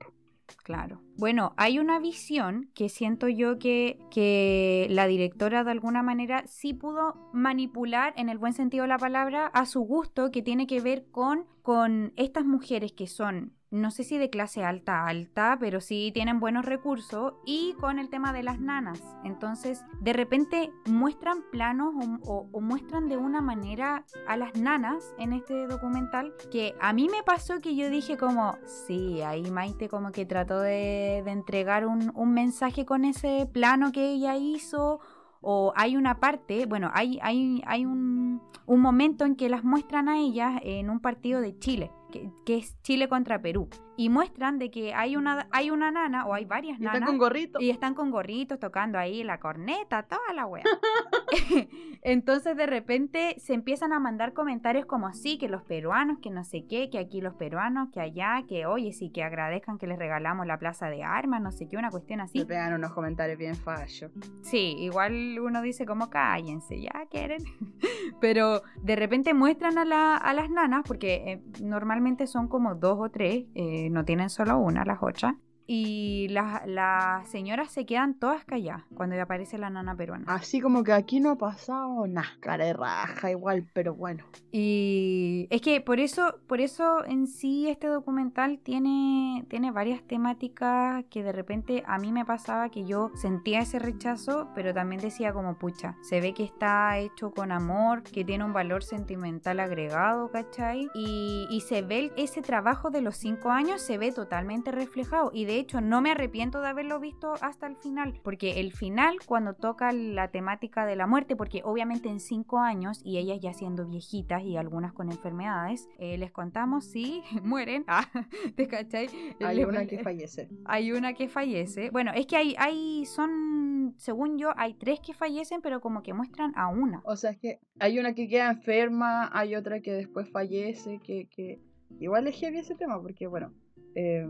Claro. 0.64 1.02
Bueno, 1.16 1.54
hay 1.58 1.80
una 1.80 2.00
visión 2.00 2.70
que 2.74 2.90
siento 2.90 3.28
yo 3.28 3.58
que, 3.58 4.00
que 4.12 4.88
la 4.90 5.08
directora 5.08 5.64
de 5.64 5.72
alguna 5.72 6.04
manera 6.04 6.46
sí 6.48 6.74
pudo 6.74 7.30
manipular 7.34 8.14
en 8.18 8.30
el 8.30 8.38
buen 8.38 8.54
sentido 8.54 8.84
de 8.84 8.90
la 8.90 8.98
palabra 8.98 9.48
a 9.48 9.66
su 9.66 9.82
gusto, 9.82 10.32
que 10.32 10.42
tiene 10.42 10.68
que 10.68 10.82
ver 10.82 11.06
con, 11.12 11.46
con 11.62 12.14
estas 12.18 12.46
mujeres 12.46 12.92
que 12.92 13.08
son 13.08 13.57
no 13.70 13.92
sé 13.92 14.04
si 14.04 14.18
de 14.18 14.30
clase 14.30 14.64
alta 14.64 15.06
alta, 15.06 15.58
pero 15.60 15.82
sí 15.82 16.12
tienen 16.14 16.40
buenos 16.40 16.66
recursos 16.66 17.34
y 17.46 17.74
con 17.80 18.00
el 18.00 18.10
tema 18.10 18.32
de 18.32 18.44
las 18.44 18.60
nanas. 18.60 19.02
Entonces, 19.24 19.84
de 20.00 20.14
repente 20.14 20.72
muestran 20.86 21.44
planos 21.52 21.94
o, 22.24 22.48
muestran 22.62 23.08
de 23.08 23.18
una 23.18 23.42
manera 23.42 24.06
a 24.28 24.38
las 24.38 24.56
nanas 24.56 25.14
en 25.20 25.34
este 25.34 25.68
documental 25.68 26.34
que 26.52 26.76
a 26.80 26.94
mí 26.94 27.10
me 27.10 27.24
pasó 27.24 27.60
que 27.60 27.76
yo 27.76 27.90
dije 27.90 28.18
como, 28.18 28.58
sí, 28.66 29.22
ahí 29.22 29.50
Maite 29.52 29.90
como 29.90 30.12
que 30.12 30.26
trató 30.26 30.60
de, 30.60 31.18
entregar 31.18 31.86
un, 31.86 32.12
mensaje 32.34 32.86
con 32.86 33.06
ese 33.06 33.50
plano 33.52 33.92
que 33.92 34.12
ella 34.12 34.36
hizo 34.38 35.00
o 35.42 35.74
hay 35.76 35.98
una 35.98 36.20
parte, 36.20 36.66
bueno, 36.66 36.92
hay, 36.94 37.20
hay, 37.22 37.62
hay 37.66 37.86
un, 37.86 38.42
un, 38.66 38.82
momento 38.82 39.26
en 39.26 39.36
que 39.36 39.50
las 39.50 39.64
muestran 39.64 40.10
a 40.10 40.18
ellas 40.18 40.60
en 40.64 40.90
un 40.90 41.00
partido 41.00 41.42
de 41.42 41.58
Chile 41.58 41.92
que, 42.12 42.58
es 42.58 42.82
Chile 42.82 43.08
contra 43.08 43.42
Perú. 43.42 43.70
Y 43.96 44.10
muestran 44.10 44.60
de 44.60 44.70
que 44.70 44.94
hay 44.94 45.16
una, 45.16 45.48
hay 45.52 45.72
una 45.72 45.90
nana 45.92 46.26
o 46.28 46.34
hay 46.34 46.46
varias 46.46 46.80
nanas. 46.80 46.94
Y 46.94 46.98
están 46.98 47.08
con 47.08 47.18
gorritos. 47.18 47.62
Y 47.62 47.70
están 47.72 47.94
con 47.96 48.12
gorritos 48.12 48.60
tocando 48.60 49.00
ahí 49.00 49.24
la 49.24 49.40
corneta, 49.40 50.04
toda 50.04 50.34
la 50.36 50.46
wea. 50.46 50.64
Entonces 52.04 52.56
de 52.56 52.68
repente 52.68 53.36
se 53.40 53.54
empiezan 53.54 53.94
a 53.94 54.00
mandar 54.00 54.34
comentarios 54.34 54.86
como 54.86 55.08
así, 55.08 55.38
que 55.38 55.50
los 55.50 55.64
peruanos, 55.64 56.20
que 56.20 56.30
no 56.30 56.44
sé 56.44 56.66
qué, 56.68 56.90
que 56.90 57.00
aquí 57.00 57.22
los 57.22 57.34
peruanos, 57.34 57.90
que 57.92 58.00
allá, 58.00 58.44
que 58.48 58.66
oye, 58.66 58.94
sí, 58.94 59.10
que 59.10 59.24
agradezcan 59.24 59.78
que 59.78 59.88
les 59.88 59.98
regalamos 59.98 60.46
la 60.46 60.60
plaza 60.60 60.90
de 60.90 61.04
armas, 61.04 61.42
no 61.42 61.52
sé 61.52 61.68
qué, 61.68 61.76
una 61.76 61.90
cuestión 61.90 62.22
así. 62.22 62.40
Se 62.40 62.46
pegan 62.46 62.74
unos 62.74 62.94
comentarios 62.94 63.38
bien 63.38 63.56
fallos. 63.56 64.12
Sí, 64.44 64.76
igual 64.80 65.40
uno 65.40 65.62
dice 65.62 65.86
como 65.86 66.10
cállense, 66.10 66.80
ya 66.80 67.08
quieren. 67.10 67.44
Pero 68.22 68.62
de 68.82 68.96
repente 68.96 69.34
muestran 69.34 69.78
a, 69.78 69.86
la, 69.86 70.16
a 70.16 70.34
las 70.34 70.50
nanas, 70.50 70.84
porque 70.88 71.16
eh, 71.16 71.42
normalmente 71.62 72.07
son 72.28 72.48
como 72.48 72.76
dos 72.76 72.98
o 73.00 73.10
tres, 73.10 73.46
eh, 73.56 73.90
no 73.90 74.06
tienen 74.06 74.30
solo 74.30 74.58
una, 74.58 74.86
las 74.86 75.00
otras 75.02 75.36
y 75.68 76.30
las, 76.30 77.28
señoras 77.30 77.72
se 77.72 77.86
quedan 77.86 78.14
todas 78.14 78.46
calladas 78.46 78.84
cuando 78.96 79.22
aparece 79.22 79.58
la 79.58 79.70
nana 79.70 79.96
peruana. 79.96 80.26
Así 80.28 80.62
como 80.62 80.84
que 80.84 80.94
aquí 80.94 81.20
no 81.20 81.32
ha 81.32 81.38
pasado 81.38 82.08
nada, 82.08 82.30
cara 82.40 82.66
de 82.66 82.74
raja 82.74 83.30
igual, 83.32 83.68
pero 83.74 83.94
bueno. 83.94 84.24
Y 84.52 85.48
es 85.50 85.62
que 85.62 85.82
por 85.82 86.00
eso, 86.00 86.40
por 86.48 86.62
eso 86.62 87.04
en 87.06 87.28
sí 87.28 87.68
este 87.68 87.88
documental 87.88 88.60
tiene, 88.60 89.46
tiene 89.50 89.72
varias 89.72 90.02
temáticas 90.04 91.04
que 91.10 91.22
de 91.22 91.34
repente 91.34 91.84
a 91.86 91.98
mí 91.98 92.14
me 92.14 92.24
pasaba 92.24 92.70
que 92.70 92.86
yo 92.86 93.12
sentía 93.16 93.60
ese 93.60 93.80
rechazo, 93.80 94.50
pero 94.56 94.74
también 94.74 95.02
decía 95.02 95.34
como 95.34 95.58
pucha, 95.58 95.98
se 96.02 96.22
ve 96.22 96.34
que 96.34 96.46
está 96.46 96.98
hecho 96.98 97.32
con 97.32 97.52
amor, 97.52 98.04
que 98.04 98.24
tiene 98.24 98.46
un 98.46 98.54
valor 98.54 98.84
sentimental 98.84 99.60
agregado, 99.60 100.32
¿cachai? 100.32 100.88
Y, 100.94 101.48
y 101.50 101.62
se 101.62 101.82
ve 101.82 102.14
ese 102.16 102.42
trabajo 102.42 102.90
de 102.90 103.02
los 103.02 103.18
cinco 103.18 103.50
años, 103.50 103.82
se 103.82 103.98
ve 103.98 104.14
totalmente 104.14 104.72
reflejado. 104.72 105.32
Y 105.34 105.44
de 105.46 105.57
hecho 105.60 105.82
no 105.82 106.02
me 106.02 106.12
arrepiento 106.12 106.62
de 106.62 106.68
haberlo 106.68 107.00
visto 107.00 107.34
hasta 107.42 107.68
el 107.68 107.76
final, 107.76 108.20
porque 108.24 108.60
el 108.60 108.72
final 108.72 109.18
cuando 109.26 109.54
toca 109.54 109.92
la 109.92 110.30
temática 110.30 110.86
de 110.86 110.96
la 110.96 111.08
muerte, 111.08 111.36
porque 111.36 111.62
obviamente 111.64 112.10
en 112.10 112.20
cinco 112.20 112.60
años 112.60 113.02
y 113.04 113.18
ellas 113.18 113.40
ya 113.42 113.54
siendo 113.54 113.86
viejitas 113.86 114.44
y 114.44 114.58
algunas 114.58 114.94
con 114.94 115.12
enfermedades, 115.12 115.88
eh, 115.98 116.18
les 116.18 116.32
contamos 116.32 116.86
si 116.86 117.24
mueren, 117.44 117.84
ah, 117.88 118.08
¿te 118.56 118.68
cachai? 118.68 119.08
Hay 119.40 119.64
una 119.64 119.86
que 119.86 120.00
fallece. 120.00 120.50
Hay 120.66 120.92
una 120.92 121.14
que 121.14 121.28
fallece. 121.28 121.90
Bueno, 121.92 122.12
es 122.14 122.26
que 122.26 122.36
hay, 122.36 122.56
hay, 122.58 123.06
son, 123.06 123.94
según 123.98 124.38
yo, 124.38 124.52
hay 124.58 124.74
tres 124.74 125.00
que 125.00 125.14
fallecen, 125.14 125.62
pero 125.62 125.82
como 125.82 126.04
que 126.04 126.14
muestran 126.14 126.52
a 126.56 126.68
una. 126.68 127.02
O 127.06 127.16
sea, 127.16 127.32
es 127.32 127.38
que 127.38 127.60
hay 127.80 128.00
una 128.00 128.14
que 128.14 128.28
queda 128.28 128.50
enferma, 128.50 129.30
hay 129.34 129.56
otra 129.56 129.80
que 129.82 129.94
después 129.94 130.30
fallece, 130.30 131.00
que, 131.00 131.28
que... 131.28 131.62
igual 132.00 132.28
es 132.28 132.36
heavy 132.38 132.60
ese 132.60 132.76
tema, 132.76 133.02
porque 133.02 133.28
bueno, 133.28 133.54
eh, 133.96 134.26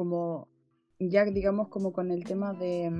como 0.00 0.48
ya 0.98 1.26
digamos 1.26 1.68
como 1.68 1.92
con 1.92 2.10
el 2.10 2.24
tema 2.24 2.54
de, 2.54 2.90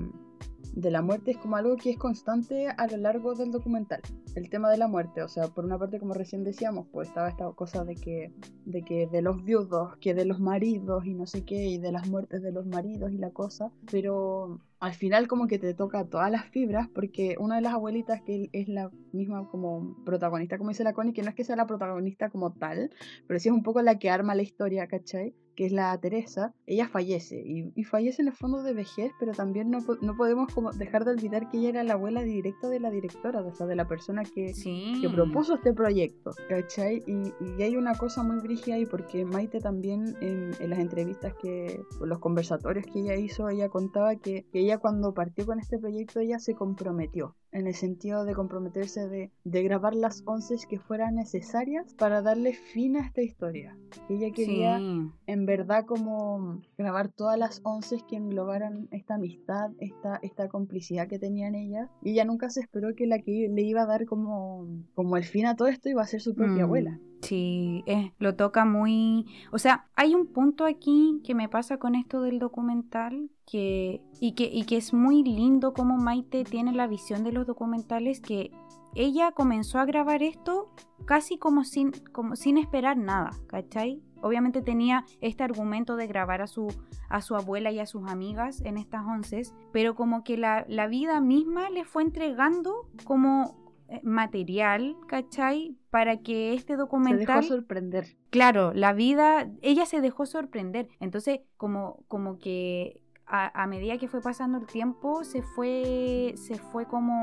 de, 0.75 0.91
la 0.91 1.03
muerte 1.03 1.33
es 1.33 1.37
como 1.39 1.57
algo 1.57 1.77
que 1.77 1.91
es 1.91 1.99
constante 1.99 2.69
a 2.69 2.87
lo 2.87 2.97
largo 2.97 3.35
del 3.35 3.51
documental. 3.51 4.01
El 4.35 4.49
tema 4.49 4.71
de 4.71 4.79
la 4.79 4.89
muerte, 4.89 5.23
o 5.23 5.29
sea, 5.29 5.49
por 5.49 5.65
una 5.65 5.79
parte 5.79 5.99
como 5.99 6.15
recién 6.15 6.45
decíamos, 6.45 6.87
pues 6.93 7.09
estaba 7.09 7.29
esta 7.29 7.51
cosa 7.53 7.85
de 7.85 7.95
que 7.95 8.33
de 8.65 8.83
que 8.83 9.07
de 9.07 9.23
los 9.23 9.45
viudos, 9.45 9.97
que 9.99 10.15
de 10.15 10.25
los 10.25 10.41
maridos 10.41 11.05
y 11.05 11.15
no 11.15 11.27
sé 11.27 11.45
qué 11.45 11.67
y 11.67 11.79
de 11.79 11.93
las 11.93 12.09
muertes 12.09 12.43
de 12.43 12.53
los 12.53 12.67
maridos 12.67 13.13
y 13.13 13.19
la 13.19 13.31
cosa, 13.31 13.71
pero 13.91 14.61
al 14.81 14.95
final 14.95 15.29
como 15.29 15.47
que 15.47 15.59
te 15.59 15.75
toca 15.75 16.07
todas 16.07 16.31
las 16.31 16.47
fibras 16.47 16.89
porque 16.89 17.37
una 17.39 17.57
de 17.57 17.61
las 17.61 17.75
abuelitas 17.75 18.23
que 18.23 18.49
es 18.53 18.69
la 18.69 18.91
misma 19.13 19.47
como 19.49 19.95
protagonista, 20.05 20.57
como 20.57 20.71
dice 20.71 20.85
la 20.85 20.95
Connie, 20.95 21.13
que 21.13 21.23
no 21.23 21.29
es 21.29 21.35
que 21.35 21.45
sea 21.45 21.57
la 21.57 21.67
protagonista 21.67 22.31
como 22.31 22.53
tal, 22.53 22.91
pero 23.27 23.39
sí 23.39 23.51
es 23.51 23.55
un 23.55 23.63
poco 23.63 23.83
la 23.83 23.99
que 23.99 24.11
arma 24.11 24.35
la 24.35 24.43
historia, 24.43 24.89
¿cachai? 24.89 25.35
Que 25.55 25.67
es 25.67 25.73
la 25.73 25.97
Teresa, 26.01 26.55
ella 26.67 26.89
fallece 26.89 27.43
y, 27.45 27.85
fallece 27.85 28.23
en 28.23 28.29
el 28.29 28.35
fondo 28.35 28.63
de 28.63 28.73
vejez, 28.73 29.13
pero 29.21 29.33
también 29.33 29.71
no, 29.71 29.81
no, 30.01 30.17
podemos 30.17 30.50
como 30.51 30.73
dejar 30.73 31.05
de 31.05 31.13
olvidar 31.13 31.51
que 31.51 31.59
ella 31.59 31.69
era 31.71 31.85
la 31.85 31.95
abuela 31.95 32.23
directa 32.23 32.69
de 32.69 32.81
la 32.81 32.91
directora, 32.91 33.41
o 33.41 33.55
sea, 33.55 33.67
de 33.67 33.77
la 33.77 33.87
persona 33.87 34.23
que, 34.25 34.53
que 34.55 35.09
propuso 35.09 35.55
este 35.55 35.73
proyecto, 35.73 36.33
¿cachai? 36.49 37.03
Y, 37.07 37.33
y, 37.45 37.63
hay 37.63 37.77
una 37.77 37.95
cosa 37.95 38.23
muy 38.23 38.41
brígida 38.41 38.77
ahí 38.77 38.87
porque 38.87 39.25
Maite 39.25 39.61
también 39.61 40.17
en, 40.21 40.53
en 40.59 40.71
las 40.71 40.79
entrevistas 40.79 41.35
que, 41.41 41.83
los 42.01 42.19
conversatorios 42.19 42.87
que 42.87 43.01
ella 43.01 43.17
hizo, 43.17 43.49
ella 43.49 43.69
contaba 43.69 44.17
que, 44.17 44.47
que 44.53 44.61
ella 44.61 44.79
cuando 44.79 45.15
partió 45.15 45.47
con 45.47 45.59
este 45.59 45.79
proyecto, 45.79 46.21
ella 46.21 46.39
se 46.39 46.55
comprometió, 46.55 47.37
en 47.53 47.67
el 47.67 47.75
sentido 47.75 48.25
de 48.25 48.35
comprometerse 48.35 49.09
de, 49.09 49.31
de 49.45 49.63
grabar 49.63 49.95
las 49.95 50.23
once 50.27 50.57
que 50.69 50.79
fueran 50.79 51.17
necesarias 51.17 51.95
para 51.95 52.23
darle 52.23 52.55
fin 52.55 52.97
a 52.97 53.01
esta 53.01 53.23
historia. 53.23 53.77
Ella 54.09 54.31
quería, 54.33 54.79
en 54.79 55.47
verdad, 55.47 55.85
como 55.87 56.61
grabar 56.79 57.09
todas 57.09 57.39
las 57.39 57.61
once 57.65 57.99
que 58.09 58.17
englobaran 58.17 58.89
esta 58.91 59.15
amistad, 59.15 59.71
esta, 59.79 60.19
esta 60.23 60.49
complicidad 60.49 61.09
que 61.09 61.19
tenían 61.19 61.55
ella. 61.55 61.91
Y 62.03 62.13
ella 62.13 62.25
nunca 62.25 62.51
se 62.51 62.61
esperó 62.61 62.95
que 62.95 63.07
la 63.07 63.19
que 63.21 63.49
le 63.49 63.63
iba 63.63 63.83
a 63.83 63.87
dar 63.87 64.07
como, 64.07 64.67
como 64.95 65.17
el 65.17 65.25
fin 65.25 65.47
a 65.47 65.57
todo 65.57 65.69
esto 65.69 65.89
iba 65.89 66.03
a 66.03 66.07
ser 66.07 66.21
su 66.21 66.35
propia 66.35 66.63
mm. 66.63 66.67
abuela. 66.67 67.01
Sí, 67.23 67.85
eh, 67.87 68.13
lo 68.19 68.35
toca 68.35 68.65
muy... 68.65 69.27
O 69.53 69.59
sea, 69.59 69.87
hay 69.95 70.15
un 70.15 70.27
punto 70.27 70.65
aquí 70.65 71.21
que 71.25 71.35
me 71.35 71.49
pasa 71.49 71.77
con 71.77 71.95
esto 71.95 72.23
del 72.23 72.39
documental 72.39 73.31
que... 73.47 74.01
Y, 74.21 74.33
que, 74.33 74.45
y 74.45 74.65
que 74.65 74.77
es 74.77 74.93
muy 74.93 75.23
lindo 75.23 75.73
como 75.73 75.97
Maite 75.97 76.45
tiene 76.45 76.73
la 76.73 76.87
visión 76.87 77.25
de 77.25 77.33
los 77.33 77.47
documentales 77.47 78.21
que 78.21 78.51
ella 78.95 79.33
comenzó 79.33 79.79
a 79.79 79.85
grabar 79.85 80.23
esto 80.23 80.71
casi 81.05 81.39
como 81.39 81.65
sin, 81.65 81.93
como 82.13 82.37
sin 82.37 82.59
esperar 82.59 82.97
nada, 82.97 83.31
¿cachai? 83.47 84.03
Obviamente 84.23 84.63
tenía 84.63 85.05
este 85.21 85.45
argumento 85.45 85.97
de 85.97 86.07
grabar 86.07 86.43
a 86.43 86.47
su, 86.47 86.69
a 87.09 87.23
su 87.23 87.37
abuela 87.37 87.71
y 87.71 87.79
a 87.79 87.87
sus 87.87 88.09
amigas 88.11 88.61
en 88.63 88.77
estas 88.77 89.07
once, 89.07 89.43
pero 89.73 89.95
como 89.95 90.25
que 90.25 90.37
la, 90.37 90.65
la 90.69 90.89
vida 90.89 91.21
misma 91.21 91.71
le 91.71 91.85
fue 91.85 92.03
entregando 92.03 92.89
como 93.05 93.60
material, 94.03 94.97
¿cachai? 95.09 95.77
Para 95.91 96.19
que 96.19 96.55
este 96.55 96.77
documental... 96.77 97.27
Se 97.27 97.33
dejó 97.33 97.43
sorprender. 97.43 98.07
Claro, 98.31 98.73
la 98.75 98.93
vida, 98.93 99.51
ella 99.63 99.87
se 99.87 100.01
dejó 100.01 100.27
sorprender. 100.27 100.89
Entonces, 101.01 101.41
como, 101.57 102.05
como 102.09 102.39
que 102.39 103.01
a, 103.33 103.67
medida 103.69 103.97
que 103.99 104.09
fue 104.09 104.21
pasando 104.21 104.59
el 104.59 104.67
tiempo, 104.67 105.23
se 105.23 105.43
fue, 105.43 106.35
se 106.37 106.57
fue 106.57 106.87
como 106.87 107.23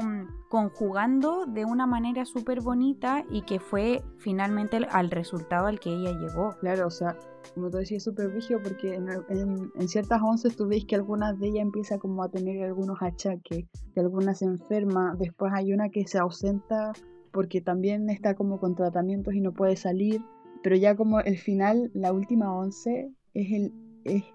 conjugando 0.50 1.46
de 1.46 1.66
una 1.66 1.86
manera 1.86 2.24
súper 2.26 2.62
bonita 2.62 3.26
y 3.30 3.42
que 3.42 3.60
fue 3.60 4.02
finalmente 4.18 4.78
al 4.90 5.12
resultado 5.12 5.68
al 5.68 5.80
que 5.80 5.90
ella 5.90 6.12
llegó. 6.12 6.56
Claro, 6.62 6.88
o 6.88 6.92
sea, 6.92 7.18
como 7.54 7.70
tú 7.70 7.78
decías, 7.78 8.04
súper 8.04 8.30
vigio 8.30 8.62
porque 8.64 8.96
en, 8.96 9.88
ciertas 9.90 10.22
once 10.24 10.50
tú 10.50 10.70
que 10.88 10.96
algunas 10.96 11.38
de 11.40 11.48
ellas 11.48 11.64
empieza 11.64 11.98
como 11.98 12.24
a 12.24 12.30
tener 12.30 12.64
algunos 12.64 13.02
achaques, 13.02 13.66
que 13.94 14.00
algunas 14.00 14.40
se 14.40 14.46
enferma, 14.46 15.14
después 15.20 15.52
hay 15.54 15.74
una 15.74 15.90
que 15.90 16.08
se 16.08 16.20
ausenta 16.20 16.94
porque 17.32 17.60
también 17.60 18.10
está 18.10 18.34
como 18.34 18.60
con 18.60 18.76
tratamientos 18.76 19.34
y 19.34 19.42
no 19.42 19.52
puede 19.52 19.76
salir, 19.76 20.22
pero 20.64 20.76
ya 20.78 20.96
como 20.96 21.20
el 21.20 21.38
final, 21.38 21.92
la 21.94 22.14
última 22.14 22.56
once, 22.56 23.12
es 23.34 23.52
el 23.52 23.87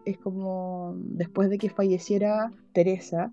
es, 0.05 0.19
como 0.19 0.95
después 0.97 1.51
de 1.51 1.59
que 1.59 1.71
falleciera 1.71 2.53
Teresa 2.73 3.33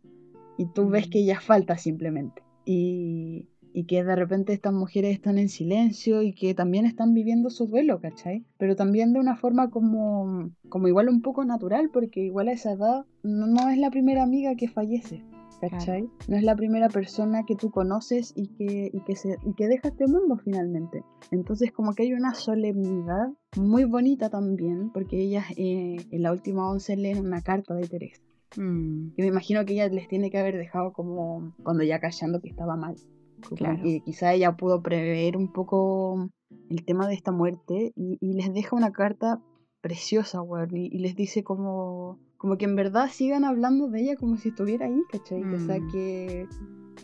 y 0.57 0.65
tú 0.67 0.89
ves 0.89 1.07
que 1.07 1.19
ella 1.19 1.39
falta 1.39 1.77
simplemente. 1.77 2.43
Y, 2.65 3.47
y 3.73 3.85
que 3.85 4.03
de 4.03 4.15
repente 4.15 4.53
estas 4.53 4.73
mujeres 4.73 5.13
están 5.13 5.37
en 5.37 5.49
silencio 5.49 6.21
y 6.21 6.33
que 6.33 6.53
también 6.53 6.85
están 6.85 7.13
viviendo 7.13 7.49
su 7.49 7.67
duelo, 7.67 7.99
¿cachai? 8.01 8.45
Pero 8.57 8.75
también 8.75 9.13
de 9.13 9.19
una 9.19 9.35
forma 9.35 9.69
como, 9.69 10.51
como 10.69 10.87
igual 10.87 11.09
un 11.09 11.21
poco 11.21 11.45
natural, 11.45 11.89
porque 11.91 12.21
igual 12.21 12.49
a 12.49 12.53
esa 12.53 12.73
edad 12.73 13.05
no, 13.23 13.69
es 13.69 13.77
la 13.77 13.91
primera 13.91 14.23
amiga 14.23 14.55
que 14.55 14.67
fallece. 14.67 15.23
¿Cachai? 15.61 16.09
No 16.29 16.37
es 16.37 16.43
la 16.43 16.55
primera 16.55 16.87
persona 16.87 17.43
que 17.45 17.55
tú 17.55 17.69
conoces 17.69 18.31
y 18.33 18.47
que, 18.47 18.89
y 18.93 19.01
que, 19.01 19.17
se, 19.17 19.35
y 19.43 19.53
que 19.55 19.67
deja 19.67 19.89
este 19.89 20.07
mundo 20.07 20.37
finalmente. 20.37 21.03
Entonces 21.31 21.73
como 21.73 21.93
que 21.93 22.03
hay 22.03 22.13
una 22.13 22.33
solemnidad 22.33 23.27
muy 23.57 23.83
bonita 23.85 24.29
también, 24.29 24.91
porque 24.91 25.21
ellas 25.21 25.45
eh, 25.57 25.97
en 26.11 26.23
la 26.23 26.31
última 26.31 26.69
once 26.69 26.95
leen 26.95 27.25
una 27.25 27.41
carta 27.41 27.73
de 27.73 27.87
Teresa. 27.87 28.21
Mm. 28.57 29.13
Y 29.17 29.21
me 29.21 29.27
imagino 29.27 29.65
que 29.65 29.73
ella 29.73 29.87
les 29.89 30.07
tiene 30.07 30.29
que 30.29 30.37
haber 30.37 30.57
dejado 30.57 30.93
como 30.93 31.53
cuando 31.63 31.83
ya 31.83 31.99
callando 31.99 32.41
que 32.41 32.49
estaba 32.49 32.75
mal. 32.75 32.95
Claro. 33.55 33.81
Que 33.83 34.01
quizá 34.01 34.33
ella 34.33 34.57
pudo 34.57 34.81
prever 34.81 35.37
un 35.37 35.51
poco 35.51 36.29
el 36.69 36.85
tema 36.85 37.07
de 37.07 37.13
esta 37.13 37.31
muerte 37.31 37.93
y, 37.95 38.17
les 38.33 38.53
deja 38.53 38.75
una 38.75 38.91
carta 38.91 39.41
preciosa, 39.81 40.41
weón, 40.41 40.75
y, 40.75 40.97
les 40.99 41.15
dice 41.15 41.43
como, 41.43 42.19
como 42.37 42.57
que 42.57 42.65
en 42.65 42.75
verdad 42.75 43.09
sigan 43.09 43.45
hablando 43.45 43.87
de 43.87 44.01
ella 44.01 44.15
como 44.15 44.37
si 44.37 44.49
estuviera 44.49 44.87
ahí, 44.87 45.01
¿cachai? 45.09 45.43
O 45.43 45.59
sea, 45.59 45.79
mm. 45.79 45.91
que, 45.91 46.47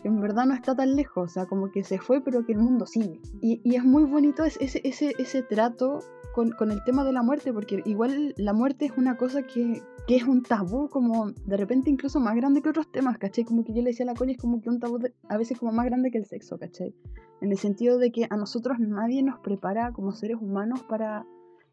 en 0.04 0.20
verdad 0.20 0.46
no 0.46 0.54
está 0.54 0.76
tan 0.76 0.94
lejos, 0.94 1.30
o 1.30 1.32
sea, 1.32 1.46
como 1.46 1.70
que 1.70 1.82
se 1.82 1.98
fue, 1.98 2.20
pero 2.20 2.44
que 2.44 2.52
el 2.52 2.58
mundo 2.58 2.86
sigue. 2.86 3.20
Y, 3.40 3.60
y 3.64 3.76
es 3.76 3.84
muy 3.84 4.04
bonito 4.04 4.44
ese, 4.44 4.80
ese, 4.84 5.14
ese 5.18 5.42
trato 5.42 6.00
con, 6.36 6.70
el 6.70 6.84
tema 6.84 7.02
de 7.02 7.14
la 7.14 7.22
muerte, 7.22 7.50
porque 7.50 7.82
igual 7.86 8.34
la 8.36 8.52
muerte 8.52 8.84
es 8.84 8.92
una 8.98 9.16
cosa 9.16 9.42
que, 9.44 9.82
que 10.06 10.16
es 10.16 10.24
un 10.24 10.42
tabú 10.42 10.90
como 10.90 11.30
de 11.30 11.56
repente 11.56 11.88
incluso 11.88 12.20
más 12.20 12.36
grande 12.36 12.60
que 12.60 12.68
otros 12.68 12.92
temas, 12.92 13.16
¿cachai? 13.16 13.44
Como 13.44 13.64
que 13.64 13.72
yo 13.72 13.80
le 13.80 13.90
decía 13.90 14.04
a 14.04 14.12
la 14.12 14.14
coña, 14.14 14.32
es 14.32 14.38
como 14.38 14.60
que 14.60 14.68
un 14.68 14.78
tabú 14.78 14.98
a 15.30 15.36
veces 15.38 15.58
como 15.58 15.72
más 15.72 15.86
grande 15.86 16.10
que 16.10 16.18
el 16.18 16.26
sexo, 16.26 16.58
¿cachai? 16.58 16.94
En 17.40 17.52
el 17.52 17.58
sentido 17.58 17.96
de 17.98 18.12
que 18.12 18.26
a 18.28 18.36
nosotros 18.36 18.78
nadie 18.78 19.22
nos 19.22 19.38
prepara 19.38 19.92
como 19.92 20.12
seres 20.12 20.36
humanos 20.38 20.82
para 20.82 21.26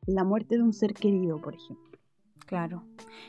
la 0.06 0.24
muerte 0.24 0.56
de 0.56 0.64
un 0.64 0.72
ser 0.72 0.94
querido, 0.94 1.42
por 1.42 1.56
ejemplo. 1.56 2.00
Claro. 2.46 2.84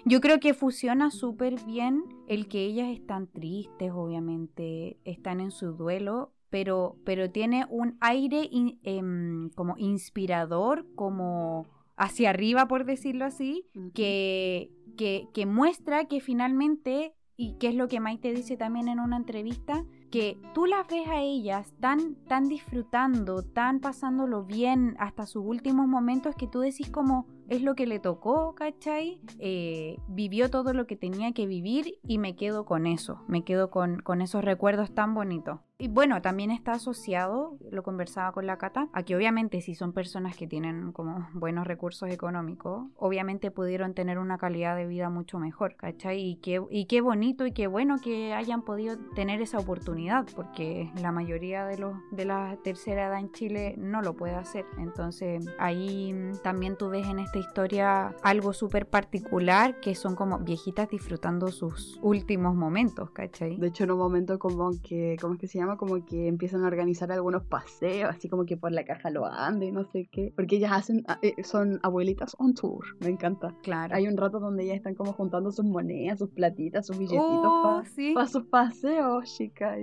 Yo 0.04 0.20
creo 0.20 0.38
que 0.38 0.54
funciona 0.54 1.10
súper 1.10 1.56
bien 1.64 2.04
el 2.28 2.46
que 2.46 2.64
ellas 2.64 2.90
están 2.90 3.26
tristes, 3.26 3.90
obviamente, 3.92 4.98
están 5.04 5.40
en 5.40 5.50
su 5.50 5.72
duelo, 5.72 6.33
pero, 6.54 6.94
pero 7.04 7.32
tiene 7.32 7.66
un 7.68 7.96
aire 7.98 8.48
em, 8.84 9.50
como 9.56 9.74
inspirador, 9.76 10.86
como 10.94 11.66
hacia 11.96 12.30
arriba, 12.30 12.68
por 12.68 12.84
decirlo 12.84 13.24
así, 13.24 13.66
que, 13.92 14.70
que, 14.96 15.26
que 15.34 15.46
muestra 15.46 16.04
que 16.04 16.20
finalmente, 16.20 17.12
y 17.36 17.54
que 17.54 17.66
es 17.66 17.74
lo 17.74 17.88
que 17.88 17.98
Maite 17.98 18.32
dice 18.32 18.56
también 18.56 18.86
en 18.86 19.00
una 19.00 19.16
entrevista, 19.16 19.84
que 20.12 20.38
tú 20.54 20.66
las 20.66 20.86
ves 20.86 21.08
a 21.08 21.22
ellas 21.22 21.74
tan, 21.80 22.14
tan 22.28 22.48
disfrutando, 22.48 23.42
tan 23.42 23.80
pasándolo 23.80 24.44
bien 24.44 24.94
hasta 25.00 25.26
sus 25.26 25.44
últimos 25.44 25.88
momentos 25.88 26.36
que 26.36 26.46
tú 26.46 26.60
decís 26.60 26.88
como 26.88 27.26
es 27.48 27.62
lo 27.62 27.74
que 27.74 27.88
le 27.88 27.98
tocó, 27.98 28.54
¿cachai? 28.54 29.20
Eh, 29.40 29.98
vivió 30.06 30.50
todo 30.50 30.72
lo 30.72 30.86
que 30.86 30.94
tenía 30.94 31.32
que 31.32 31.48
vivir 31.48 31.98
y 32.06 32.18
me 32.18 32.36
quedo 32.36 32.64
con 32.64 32.86
eso, 32.86 33.24
me 33.26 33.42
quedo 33.42 33.70
con, 33.70 33.98
con 33.98 34.22
esos 34.22 34.44
recuerdos 34.44 34.94
tan 34.94 35.14
bonitos. 35.14 35.58
Y 35.84 35.88
bueno, 35.88 36.22
también 36.22 36.50
está 36.50 36.72
asociado, 36.72 37.58
lo 37.70 37.82
conversaba 37.82 38.32
con 38.32 38.46
la 38.46 38.56
Cata, 38.56 38.88
a 38.94 39.02
que 39.02 39.14
obviamente 39.14 39.60
si 39.60 39.74
son 39.74 39.92
personas 39.92 40.34
que 40.34 40.46
tienen 40.46 40.92
como 40.92 41.28
buenos 41.34 41.66
recursos 41.66 42.08
económicos, 42.08 42.86
obviamente 42.96 43.50
pudieron 43.50 43.92
tener 43.92 44.18
una 44.18 44.38
calidad 44.38 44.76
de 44.76 44.86
vida 44.86 45.10
mucho 45.10 45.38
mejor, 45.38 45.76
¿cachai? 45.76 46.22
Y 46.22 46.36
qué, 46.36 46.62
y 46.70 46.86
qué 46.86 47.02
bonito 47.02 47.44
y 47.44 47.52
qué 47.52 47.66
bueno 47.66 47.98
que 48.02 48.32
hayan 48.32 48.62
podido 48.62 48.96
tener 49.14 49.42
esa 49.42 49.58
oportunidad, 49.58 50.24
porque 50.34 50.90
la 51.02 51.12
mayoría 51.12 51.66
de, 51.66 51.76
los, 51.76 51.94
de 52.12 52.24
la 52.24 52.56
tercera 52.64 53.08
edad 53.08 53.20
en 53.20 53.30
Chile 53.32 53.74
no 53.76 54.00
lo 54.00 54.14
puede 54.14 54.36
hacer. 54.36 54.64
Entonces 54.78 55.46
ahí 55.58 56.14
también 56.42 56.78
tú 56.78 56.88
ves 56.88 57.06
en 57.08 57.18
esta 57.18 57.38
historia 57.38 58.16
algo 58.22 58.54
súper 58.54 58.88
particular, 58.88 59.80
que 59.80 59.94
son 59.94 60.16
como 60.16 60.38
viejitas 60.38 60.88
disfrutando 60.88 61.48
sus 61.48 61.98
últimos 62.00 62.54
momentos, 62.54 63.10
¿cachai? 63.10 63.58
De 63.58 63.66
hecho, 63.66 63.84
en 63.84 63.90
un 63.90 63.98
momento 63.98 64.38
como 64.38 64.70
que, 64.82 65.18
¿cómo 65.20 65.34
es 65.34 65.40
que 65.40 65.46
se 65.46 65.58
llama? 65.58 65.73
Como 65.76 66.04
que 66.04 66.28
empiezan 66.28 66.64
a 66.64 66.66
organizar 66.66 67.10
algunos 67.12 67.44
paseos, 67.44 68.10
así 68.10 68.28
como 68.28 68.44
que 68.44 68.56
por 68.56 68.72
la 68.72 68.84
caja 68.84 69.10
lo 69.10 69.26
ande, 69.26 69.72
no 69.72 69.84
sé 69.84 70.08
qué, 70.10 70.32
porque 70.34 70.56
ellas 70.56 70.72
hacen, 70.72 71.04
ah, 71.08 71.18
eh, 71.22 71.34
son 71.42 71.80
abuelitas 71.82 72.34
on 72.38 72.54
tour, 72.54 72.84
me 73.00 73.08
encanta. 73.08 73.54
Claro. 73.62 73.94
Hay 73.94 74.06
un 74.06 74.16
rato 74.16 74.40
donde 74.40 74.64
ellas 74.64 74.76
están 74.76 74.94
como 74.94 75.12
juntando 75.12 75.50
sus 75.50 75.64
monedas, 75.64 76.18
sus 76.18 76.30
platitas, 76.30 76.86
sus 76.86 76.98
billetitos 76.98 77.20
oh, 77.24 77.82
para 78.14 78.26
sus 78.26 78.44
paseos, 78.44 79.34
chica. 79.36 79.76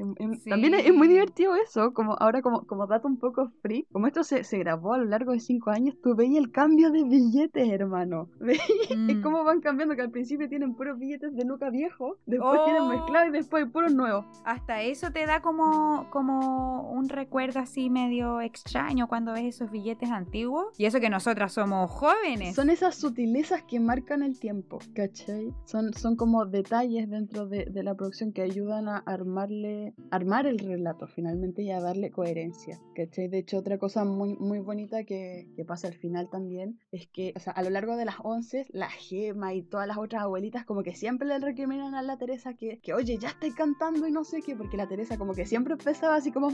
También 0.48 0.74
es, 0.76 0.94
muy 0.94 1.08
divertido 1.08 1.56
eso, 1.56 1.94
como 1.94 2.16
ahora 2.20 2.42
como, 2.42 2.66
como 2.66 2.88
dato 2.88 3.08
un 3.08 3.18
poco 3.18 3.52
free, 3.62 3.86
como 3.92 4.08
esto 4.08 4.24
se, 4.24 4.44
se 4.44 4.58
grabó 4.58 4.94
a 4.94 4.98
lo 4.98 5.06
largo 5.06 5.32
de 5.32 5.40
cinco 5.40 5.72
años, 5.72 5.96
tú 6.02 6.16
veías 6.16 6.44
el 6.44 6.52
cambio 6.52 6.92
de 6.92 7.04
billetes, 7.04 7.70
hermano. 7.70 8.30
Veías 8.40 9.18
mm. 9.18 9.22
cómo 9.22 9.44
van 9.44 9.62
cambiando, 9.62 9.96
que 9.96 10.02
al 10.02 10.12
principio 10.12 10.50
tienen 10.50 10.76
puros 10.76 10.98
billetes 10.98 11.36
de 11.36 11.46
Luca 11.46 11.70
viejo, 11.70 12.18
después 12.26 12.64
tienen 12.66 12.84
oh. 12.84 12.90
mezclados 12.90 13.30
y 13.30 13.32
después 13.32 13.66
puros 13.72 13.94
nuevos. 13.94 14.26
Hasta 14.46 14.82
eso 14.82 15.12
te 15.12 15.26
da 15.26 15.42
como 15.42 15.71
como, 16.10 16.92
un 16.92 17.10
recuerdo 17.10 17.60
así 17.60 17.90
medio 17.90 18.42
extraño 18.42 19.08
cuando 19.08 19.34
ves 19.34 19.56
esos 19.56 19.72
billetes 19.72 20.12
antiguos. 20.12 20.68
Y 20.78 20.86
eso 20.86 21.00
que 21.00 21.10
nosotras 21.10 21.54
somos 21.54 21.90
jóvenes. 21.92 22.56
Son 22.56 22.70
esas 22.70 22.96
sutilezas 22.96 23.64
que 23.64 23.80
marcan 23.80 24.24
el 24.24 24.40
tiempo, 24.40 24.80
¿cachai? 24.94 25.54
Son, 25.66 25.94
son 25.94 26.16
como 26.16 26.46
detalles 26.46 27.10
dentro 27.10 27.48
de, 27.48 27.70
la 27.82 27.96
producción 27.96 28.32
que 28.32 28.42
ayudan 28.42 28.88
a 28.88 28.98
armarle, 28.98 29.96
armar 30.12 30.46
el 30.46 30.60
relato 30.60 31.08
finalmente 31.08 31.64
y 31.64 31.72
a 31.72 31.82
darle 31.82 32.12
coherencia, 32.12 32.80
¿cachai? 32.96 33.28
De 33.28 33.40
hecho, 33.40 33.58
otra 33.58 33.78
cosa 33.78 34.06
muy, 34.06 34.36
muy 34.36 34.60
bonita 34.60 35.04
que, 35.04 35.48
pasa 35.68 35.88
al 35.88 35.94
final 35.94 36.28
también 36.30 36.80
es 36.92 37.08
que, 37.08 37.34
o 37.36 37.40
sea, 37.40 37.54
a 37.54 37.64
lo 37.64 37.70
largo 37.70 37.96
de 37.96 38.04
las 38.04 38.16
once, 38.24 38.66
la 38.72 38.90
Gema 38.90 39.54
y 39.54 39.62
todas 39.62 39.88
las 39.88 39.98
otras 39.98 40.24
abuelitas 40.24 40.66
como 40.66 40.84
que 40.84 40.96
siempre 40.96 41.28
le 41.28 41.40
recriminan 41.40 41.96
a 41.96 42.02
la 42.02 42.18
Teresa 42.18 42.56
que, 42.56 42.80
que 42.80 42.94
oye, 42.94 43.18
ya 43.18 43.30
estoy 43.30 43.52
cantando 43.52 44.08
y 44.08 44.12
no 44.12 44.24
sé 44.24 44.42
qué, 44.42 44.56
porque 44.56 44.76
la 44.76 44.88
Teresa 44.88 45.18
como 45.18 45.34
que 45.34 45.46
siempre 45.46 45.61
empezaba 45.70 46.16
así 46.16 46.32
como 46.32 46.50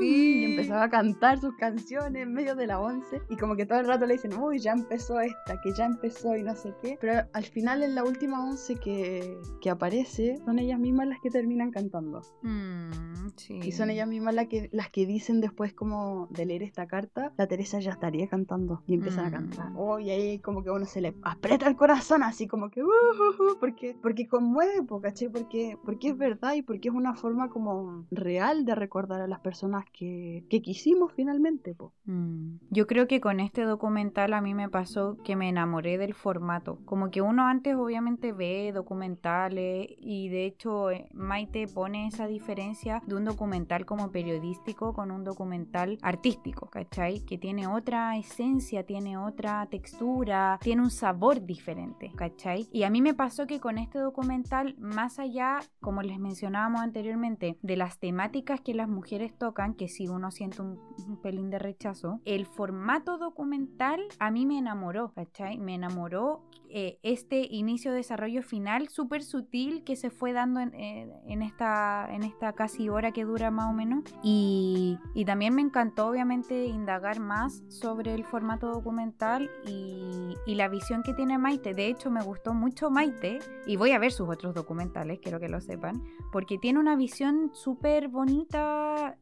y 0.00 0.44
empezaba 0.44 0.84
a 0.84 0.90
cantar 0.90 1.40
sus 1.40 1.54
canciones 1.56 2.22
en 2.22 2.32
medio 2.32 2.54
de 2.54 2.66
la 2.66 2.80
once 2.80 3.20
y 3.28 3.36
como 3.36 3.56
que 3.56 3.66
todo 3.66 3.80
el 3.80 3.86
rato 3.86 4.06
le 4.06 4.14
dicen, 4.14 4.32
uy, 4.38 4.58
ya 4.58 4.72
empezó 4.72 5.20
esta, 5.20 5.60
que 5.60 5.72
ya 5.72 5.86
empezó 5.86 6.36
y 6.36 6.42
no 6.42 6.54
sé 6.54 6.72
qué. 6.82 6.98
Pero 7.00 7.26
al 7.32 7.44
final 7.44 7.82
en 7.82 7.94
la 7.94 8.04
última 8.04 8.44
once 8.44 8.76
que, 8.76 9.38
que 9.60 9.70
aparece, 9.70 10.38
son 10.44 10.58
ellas 10.58 10.78
mismas 10.78 11.08
las 11.08 11.20
que 11.20 11.30
terminan 11.30 11.70
cantando. 11.70 12.22
Mm, 12.42 13.28
y 13.62 13.72
son 13.72 13.90
ellas 13.90 14.08
mismas 14.08 14.34
las 14.34 14.48
que, 14.48 14.68
las 14.72 14.90
que 14.90 15.06
dicen 15.06 15.40
después 15.40 15.72
como 15.72 16.28
de 16.30 16.46
leer 16.46 16.62
esta 16.62 16.86
carta, 16.86 17.32
la 17.36 17.46
Teresa 17.46 17.80
ya 17.80 17.92
estaría 17.92 18.28
cantando 18.28 18.82
y 18.86 18.94
empiezan 18.94 19.26
a 19.26 19.28
mm. 19.28 19.32
cantar. 19.32 19.72
Oh, 19.76 19.98
y 19.98 20.10
ahí 20.10 20.38
como 20.40 20.62
que 20.62 20.70
uno 20.70 20.86
se 20.86 21.00
le 21.00 21.14
aprieta 21.22 21.68
el 21.68 21.76
corazón 21.76 22.22
así 22.22 22.46
como 22.46 22.70
que, 22.70 22.82
uh, 22.82 22.86
uh, 22.86 23.42
uh", 23.42 23.58
porque, 23.58 23.96
porque 24.00 24.26
conmueve, 24.26 24.84
¿cachai? 25.02 25.28
Porque, 25.28 25.76
porque 25.84 26.08
es 26.08 26.16
verdad 26.16 26.54
y 26.54 26.62
porque 26.62 26.88
es 26.88 26.94
una 26.94 27.14
forma 27.14 27.48
como 27.48 28.06
real 28.10 28.41
de 28.42 28.74
recordar 28.74 29.20
a 29.20 29.28
las 29.28 29.40
personas 29.40 29.84
que, 29.92 30.44
que 30.50 30.60
quisimos 30.62 31.12
finalmente. 31.12 31.76
Mm. 32.04 32.56
Yo 32.70 32.86
creo 32.86 33.06
que 33.06 33.20
con 33.20 33.38
este 33.38 33.62
documental 33.62 34.32
a 34.32 34.40
mí 34.40 34.52
me 34.52 34.68
pasó 34.68 35.16
que 35.24 35.36
me 35.36 35.48
enamoré 35.48 35.96
del 35.96 36.12
formato. 36.12 36.78
Como 36.84 37.10
que 37.10 37.22
uno 37.22 37.46
antes 37.46 37.76
obviamente 37.76 38.32
ve 38.32 38.72
documentales 38.74 39.88
y 40.00 40.28
de 40.28 40.46
hecho 40.46 40.90
eh, 40.90 41.06
Maite 41.12 41.68
pone 41.68 42.08
esa 42.08 42.26
diferencia 42.26 43.02
de 43.06 43.14
un 43.14 43.24
documental 43.24 43.86
como 43.86 44.10
periodístico 44.10 44.92
con 44.92 45.10
un 45.12 45.22
documental 45.22 45.98
artístico, 46.02 46.68
¿cachai? 46.68 47.20
Que 47.20 47.38
tiene 47.38 47.68
otra 47.68 48.16
esencia, 48.16 48.84
tiene 48.84 49.16
otra 49.16 49.66
textura, 49.66 50.58
tiene 50.62 50.82
un 50.82 50.90
sabor 50.90 51.44
diferente, 51.44 52.10
¿cachai? 52.16 52.68
Y 52.72 52.82
a 52.82 52.90
mí 52.90 53.00
me 53.02 53.14
pasó 53.14 53.46
que 53.46 53.60
con 53.60 53.78
este 53.78 53.98
documental, 53.98 54.74
más 54.78 55.18
allá, 55.20 55.60
como 55.80 56.02
les 56.02 56.18
mencionábamos 56.18 56.80
anteriormente, 56.80 57.56
de 57.62 57.76
las 57.76 57.98
temáticas 57.98 58.31
que 58.32 58.74
las 58.74 58.88
mujeres 58.88 59.36
tocan, 59.36 59.74
que 59.74 59.88
si 59.88 60.08
uno 60.08 60.30
siente 60.30 60.62
un, 60.62 60.80
pelín 61.22 61.50
de 61.50 61.58
rechazo, 61.58 62.20
el 62.24 62.46
formato 62.46 63.18
documental 63.18 64.00
a 64.18 64.30
mí 64.30 64.46
me 64.46 64.58
enamoró, 64.58 65.12
¿cachai? 65.12 65.58
Me 65.58 65.74
enamoró 65.74 66.42
eh, 66.68 66.98
este 67.02 67.46
inicio, 67.50 67.92
desarrollo 67.92 68.42
final 68.42 68.88
súper 68.88 69.22
sutil 69.22 69.84
que 69.84 69.94
se 69.94 70.10
fue 70.10 70.32
dando 70.32 70.60
eh, 70.60 71.12
en, 71.26 71.42
esta, 71.42 72.08
en 72.10 72.22
esta 72.22 72.54
casi 72.54 72.88
hora 72.88 73.12
que 73.12 73.24
dura 73.24 73.50
más 73.50 73.70
o 73.70 73.74
menos. 73.74 74.04
Y, 74.22 74.98
y, 75.14 75.24
también 75.26 75.54
me 75.54 75.62
encantó 75.62 76.08
obviamente 76.08 76.64
indagar 76.64 77.20
más 77.20 77.62
sobre 77.68 78.14
el 78.14 78.24
formato 78.24 78.68
documental 78.72 79.50
y, 79.66 80.34
y 80.46 80.54
la 80.54 80.68
visión 80.68 81.02
que 81.02 81.12
tiene 81.12 81.36
Maite. 81.36 81.74
De 81.74 81.86
hecho, 81.86 82.10
me 82.10 82.22
gustó 82.22 82.54
mucho 82.54 82.90
Maite 82.90 83.38
y 83.66 83.76
voy 83.76 83.92
a 83.92 83.98
ver 83.98 84.10
sus 84.10 84.28
otros 84.28 84.54
documentales, 84.54 85.20
quiero 85.20 85.38
que 85.38 85.48
lo 85.48 85.60
sepan, 85.60 86.02
porque 86.32 86.58
tiene 86.58 86.80
una 86.80 86.96
visión 86.96 87.50
súper 87.52 88.08
bonita 88.08 88.21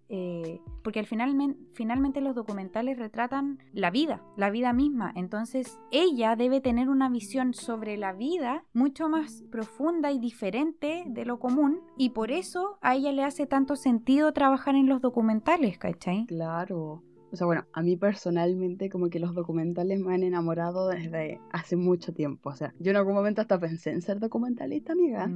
eh, 0.09 0.61
porque 0.82 1.01
al 1.01 1.07
final, 1.07 1.57
finalmente 1.74 2.20
los 2.20 2.34
documentales 2.34 2.98
retratan 2.98 3.59
la 3.72 3.90
vida, 3.90 4.22
la 4.36 4.51
vida 4.51 4.72
misma. 4.72 5.12
Entonces 5.14 5.78
ella 5.90 6.36
debe 6.36 6.61
tener 6.61 6.88
una 6.88 7.09
visión 7.09 7.55
sobre 7.55 7.96
la 7.96 8.12
vida 8.12 8.64
mucho 8.72 9.09
más 9.09 9.44
profunda 9.51 10.11
y 10.12 10.18
diferente 10.18 11.05
de 11.07 11.24
lo 11.24 11.38
común 11.38 11.80
y 11.96 12.11
por 12.11 12.30
eso 12.30 12.78
a 12.80 12.96
ella 12.96 13.12
le 13.12 13.24
hace 13.24 13.46
tanto 13.46 13.76
sentido 13.76 14.32
trabajar 14.32 14.74
en 14.74 14.88
los 14.88 15.01
documentales, 15.01 15.78
¿cachai? 15.78 16.26
Claro. 16.26 17.03
O 17.32 17.36
sea, 17.36 17.46
bueno, 17.46 17.64
a 17.72 17.82
mí 17.82 17.96
personalmente 17.96 18.90
como 18.90 19.08
que 19.08 19.20
los 19.20 19.34
documentales 19.34 20.00
me 20.00 20.14
han 20.14 20.22
enamorado 20.22 20.88
desde 20.88 21.40
hace 21.52 21.76
mucho 21.76 22.12
tiempo. 22.12 22.50
O 22.50 22.54
sea, 22.54 22.74
yo 22.78 22.90
en 22.90 22.96
algún 22.96 23.14
momento 23.14 23.40
hasta 23.40 23.58
pensé 23.58 23.90
en 23.90 24.02
ser 24.02 24.18
documentalista, 24.18 24.92
amiga. 24.92 25.26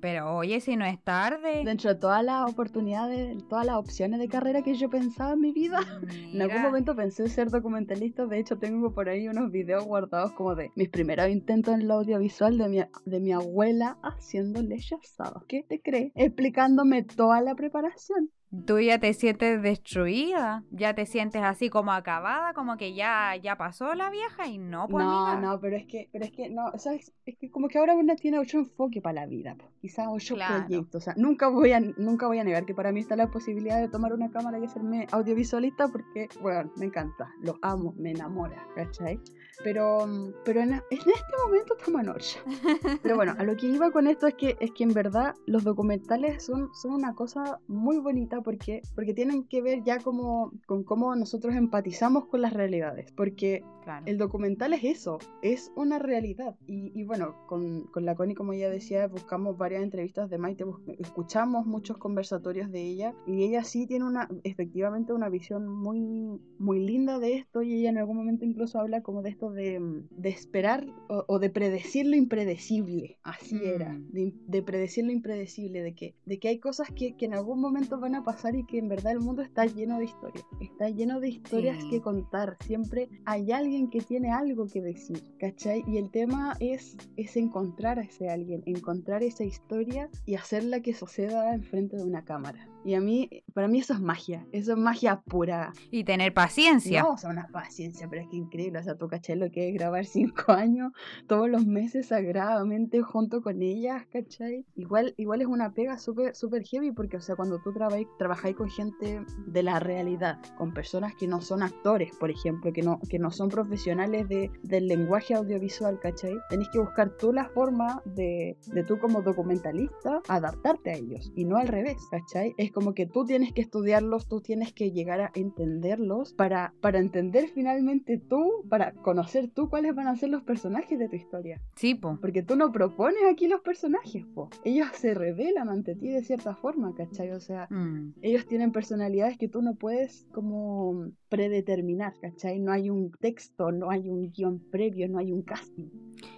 Pero 0.00 0.36
oye, 0.36 0.60
si 0.60 0.76
no 0.76 0.84
es 0.84 1.02
tarde. 1.02 1.62
Dentro 1.64 1.92
de 1.92 1.98
todas 1.98 2.24
las 2.24 2.50
oportunidades, 2.50 3.36
todas 3.48 3.66
las 3.66 3.76
opciones 3.76 4.20
de 4.20 4.28
carrera 4.28 4.62
que 4.62 4.74
yo 4.74 4.88
pensaba 4.90 5.32
en 5.32 5.40
mi 5.40 5.52
vida, 5.52 5.80
en 6.32 6.40
algún 6.40 6.62
momento 6.62 6.94
pensé 6.94 7.24
en 7.24 7.30
ser 7.30 7.50
documentalista. 7.50 8.26
De 8.26 8.38
hecho, 8.38 8.58
tengo 8.58 8.92
por 8.92 9.08
ahí 9.08 9.28
unos 9.28 9.50
videos 9.50 9.84
guardados 9.84 10.32
como 10.32 10.54
de 10.54 10.70
mis 10.76 10.88
primeros 10.88 11.28
intentos 11.28 11.74
en 11.74 11.88
lo 11.88 11.94
audiovisual 11.94 12.58
de 12.58 12.68
mi, 12.68 12.80
de 13.04 13.20
mi 13.20 13.32
abuela 13.32 13.98
haciendo 14.02 14.62
leche 14.62 14.96
asada. 15.02 15.42
¿Qué 15.48 15.64
te 15.68 15.80
crees? 15.80 16.12
Explicándome 16.14 17.02
toda 17.02 17.40
la 17.40 17.54
preparación. 17.54 18.30
Tú 18.66 18.80
ya 18.80 18.98
te 18.98 19.14
sientes 19.14 19.62
destruida, 19.62 20.64
ya 20.72 20.92
te 20.92 21.06
sientes 21.06 21.40
así 21.42 21.70
como 21.70 21.92
acabada, 21.92 22.52
como 22.52 22.76
que 22.76 22.94
ya, 22.94 23.36
ya 23.36 23.56
pasó 23.56 23.94
la 23.94 24.10
vieja 24.10 24.48
y 24.48 24.58
no, 24.58 24.88
pues 24.88 25.04
No, 25.04 25.40
no, 25.40 25.60
pero 25.60 25.76
es 25.76 25.86
que, 25.86 26.08
pero 26.12 26.24
es 26.24 26.32
que, 26.32 26.50
no, 26.50 26.66
o 26.66 26.78
sea, 26.78 26.94
es, 26.94 27.12
que 27.38 27.48
como 27.48 27.68
que 27.68 27.78
ahora 27.78 27.94
una 27.94 28.16
tiene 28.16 28.40
otro 28.40 28.58
enfoque 28.58 29.00
para 29.00 29.20
la 29.20 29.26
vida, 29.26 29.56
quizás 29.80 30.08
ocho 30.10 30.34
proyectos, 30.34 30.94
o 30.96 31.00
sea, 31.00 31.14
nunca 31.16 31.46
voy, 31.46 31.70
a, 31.70 31.80
nunca 31.80 32.26
voy 32.26 32.40
a 32.40 32.44
negar 32.44 32.66
que 32.66 32.74
para 32.74 32.90
mí 32.90 32.98
está 32.98 33.14
la 33.14 33.30
posibilidad 33.30 33.80
de 33.80 33.88
tomar 33.88 34.12
una 34.12 34.30
cámara 34.32 34.58
y 34.58 34.64
hacerme 34.64 35.06
audiovisualista 35.12 35.86
porque, 35.86 36.28
bueno, 36.40 36.72
me 36.76 36.86
encanta, 36.86 37.30
lo 37.42 37.56
amo, 37.62 37.94
me 37.98 38.10
enamora, 38.10 38.66
¿cachai? 38.74 39.20
Pero, 39.62 40.06
pero 40.44 40.60
en, 40.60 40.72
este 40.90 41.12
momento 41.44 41.76
está 41.76 41.90
Manorcha. 41.90 42.40
Pero 43.02 43.16
bueno, 43.16 43.34
a 43.36 43.44
lo 43.44 43.56
que 43.56 43.66
iba 43.66 43.90
con 43.90 44.06
esto 44.06 44.26
es 44.26 44.34
que, 44.34 44.56
es 44.58 44.70
que 44.72 44.84
en 44.84 44.94
verdad 44.94 45.34
los 45.46 45.64
documentales 45.64 46.44
son, 46.44 46.70
son 46.74 46.92
una 46.92 47.14
cosa 47.14 47.60
muy 47.68 47.98
bonita 47.98 48.39
porque, 48.42 48.82
porque 48.94 49.14
tienen 49.14 49.44
que 49.44 49.62
ver 49.62 49.82
ya 49.84 49.98
como, 49.98 50.52
con 50.66 50.84
cómo 50.84 51.14
nosotros 51.14 51.54
empatizamos 51.54 52.26
con 52.26 52.42
las 52.42 52.52
realidades. 52.52 53.12
Porque 53.12 53.62
el 54.06 54.18
documental 54.18 54.72
es 54.72 54.84
eso, 54.84 55.18
es 55.42 55.72
una 55.74 55.98
realidad. 55.98 56.54
Y, 56.66 57.02
bueno, 57.04 57.34
con, 57.46 57.84
con, 57.86 58.04
la 58.04 58.14
Connie, 58.14 58.34
como 58.34 58.52
ella 58.52 58.70
decía, 58.70 59.06
buscamos 59.08 59.56
varias 59.58 59.82
entrevistas 59.82 60.30
de 60.30 60.38
Maite, 60.38 60.64
escuchamos 60.98 61.66
muchos 61.66 61.98
conversatorios 61.98 62.70
de 62.70 62.82
ella 62.82 63.14
y 63.26 63.44
ella 63.44 63.64
sí 63.64 63.86
tiene 63.86 64.04
una, 64.04 64.28
efectivamente, 64.44 65.12
una 65.12 65.28
visión 65.28 65.66
muy, 65.66 66.40
muy 66.58 66.80
linda 66.80 67.18
de 67.18 67.34
esto 67.34 67.62
y 67.62 67.74
ella 67.74 67.90
en 67.90 67.98
algún 67.98 68.16
momento 68.16 68.44
incluso 68.44 68.78
habla 68.78 69.02
como 69.02 69.22
de 69.22 69.30
esto 69.30 69.50
de, 69.50 69.80
de 70.10 70.28
esperar 70.28 70.86
o, 71.08 71.38
de 71.38 71.50
predecir 71.50 72.06
lo 72.06 72.16
impredecible. 72.16 73.18
Así 73.22 73.60
era, 73.64 73.92
mm. 73.92 74.10
de, 74.12 74.62
predecir 74.62 75.04
lo 75.04 75.12
impredecible, 75.12 75.82
de 75.82 75.94
que, 75.94 76.14
de 76.26 76.38
que 76.38 76.48
hay 76.48 76.58
cosas 76.58 76.88
que, 76.94 77.16
que, 77.16 77.24
en 77.24 77.34
algún 77.34 77.60
momento 77.60 77.98
van 77.98 78.14
a 78.14 78.24
pasar 78.24 78.29
y 78.54 78.64
que 78.64 78.78
en 78.78 78.88
verdad 78.88 79.12
el 79.12 79.20
mundo 79.20 79.42
está 79.42 79.66
lleno 79.66 79.98
de 79.98 80.04
historias, 80.04 80.44
está 80.60 80.88
lleno 80.88 81.20
de 81.20 81.28
historias 81.28 81.82
que 81.90 82.00
contar. 82.00 82.56
Siempre 82.60 83.08
hay 83.24 83.50
alguien 83.52 83.90
que 83.90 84.00
tiene 84.00 84.30
algo 84.32 84.66
que 84.66 84.80
decir, 84.80 85.22
¿cachai? 85.38 85.82
Y 85.86 85.98
el 85.98 86.10
tema 86.10 86.56
es, 86.60 86.96
es 87.16 87.36
encontrar 87.36 87.98
a 87.98 88.02
ese 88.02 88.28
alguien, 88.28 88.62
encontrar 88.66 89.22
esa 89.22 89.44
historia 89.44 90.08
y 90.26 90.36
hacerla 90.36 90.80
que 90.80 90.94
suceda 90.94 91.54
enfrente 91.54 91.96
de 91.96 92.04
una 92.04 92.24
cámara. 92.24 92.68
Y 92.84 92.94
a 92.94 93.00
mí, 93.00 93.28
para 93.54 93.68
mí 93.68 93.78
eso 93.78 93.92
es 93.92 94.00
magia, 94.00 94.46
eso 94.52 94.72
es 94.72 94.78
magia 94.78 95.20
pura. 95.20 95.72
Y 95.90 96.04
tener 96.04 96.32
paciencia. 96.32 97.02
No, 97.02 97.10
o 97.10 97.18
sea, 97.18 97.30
una 97.30 97.48
paciencia, 97.48 98.08
pero 98.08 98.22
es 98.22 98.28
que 98.28 98.36
increíble, 98.36 98.78
o 98.78 98.82
sea, 98.82 98.96
tú 98.96 99.08
cachai 99.08 99.36
lo 99.36 99.50
que 99.50 99.68
es 99.68 99.74
grabar 99.74 100.04
cinco 100.06 100.52
años 100.52 100.92
todos 101.26 101.48
los 101.48 101.66
meses 101.66 102.08
sagradamente 102.08 103.02
junto 103.02 103.42
con 103.42 103.62
ellas, 103.62 104.06
cachai. 104.12 104.64
Igual, 104.74 105.14
igual 105.16 105.42
es 105.42 105.46
una 105.46 105.72
pega 105.72 105.98
súper 105.98 106.34
super 106.34 106.64
heavy 106.64 106.92
porque, 106.92 107.16
o 107.16 107.20
sea, 107.20 107.36
cuando 107.36 107.58
tú 107.60 107.72
trabajáis 107.72 108.56
con 108.56 108.68
gente 108.70 109.22
de 109.46 109.62
la 109.62 109.78
realidad, 109.80 110.38
con 110.56 110.72
personas 110.72 111.14
que 111.14 111.26
no 111.26 111.40
son 111.40 111.62
actores, 111.62 112.12
por 112.18 112.30
ejemplo, 112.30 112.72
que 112.72 112.82
no, 112.82 113.00
que 113.08 113.18
no 113.18 113.30
son 113.30 113.48
profesionales 113.48 114.28
de, 114.28 114.50
del 114.62 114.88
lenguaje 114.88 115.34
audiovisual, 115.34 115.98
cachai, 116.00 116.36
tenés 116.48 116.68
que 116.70 116.78
buscar 116.78 117.16
tú 117.16 117.32
la 117.32 117.48
forma 117.50 118.02
de, 118.04 118.56
de 118.66 118.84
tú 118.84 118.98
como 118.98 119.22
documentalista 119.22 120.20
adaptarte 120.28 120.90
a 120.90 120.94
ellos 120.94 121.32
y 121.34 121.44
no 121.44 121.56
al 121.56 121.68
revés, 121.68 121.98
cachai. 122.10 122.54
Es 122.56 122.69
como 122.72 122.94
que 122.94 123.06
tú 123.06 123.24
tienes 123.24 123.52
que 123.52 123.60
estudiarlos, 123.60 124.28
tú 124.28 124.40
tienes 124.40 124.72
que 124.72 124.90
llegar 124.90 125.20
a 125.20 125.30
entenderlos 125.34 126.32
para, 126.32 126.74
para 126.80 126.98
entender 126.98 127.48
finalmente 127.54 128.18
tú, 128.18 128.64
para 128.68 128.92
conocer 128.92 129.50
tú 129.50 129.68
cuáles 129.68 129.94
van 129.94 130.08
a 130.08 130.16
ser 130.16 130.30
los 130.30 130.42
personajes 130.42 130.98
de 130.98 131.08
tu 131.08 131.16
historia. 131.16 131.60
Sí, 131.76 131.94
po. 131.94 132.18
Porque 132.20 132.42
tú 132.42 132.56
no 132.56 132.72
propones 132.72 133.22
aquí 133.30 133.48
los 133.48 133.60
personajes, 133.60 134.24
po. 134.34 134.50
Ellos 134.64 134.88
se 134.94 135.14
revelan 135.14 135.68
ante 135.68 135.94
ti 135.94 136.08
de 136.08 136.22
cierta 136.22 136.54
forma, 136.54 136.94
¿cachai? 136.94 137.30
O 137.32 137.40
sea, 137.40 137.66
mm. 137.70 138.14
ellos 138.22 138.46
tienen 138.46 138.72
personalidades 138.72 139.38
que 139.38 139.48
tú 139.48 139.62
no 139.62 139.74
puedes 139.74 140.26
como 140.32 141.10
predeterminar, 141.28 142.14
¿cachai? 142.20 142.58
No 142.58 142.72
hay 142.72 142.90
un 142.90 143.10
texto, 143.20 143.72
no 143.72 143.90
hay 143.90 144.08
un 144.08 144.30
guion 144.30 144.60
previo, 144.70 145.08
no 145.08 145.18
hay 145.18 145.32
un 145.32 145.42
casting. 145.42 145.88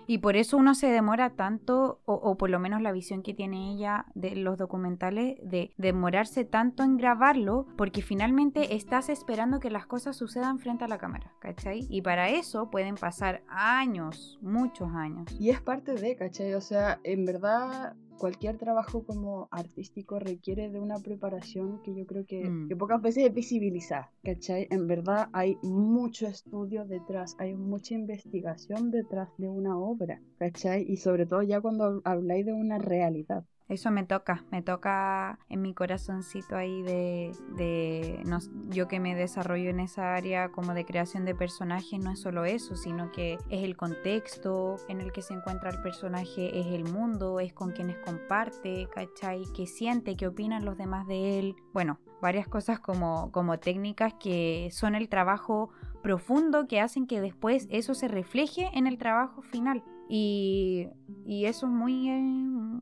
Y 0.06 0.18
por 0.18 0.36
eso 0.36 0.56
uno 0.56 0.74
se 0.74 0.88
demora 0.88 1.30
tanto, 1.30 2.00
o, 2.04 2.36
por 2.36 2.50
lo 2.50 2.58
menos 2.58 2.82
la 2.82 2.92
visión 2.92 3.22
que 3.22 3.34
tiene 3.34 3.72
ella 3.72 4.06
de 4.14 4.36
los 4.36 4.58
documentales, 4.58 5.36
de 5.42 5.72
demorarse 5.76 6.44
tanto 6.44 6.82
en 6.82 6.96
grabarlo, 6.96 7.66
porque 7.76 8.02
finalmente 8.02 8.74
estás 8.74 9.08
esperando 9.08 9.60
que 9.60 9.70
las 9.70 9.86
cosas 9.86 10.16
sucedan 10.16 10.58
frente 10.58 10.84
a 10.84 10.88
la 10.88 10.98
cámara, 10.98 11.32
¿cachai? 11.40 11.86
Y 11.88 12.02
para 12.02 12.28
eso 12.28 12.70
pueden 12.70 12.96
pasar 12.96 13.42
años, 13.48 14.38
muchos 14.42 14.88
años. 14.94 15.34
Y 15.38 15.50
es 15.50 15.60
parte 15.60 15.94
de, 15.94 16.16
¿cachai? 16.16 16.54
O 16.54 16.60
sea, 16.60 17.00
en 17.04 17.24
verdad 17.24 17.94
cualquier 18.18 18.58
trabajo 18.58 19.04
como 19.04 19.48
artístico 19.50 20.18
requiere 20.18 20.70
de 20.70 20.80
una 20.80 20.98
preparación 20.98 21.82
que 21.82 21.94
yo 21.94 22.06
creo 22.06 22.24
que, 22.26 22.48
mm. 22.48 22.68
que, 22.68 22.76
pocas 22.76 23.00
veces 23.00 23.24
es 23.24 23.34
visibilizar, 23.34 24.10
¿cachai? 24.22 24.68
En 24.70 24.86
verdad 24.86 25.28
hay 25.32 25.56
mucho 25.62 26.26
estudio 26.26 26.84
detrás, 26.84 27.36
hay 27.38 27.54
mucha 27.54 27.94
investigación 27.94 28.90
detrás 28.90 29.28
de 29.38 29.48
una 29.48 29.78
obra, 29.78 30.20
¿cachai? 30.38 30.84
Y 30.88 30.96
sobre 30.96 31.26
todo 31.26 31.42
ya 31.42 31.60
cuando 31.60 32.00
habláis 32.04 32.46
de 32.46 32.52
una 32.52 32.78
realidad. 32.78 33.44
Eso 33.72 33.90
me 33.90 34.04
toca, 34.04 34.44
me 34.50 34.60
toca 34.60 35.38
en 35.48 35.62
mi 35.62 35.72
corazoncito 35.72 36.56
ahí 36.56 36.82
de, 36.82 37.32
de 37.56 38.22
yo 38.68 38.86
que 38.86 39.00
me 39.00 39.14
desarrollo 39.14 39.70
en 39.70 39.80
esa 39.80 40.14
área 40.14 40.50
como 40.50 40.74
de 40.74 40.84
creación 40.84 41.24
de 41.24 41.34
personajes, 41.34 41.98
no 41.98 42.10
es 42.10 42.20
solo 42.20 42.44
eso, 42.44 42.76
sino 42.76 43.10
que 43.12 43.38
es 43.48 43.64
el 43.64 43.78
contexto 43.78 44.76
en 44.90 45.00
el 45.00 45.10
que 45.10 45.22
se 45.22 45.32
encuentra 45.32 45.70
el 45.70 45.80
personaje, 45.80 46.60
es 46.60 46.66
el 46.66 46.84
mundo, 46.84 47.40
es 47.40 47.54
con 47.54 47.72
quienes 47.72 47.96
comparte, 48.00 48.90
¿cachai? 48.94 49.44
¿Qué 49.56 49.66
siente? 49.66 50.16
¿Qué 50.16 50.26
opinan 50.26 50.66
los 50.66 50.76
demás 50.76 51.06
de 51.06 51.38
él? 51.38 51.56
Bueno, 51.72 51.98
varias 52.20 52.48
cosas 52.48 52.78
como, 52.78 53.32
como 53.32 53.58
técnicas 53.58 54.12
que 54.20 54.68
son 54.70 54.94
el 54.94 55.08
trabajo 55.08 55.70
profundo 56.02 56.66
que 56.66 56.80
hacen 56.80 57.06
que 57.06 57.22
después 57.22 57.68
eso 57.70 57.94
se 57.94 58.08
refleje 58.08 58.68
en 58.74 58.86
el 58.86 58.98
trabajo 58.98 59.40
final. 59.40 59.82
Y, 60.14 60.90
eso 61.26 61.66
es 61.66 61.72
muy, 61.72 62.10
eh, 62.10 62.20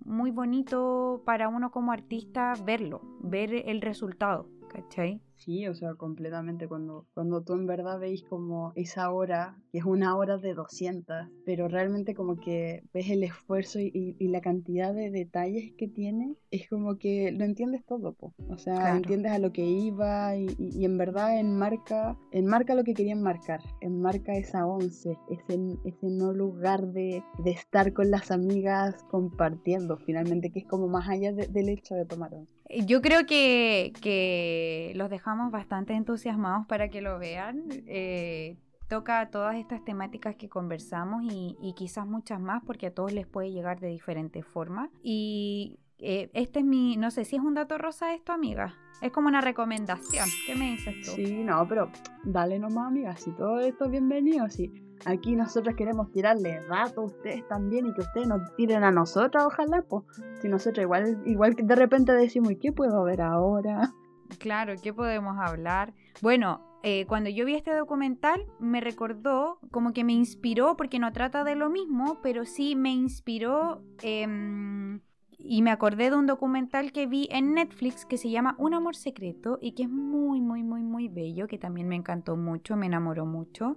muy 0.04 0.32
bonito 0.32 1.22
para 1.24 1.48
uno 1.48 1.70
como 1.70 1.92
artista 1.92 2.54
verlo, 2.64 3.02
ver 3.20 3.54
el 3.68 3.80
resultado, 3.82 4.48
¿cachai? 4.68 5.22
Sí, 5.40 5.66
o 5.66 5.74
sea, 5.74 5.94
completamente. 5.94 6.68
Cuando, 6.68 7.06
cuando 7.14 7.42
tú 7.42 7.54
en 7.54 7.66
verdad 7.66 7.98
veis 7.98 8.22
como 8.22 8.72
esa 8.76 9.10
hora, 9.10 9.56
que 9.72 9.78
es 9.78 9.84
una 9.84 10.14
hora 10.16 10.36
de 10.36 10.52
200, 10.52 11.28
pero 11.46 11.66
realmente 11.66 12.14
como 12.14 12.36
que 12.36 12.82
ves 12.92 13.08
el 13.08 13.24
esfuerzo 13.24 13.78
y, 13.80 14.16
la 14.30 14.42
cantidad 14.42 14.94
de 14.94 15.10
detalles 15.10 15.72
que 15.76 15.88
tiene, 15.88 16.36
es 16.52 16.68
como 16.68 16.98
que 16.98 17.32
lo 17.32 17.44
entiendes 17.44 17.84
todo, 17.84 18.12
po. 18.12 18.32
O 18.48 18.58
sea, 18.58 18.96
entiendes 18.96 19.32
a 19.32 19.38
lo 19.38 19.50
que 19.50 19.64
iba 19.64 20.36
y, 20.36 20.54
y, 20.58 20.84
en 20.84 20.98
verdad 20.98 21.38
enmarca, 21.38 22.16
enmarca 22.30 22.74
lo 22.74 22.84
que 22.84 22.94
querían 22.94 23.22
marcar. 23.22 23.60
Enmarca 23.80 24.34
esa 24.34 24.66
once, 24.66 25.16
ese, 25.30 25.78
ese 25.84 26.10
no 26.10 26.32
lugar 26.32 26.92
de, 26.92 27.24
de 27.42 27.50
estar 27.50 27.92
con 27.92 28.10
las 28.10 28.30
amigas 28.30 29.02
compartiendo 29.10 29.96
finalmente, 29.96 30.50
que 30.50 30.60
es 30.60 30.66
como 30.66 30.86
más 30.86 31.08
allá 31.08 31.32
del 31.32 31.68
hecho 31.70 31.94
de 31.94 32.04
tomar 32.04 32.34
once. 32.34 32.59
Yo 32.86 33.02
creo 33.02 33.26
que, 33.26 33.92
que 34.00 34.92
los 34.94 35.10
dejamos 35.10 35.50
bastante 35.50 35.94
entusiasmados 35.94 36.66
para 36.66 36.88
que 36.88 37.00
lo 37.00 37.18
vean. 37.18 37.64
Eh, 37.86 38.58
toca 38.88 39.30
todas 39.30 39.56
estas 39.56 39.84
temáticas 39.84 40.34
que 40.36 40.48
conversamos 40.48 41.22
y, 41.24 41.74
quizás 41.76 42.06
muchas 42.06 42.40
más 42.40 42.62
porque 42.64 42.88
a 42.88 42.94
todos 42.94 43.12
les 43.12 43.26
puede 43.26 43.52
llegar 43.52 43.80
de 43.80 43.88
diferentes 43.88 44.44
formas. 44.44 44.90
Y 45.02 45.78
eh, 45.98 46.30
este 46.34 46.58
es 46.58 46.64
mi, 46.64 46.96
no 46.96 47.10
sé 47.10 47.24
si 47.24 47.36
es 47.36 47.42
un 47.42 47.54
dato 47.54 47.78
rosa 47.78 48.14
esto, 48.14 48.32
amiga. 48.32 48.74
Es 49.00 49.12
como 49.12 49.28
una 49.28 49.40
recomendación. 49.40 50.28
¿Qué 50.46 50.54
me 50.54 50.72
dices 50.72 50.94
tú? 51.04 51.12
Sí, 51.12 51.42
no, 51.42 51.66
pero 51.68 51.90
dale 52.24 52.58
nomás, 52.58 52.88
amiga. 52.88 53.16
Si 53.16 53.30
todo 53.32 53.60
esto 53.60 53.86
es 53.86 53.90
bienvenido, 53.92 54.48
si 54.48 54.68
aquí 55.04 55.36
nosotros 55.36 55.74
queremos 55.76 56.10
tirarle 56.12 56.60
datos 56.68 56.98
a 56.98 57.16
ustedes 57.16 57.46
también 57.48 57.86
y 57.86 57.94
que 57.94 58.00
ustedes 58.00 58.28
nos 58.28 58.54
tiren 58.56 58.84
a 58.84 58.90
nosotros, 58.90 59.44
ojalá, 59.46 59.82
pues. 59.82 60.04
Si 60.40 60.48
nosotros 60.48 60.82
igual, 60.82 61.22
igual 61.26 61.54
de 61.54 61.74
repente 61.74 62.12
decimos, 62.12 62.52
¿y 62.52 62.56
qué 62.56 62.72
puedo 62.72 63.02
ver 63.04 63.20
ahora? 63.20 63.92
Claro, 64.38 64.74
¿qué 64.82 64.94
podemos 64.94 65.36
hablar? 65.38 65.92
Bueno, 66.22 66.60
eh, 66.82 67.04
cuando 67.06 67.28
yo 67.28 67.44
vi 67.44 67.56
este 67.56 67.74
documental 67.74 68.46
me 68.58 68.80
recordó, 68.80 69.58
como 69.70 69.92
que 69.92 70.04
me 70.04 70.12
inspiró, 70.12 70.76
porque 70.76 70.98
no 70.98 71.12
trata 71.12 71.44
de 71.44 71.54
lo 71.54 71.68
mismo, 71.68 72.20
pero 72.22 72.44
sí 72.44 72.74
me 72.74 72.90
inspiró 72.90 73.82
em, 74.02 75.00
y 75.42 75.62
me 75.62 75.70
acordé 75.70 76.10
de 76.10 76.16
un 76.16 76.26
documental 76.26 76.92
que 76.92 77.06
vi 77.06 77.28
en 77.30 77.54
Netflix 77.54 78.04
que 78.04 78.18
se 78.18 78.30
llama 78.30 78.54
Un 78.58 78.74
amor 78.74 78.96
secreto 78.96 79.58
y 79.60 79.72
que 79.72 79.84
es 79.84 79.90
muy, 79.90 80.40
muy, 80.40 80.62
muy, 80.62 80.82
muy 80.82 81.08
bello, 81.08 81.46
que 81.46 81.58
también 81.58 81.88
me 81.88 81.96
encantó 81.96 82.36
mucho, 82.36 82.76
me 82.76 82.86
enamoró 82.86 83.26
mucho. 83.26 83.76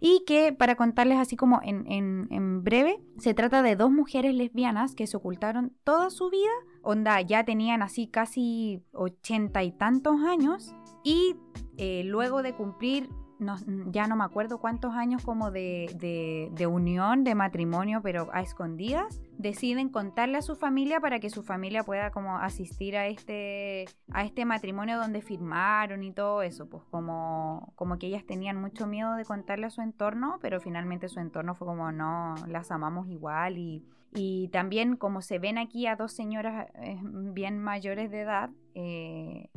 Y 0.00 0.24
que, 0.26 0.52
para 0.52 0.74
contarles 0.74 1.18
así 1.18 1.36
como 1.36 1.60
en, 1.62 1.86
en 1.88 2.64
breve, 2.64 3.00
se 3.18 3.34
trata 3.34 3.62
de 3.62 3.76
dos 3.76 3.90
mujeres 3.90 4.34
lesbianas 4.34 4.94
que 4.94 5.06
se 5.06 5.16
ocultaron 5.16 5.72
toda 5.84 6.10
su 6.10 6.30
vida, 6.30 6.50
onda, 6.82 7.20
ya 7.20 7.44
tenían 7.44 7.82
así 7.82 8.08
casi 8.08 8.82
ochenta 8.92 9.62
y 9.62 9.72
tantos 9.72 10.20
años 10.22 10.74
y 11.04 11.36
eh, 11.78 12.02
luego 12.04 12.42
de 12.42 12.54
cumplir, 12.54 13.08
ya 13.86 14.06
no 14.06 14.16
me 14.16 14.24
acuerdo 14.24 14.58
cuántos 14.58 14.94
años 14.94 15.24
como 15.24 15.50
de, 15.50 16.50
de, 16.52 16.66
unión, 16.66 17.24
de 17.24 17.34
matrimonio, 17.34 18.00
pero 18.02 18.28
a 18.32 18.40
escondidas, 18.40 19.20
deciden 19.38 19.88
contarle 19.88 20.38
a 20.38 20.42
su 20.42 20.54
familia 20.54 21.00
para 21.00 21.20
que 21.20 21.30
su 21.30 21.42
familia 21.42 21.82
pueda 21.82 22.10
como 22.10 22.38
asistir 22.38 22.96
a 22.96 23.06
este, 23.06 23.86
a 24.12 24.24
este 24.24 24.44
matrimonio 24.44 24.98
donde 24.98 25.22
firmaron 25.22 26.02
y 26.02 26.12
todo 26.12 26.42
eso, 26.42 26.68
pues 26.68 26.84
como, 26.90 27.72
como 27.76 27.98
que 27.98 28.06
ellas 28.06 28.24
tenían 28.26 28.60
mucho 28.60 28.86
miedo 28.86 29.14
de 29.14 29.24
contarle 29.24 29.66
a 29.66 29.70
su 29.70 29.80
entorno, 29.80 30.38
pero 30.40 30.60
finalmente 30.60 31.08
su 31.08 31.20
entorno 31.20 31.54
fue 31.54 31.66
como, 31.66 31.92
no, 31.92 32.34
las 32.48 32.70
amamos 32.70 33.08
igual 33.08 33.58
y 33.58 33.84
y 34.14 34.48
también 34.48 34.96
como 34.96 35.22
se 35.22 35.38
ven 35.38 35.58
aquí 35.58 35.86
a 35.86 35.96
dos 35.96 36.12
señoras 36.12 36.68
eh, 36.74 36.98
bien 37.02 37.58
mayores 37.58 38.10
de 38.10 38.20
edad, 38.20 38.50
eh, 38.74 39.48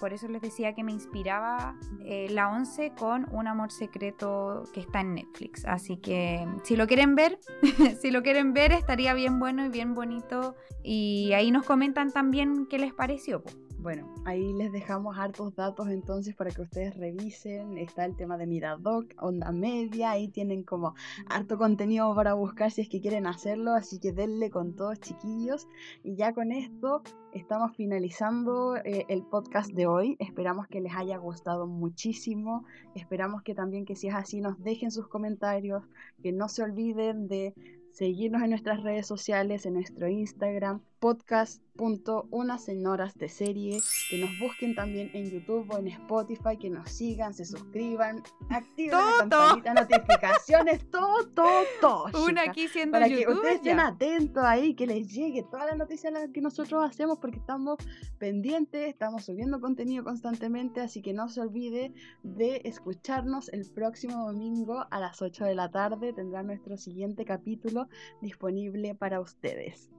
por 0.00 0.12
eso 0.12 0.28
les 0.28 0.42
decía 0.42 0.74
que 0.74 0.84
me 0.84 0.92
inspiraba 0.92 1.74
eh, 2.04 2.28
la 2.30 2.50
11 2.50 2.92
con 2.98 3.26
Un 3.32 3.48
amor 3.48 3.70
secreto 3.70 4.64
que 4.72 4.80
está 4.80 5.00
en 5.00 5.14
Netflix. 5.14 5.64
Así 5.64 5.98
que 5.98 6.46
si 6.64 6.76
lo 6.76 6.86
quieren 6.86 7.14
ver, 7.14 7.38
si 8.00 8.10
lo 8.10 8.22
quieren 8.22 8.52
ver 8.52 8.72
estaría 8.72 9.14
bien 9.14 9.38
bueno 9.38 9.64
y 9.64 9.68
bien 9.68 9.94
bonito. 9.94 10.54
Y 10.82 11.32
ahí 11.32 11.50
nos 11.50 11.64
comentan 11.64 12.10
también 12.10 12.66
qué 12.66 12.78
les 12.78 12.94
pareció. 12.94 13.42
Bueno, 13.80 14.12
ahí 14.24 14.52
les 14.54 14.72
dejamos 14.72 15.16
hartos 15.16 15.54
datos 15.54 15.88
entonces 15.88 16.34
para 16.34 16.50
que 16.50 16.62
ustedes 16.62 16.96
revisen. 16.96 17.78
Está 17.78 18.04
el 18.06 18.16
tema 18.16 18.36
de 18.36 18.44
Miradoc, 18.44 19.14
Onda 19.22 19.52
Media, 19.52 20.10
ahí 20.10 20.26
tienen 20.26 20.64
como 20.64 20.94
harto 21.28 21.56
contenido 21.58 22.12
para 22.12 22.34
buscar 22.34 22.72
si 22.72 22.80
es 22.80 22.88
que 22.88 23.00
quieren 23.00 23.28
hacerlo, 23.28 23.74
así 23.74 24.00
que 24.00 24.12
denle 24.12 24.50
con 24.50 24.74
todos 24.74 24.98
chiquillos. 24.98 25.68
Y 26.02 26.16
ya 26.16 26.32
con 26.34 26.50
esto 26.50 27.02
estamos 27.32 27.76
finalizando 27.76 28.76
eh, 28.78 29.06
el 29.08 29.22
podcast 29.22 29.70
de 29.70 29.86
hoy. 29.86 30.16
Esperamos 30.18 30.66
que 30.66 30.80
les 30.80 30.96
haya 30.96 31.16
gustado 31.16 31.68
muchísimo. 31.68 32.64
Esperamos 32.96 33.42
que 33.42 33.54
también 33.54 33.84
que 33.84 33.94
si 33.94 34.08
es 34.08 34.14
así 34.14 34.40
nos 34.40 34.60
dejen 34.60 34.90
sus 34.90 35.06
comentarios, 35.06 35.84
que 36.20 36.32
no 36.32 36.48
se 36.48 36.64
olviden 36.64 37.28
de 37.28 37.54
seguirnos 37.92 38.42
en 38.42 38.50
nuestras 38.50 38.82
redes 38.82 39.06
sociales, 39.06 39.66
en 39.66 39.74
nuestro 39.74 40.08
Instagram, 40.08 40.82
podcast.unas 41.00 42.68
horas 42.86 43.14
de 43.16 43.28
serie, 43.28 43.78
que 44.10 44.18
nos 44.18 44.30
busquen 44.40 44.74
también 44.74 45.10
en 45.14 45.30
YouTube 45.30 45.70
o 45.70 45.78
en 45.78 45.88
Spotify, 45.88 46.56
que 46.58 46.70
nos 46.70 46.90
sigan, 46.90 47.34
se 47.34 47.44
suscriban, 47.44 48.22
activen 48.50 48.98
la 48.98 49.28
campanita, 49.28 49.74
notificaciones, 49.74 50.90
todo, 50.90 51.28
todo, 51.28 51.62
todo. 51.80 52.04
Una 52.26 52.42
aquí 52.42 52.68
siendo 52.68 52.92
Para 52.92 53.08
que 53.08 53.28
ustedes 53.28 53.56
estén 53.56 53.80
atentos 53.80 54.42
ahí, 54.44 54.74
que 54.74 54.86
les 54.86 55.12
llegue 55.12 55.44
todas 55.44 55.66
las 55.66 55.76
noticias 55.76 56.12
que 56.32 56.40
nosotros 56.40 56.84
hacemos, 56.84 57.18
porque 57.18 57.38
estamos 57.38 57.78
pendientes, 58.18 58.88
estamos 58.88 59.24
subiendo 59.24 59.60
contenido 59.60 60.04
constantemente, 60.04 60.80
así 60.80 61.00
que 61.00 61.12
no 61.12 61.28
se 61.28 61.40
olvide 61.40 61.92
de 62.22 62.62
escucharnos 62.64 63.48
el 63.50 63.64
próximo 63.70 64.26
domingo 64.26 64.84
a 64.90 64.98
las 64.98 65.22
8 65.22 65.44
de 65.44 65.54
la 65.54 65.70
tarde, 65.70 66.12
tendrá 66.12 66.42
nuestro 66.42 66.76
siguiente 66.76 67.24
capítulo 67.24 67.88
disponible 68.20 68.94
para 68.94 69.20
ustedes. 69.20 69.90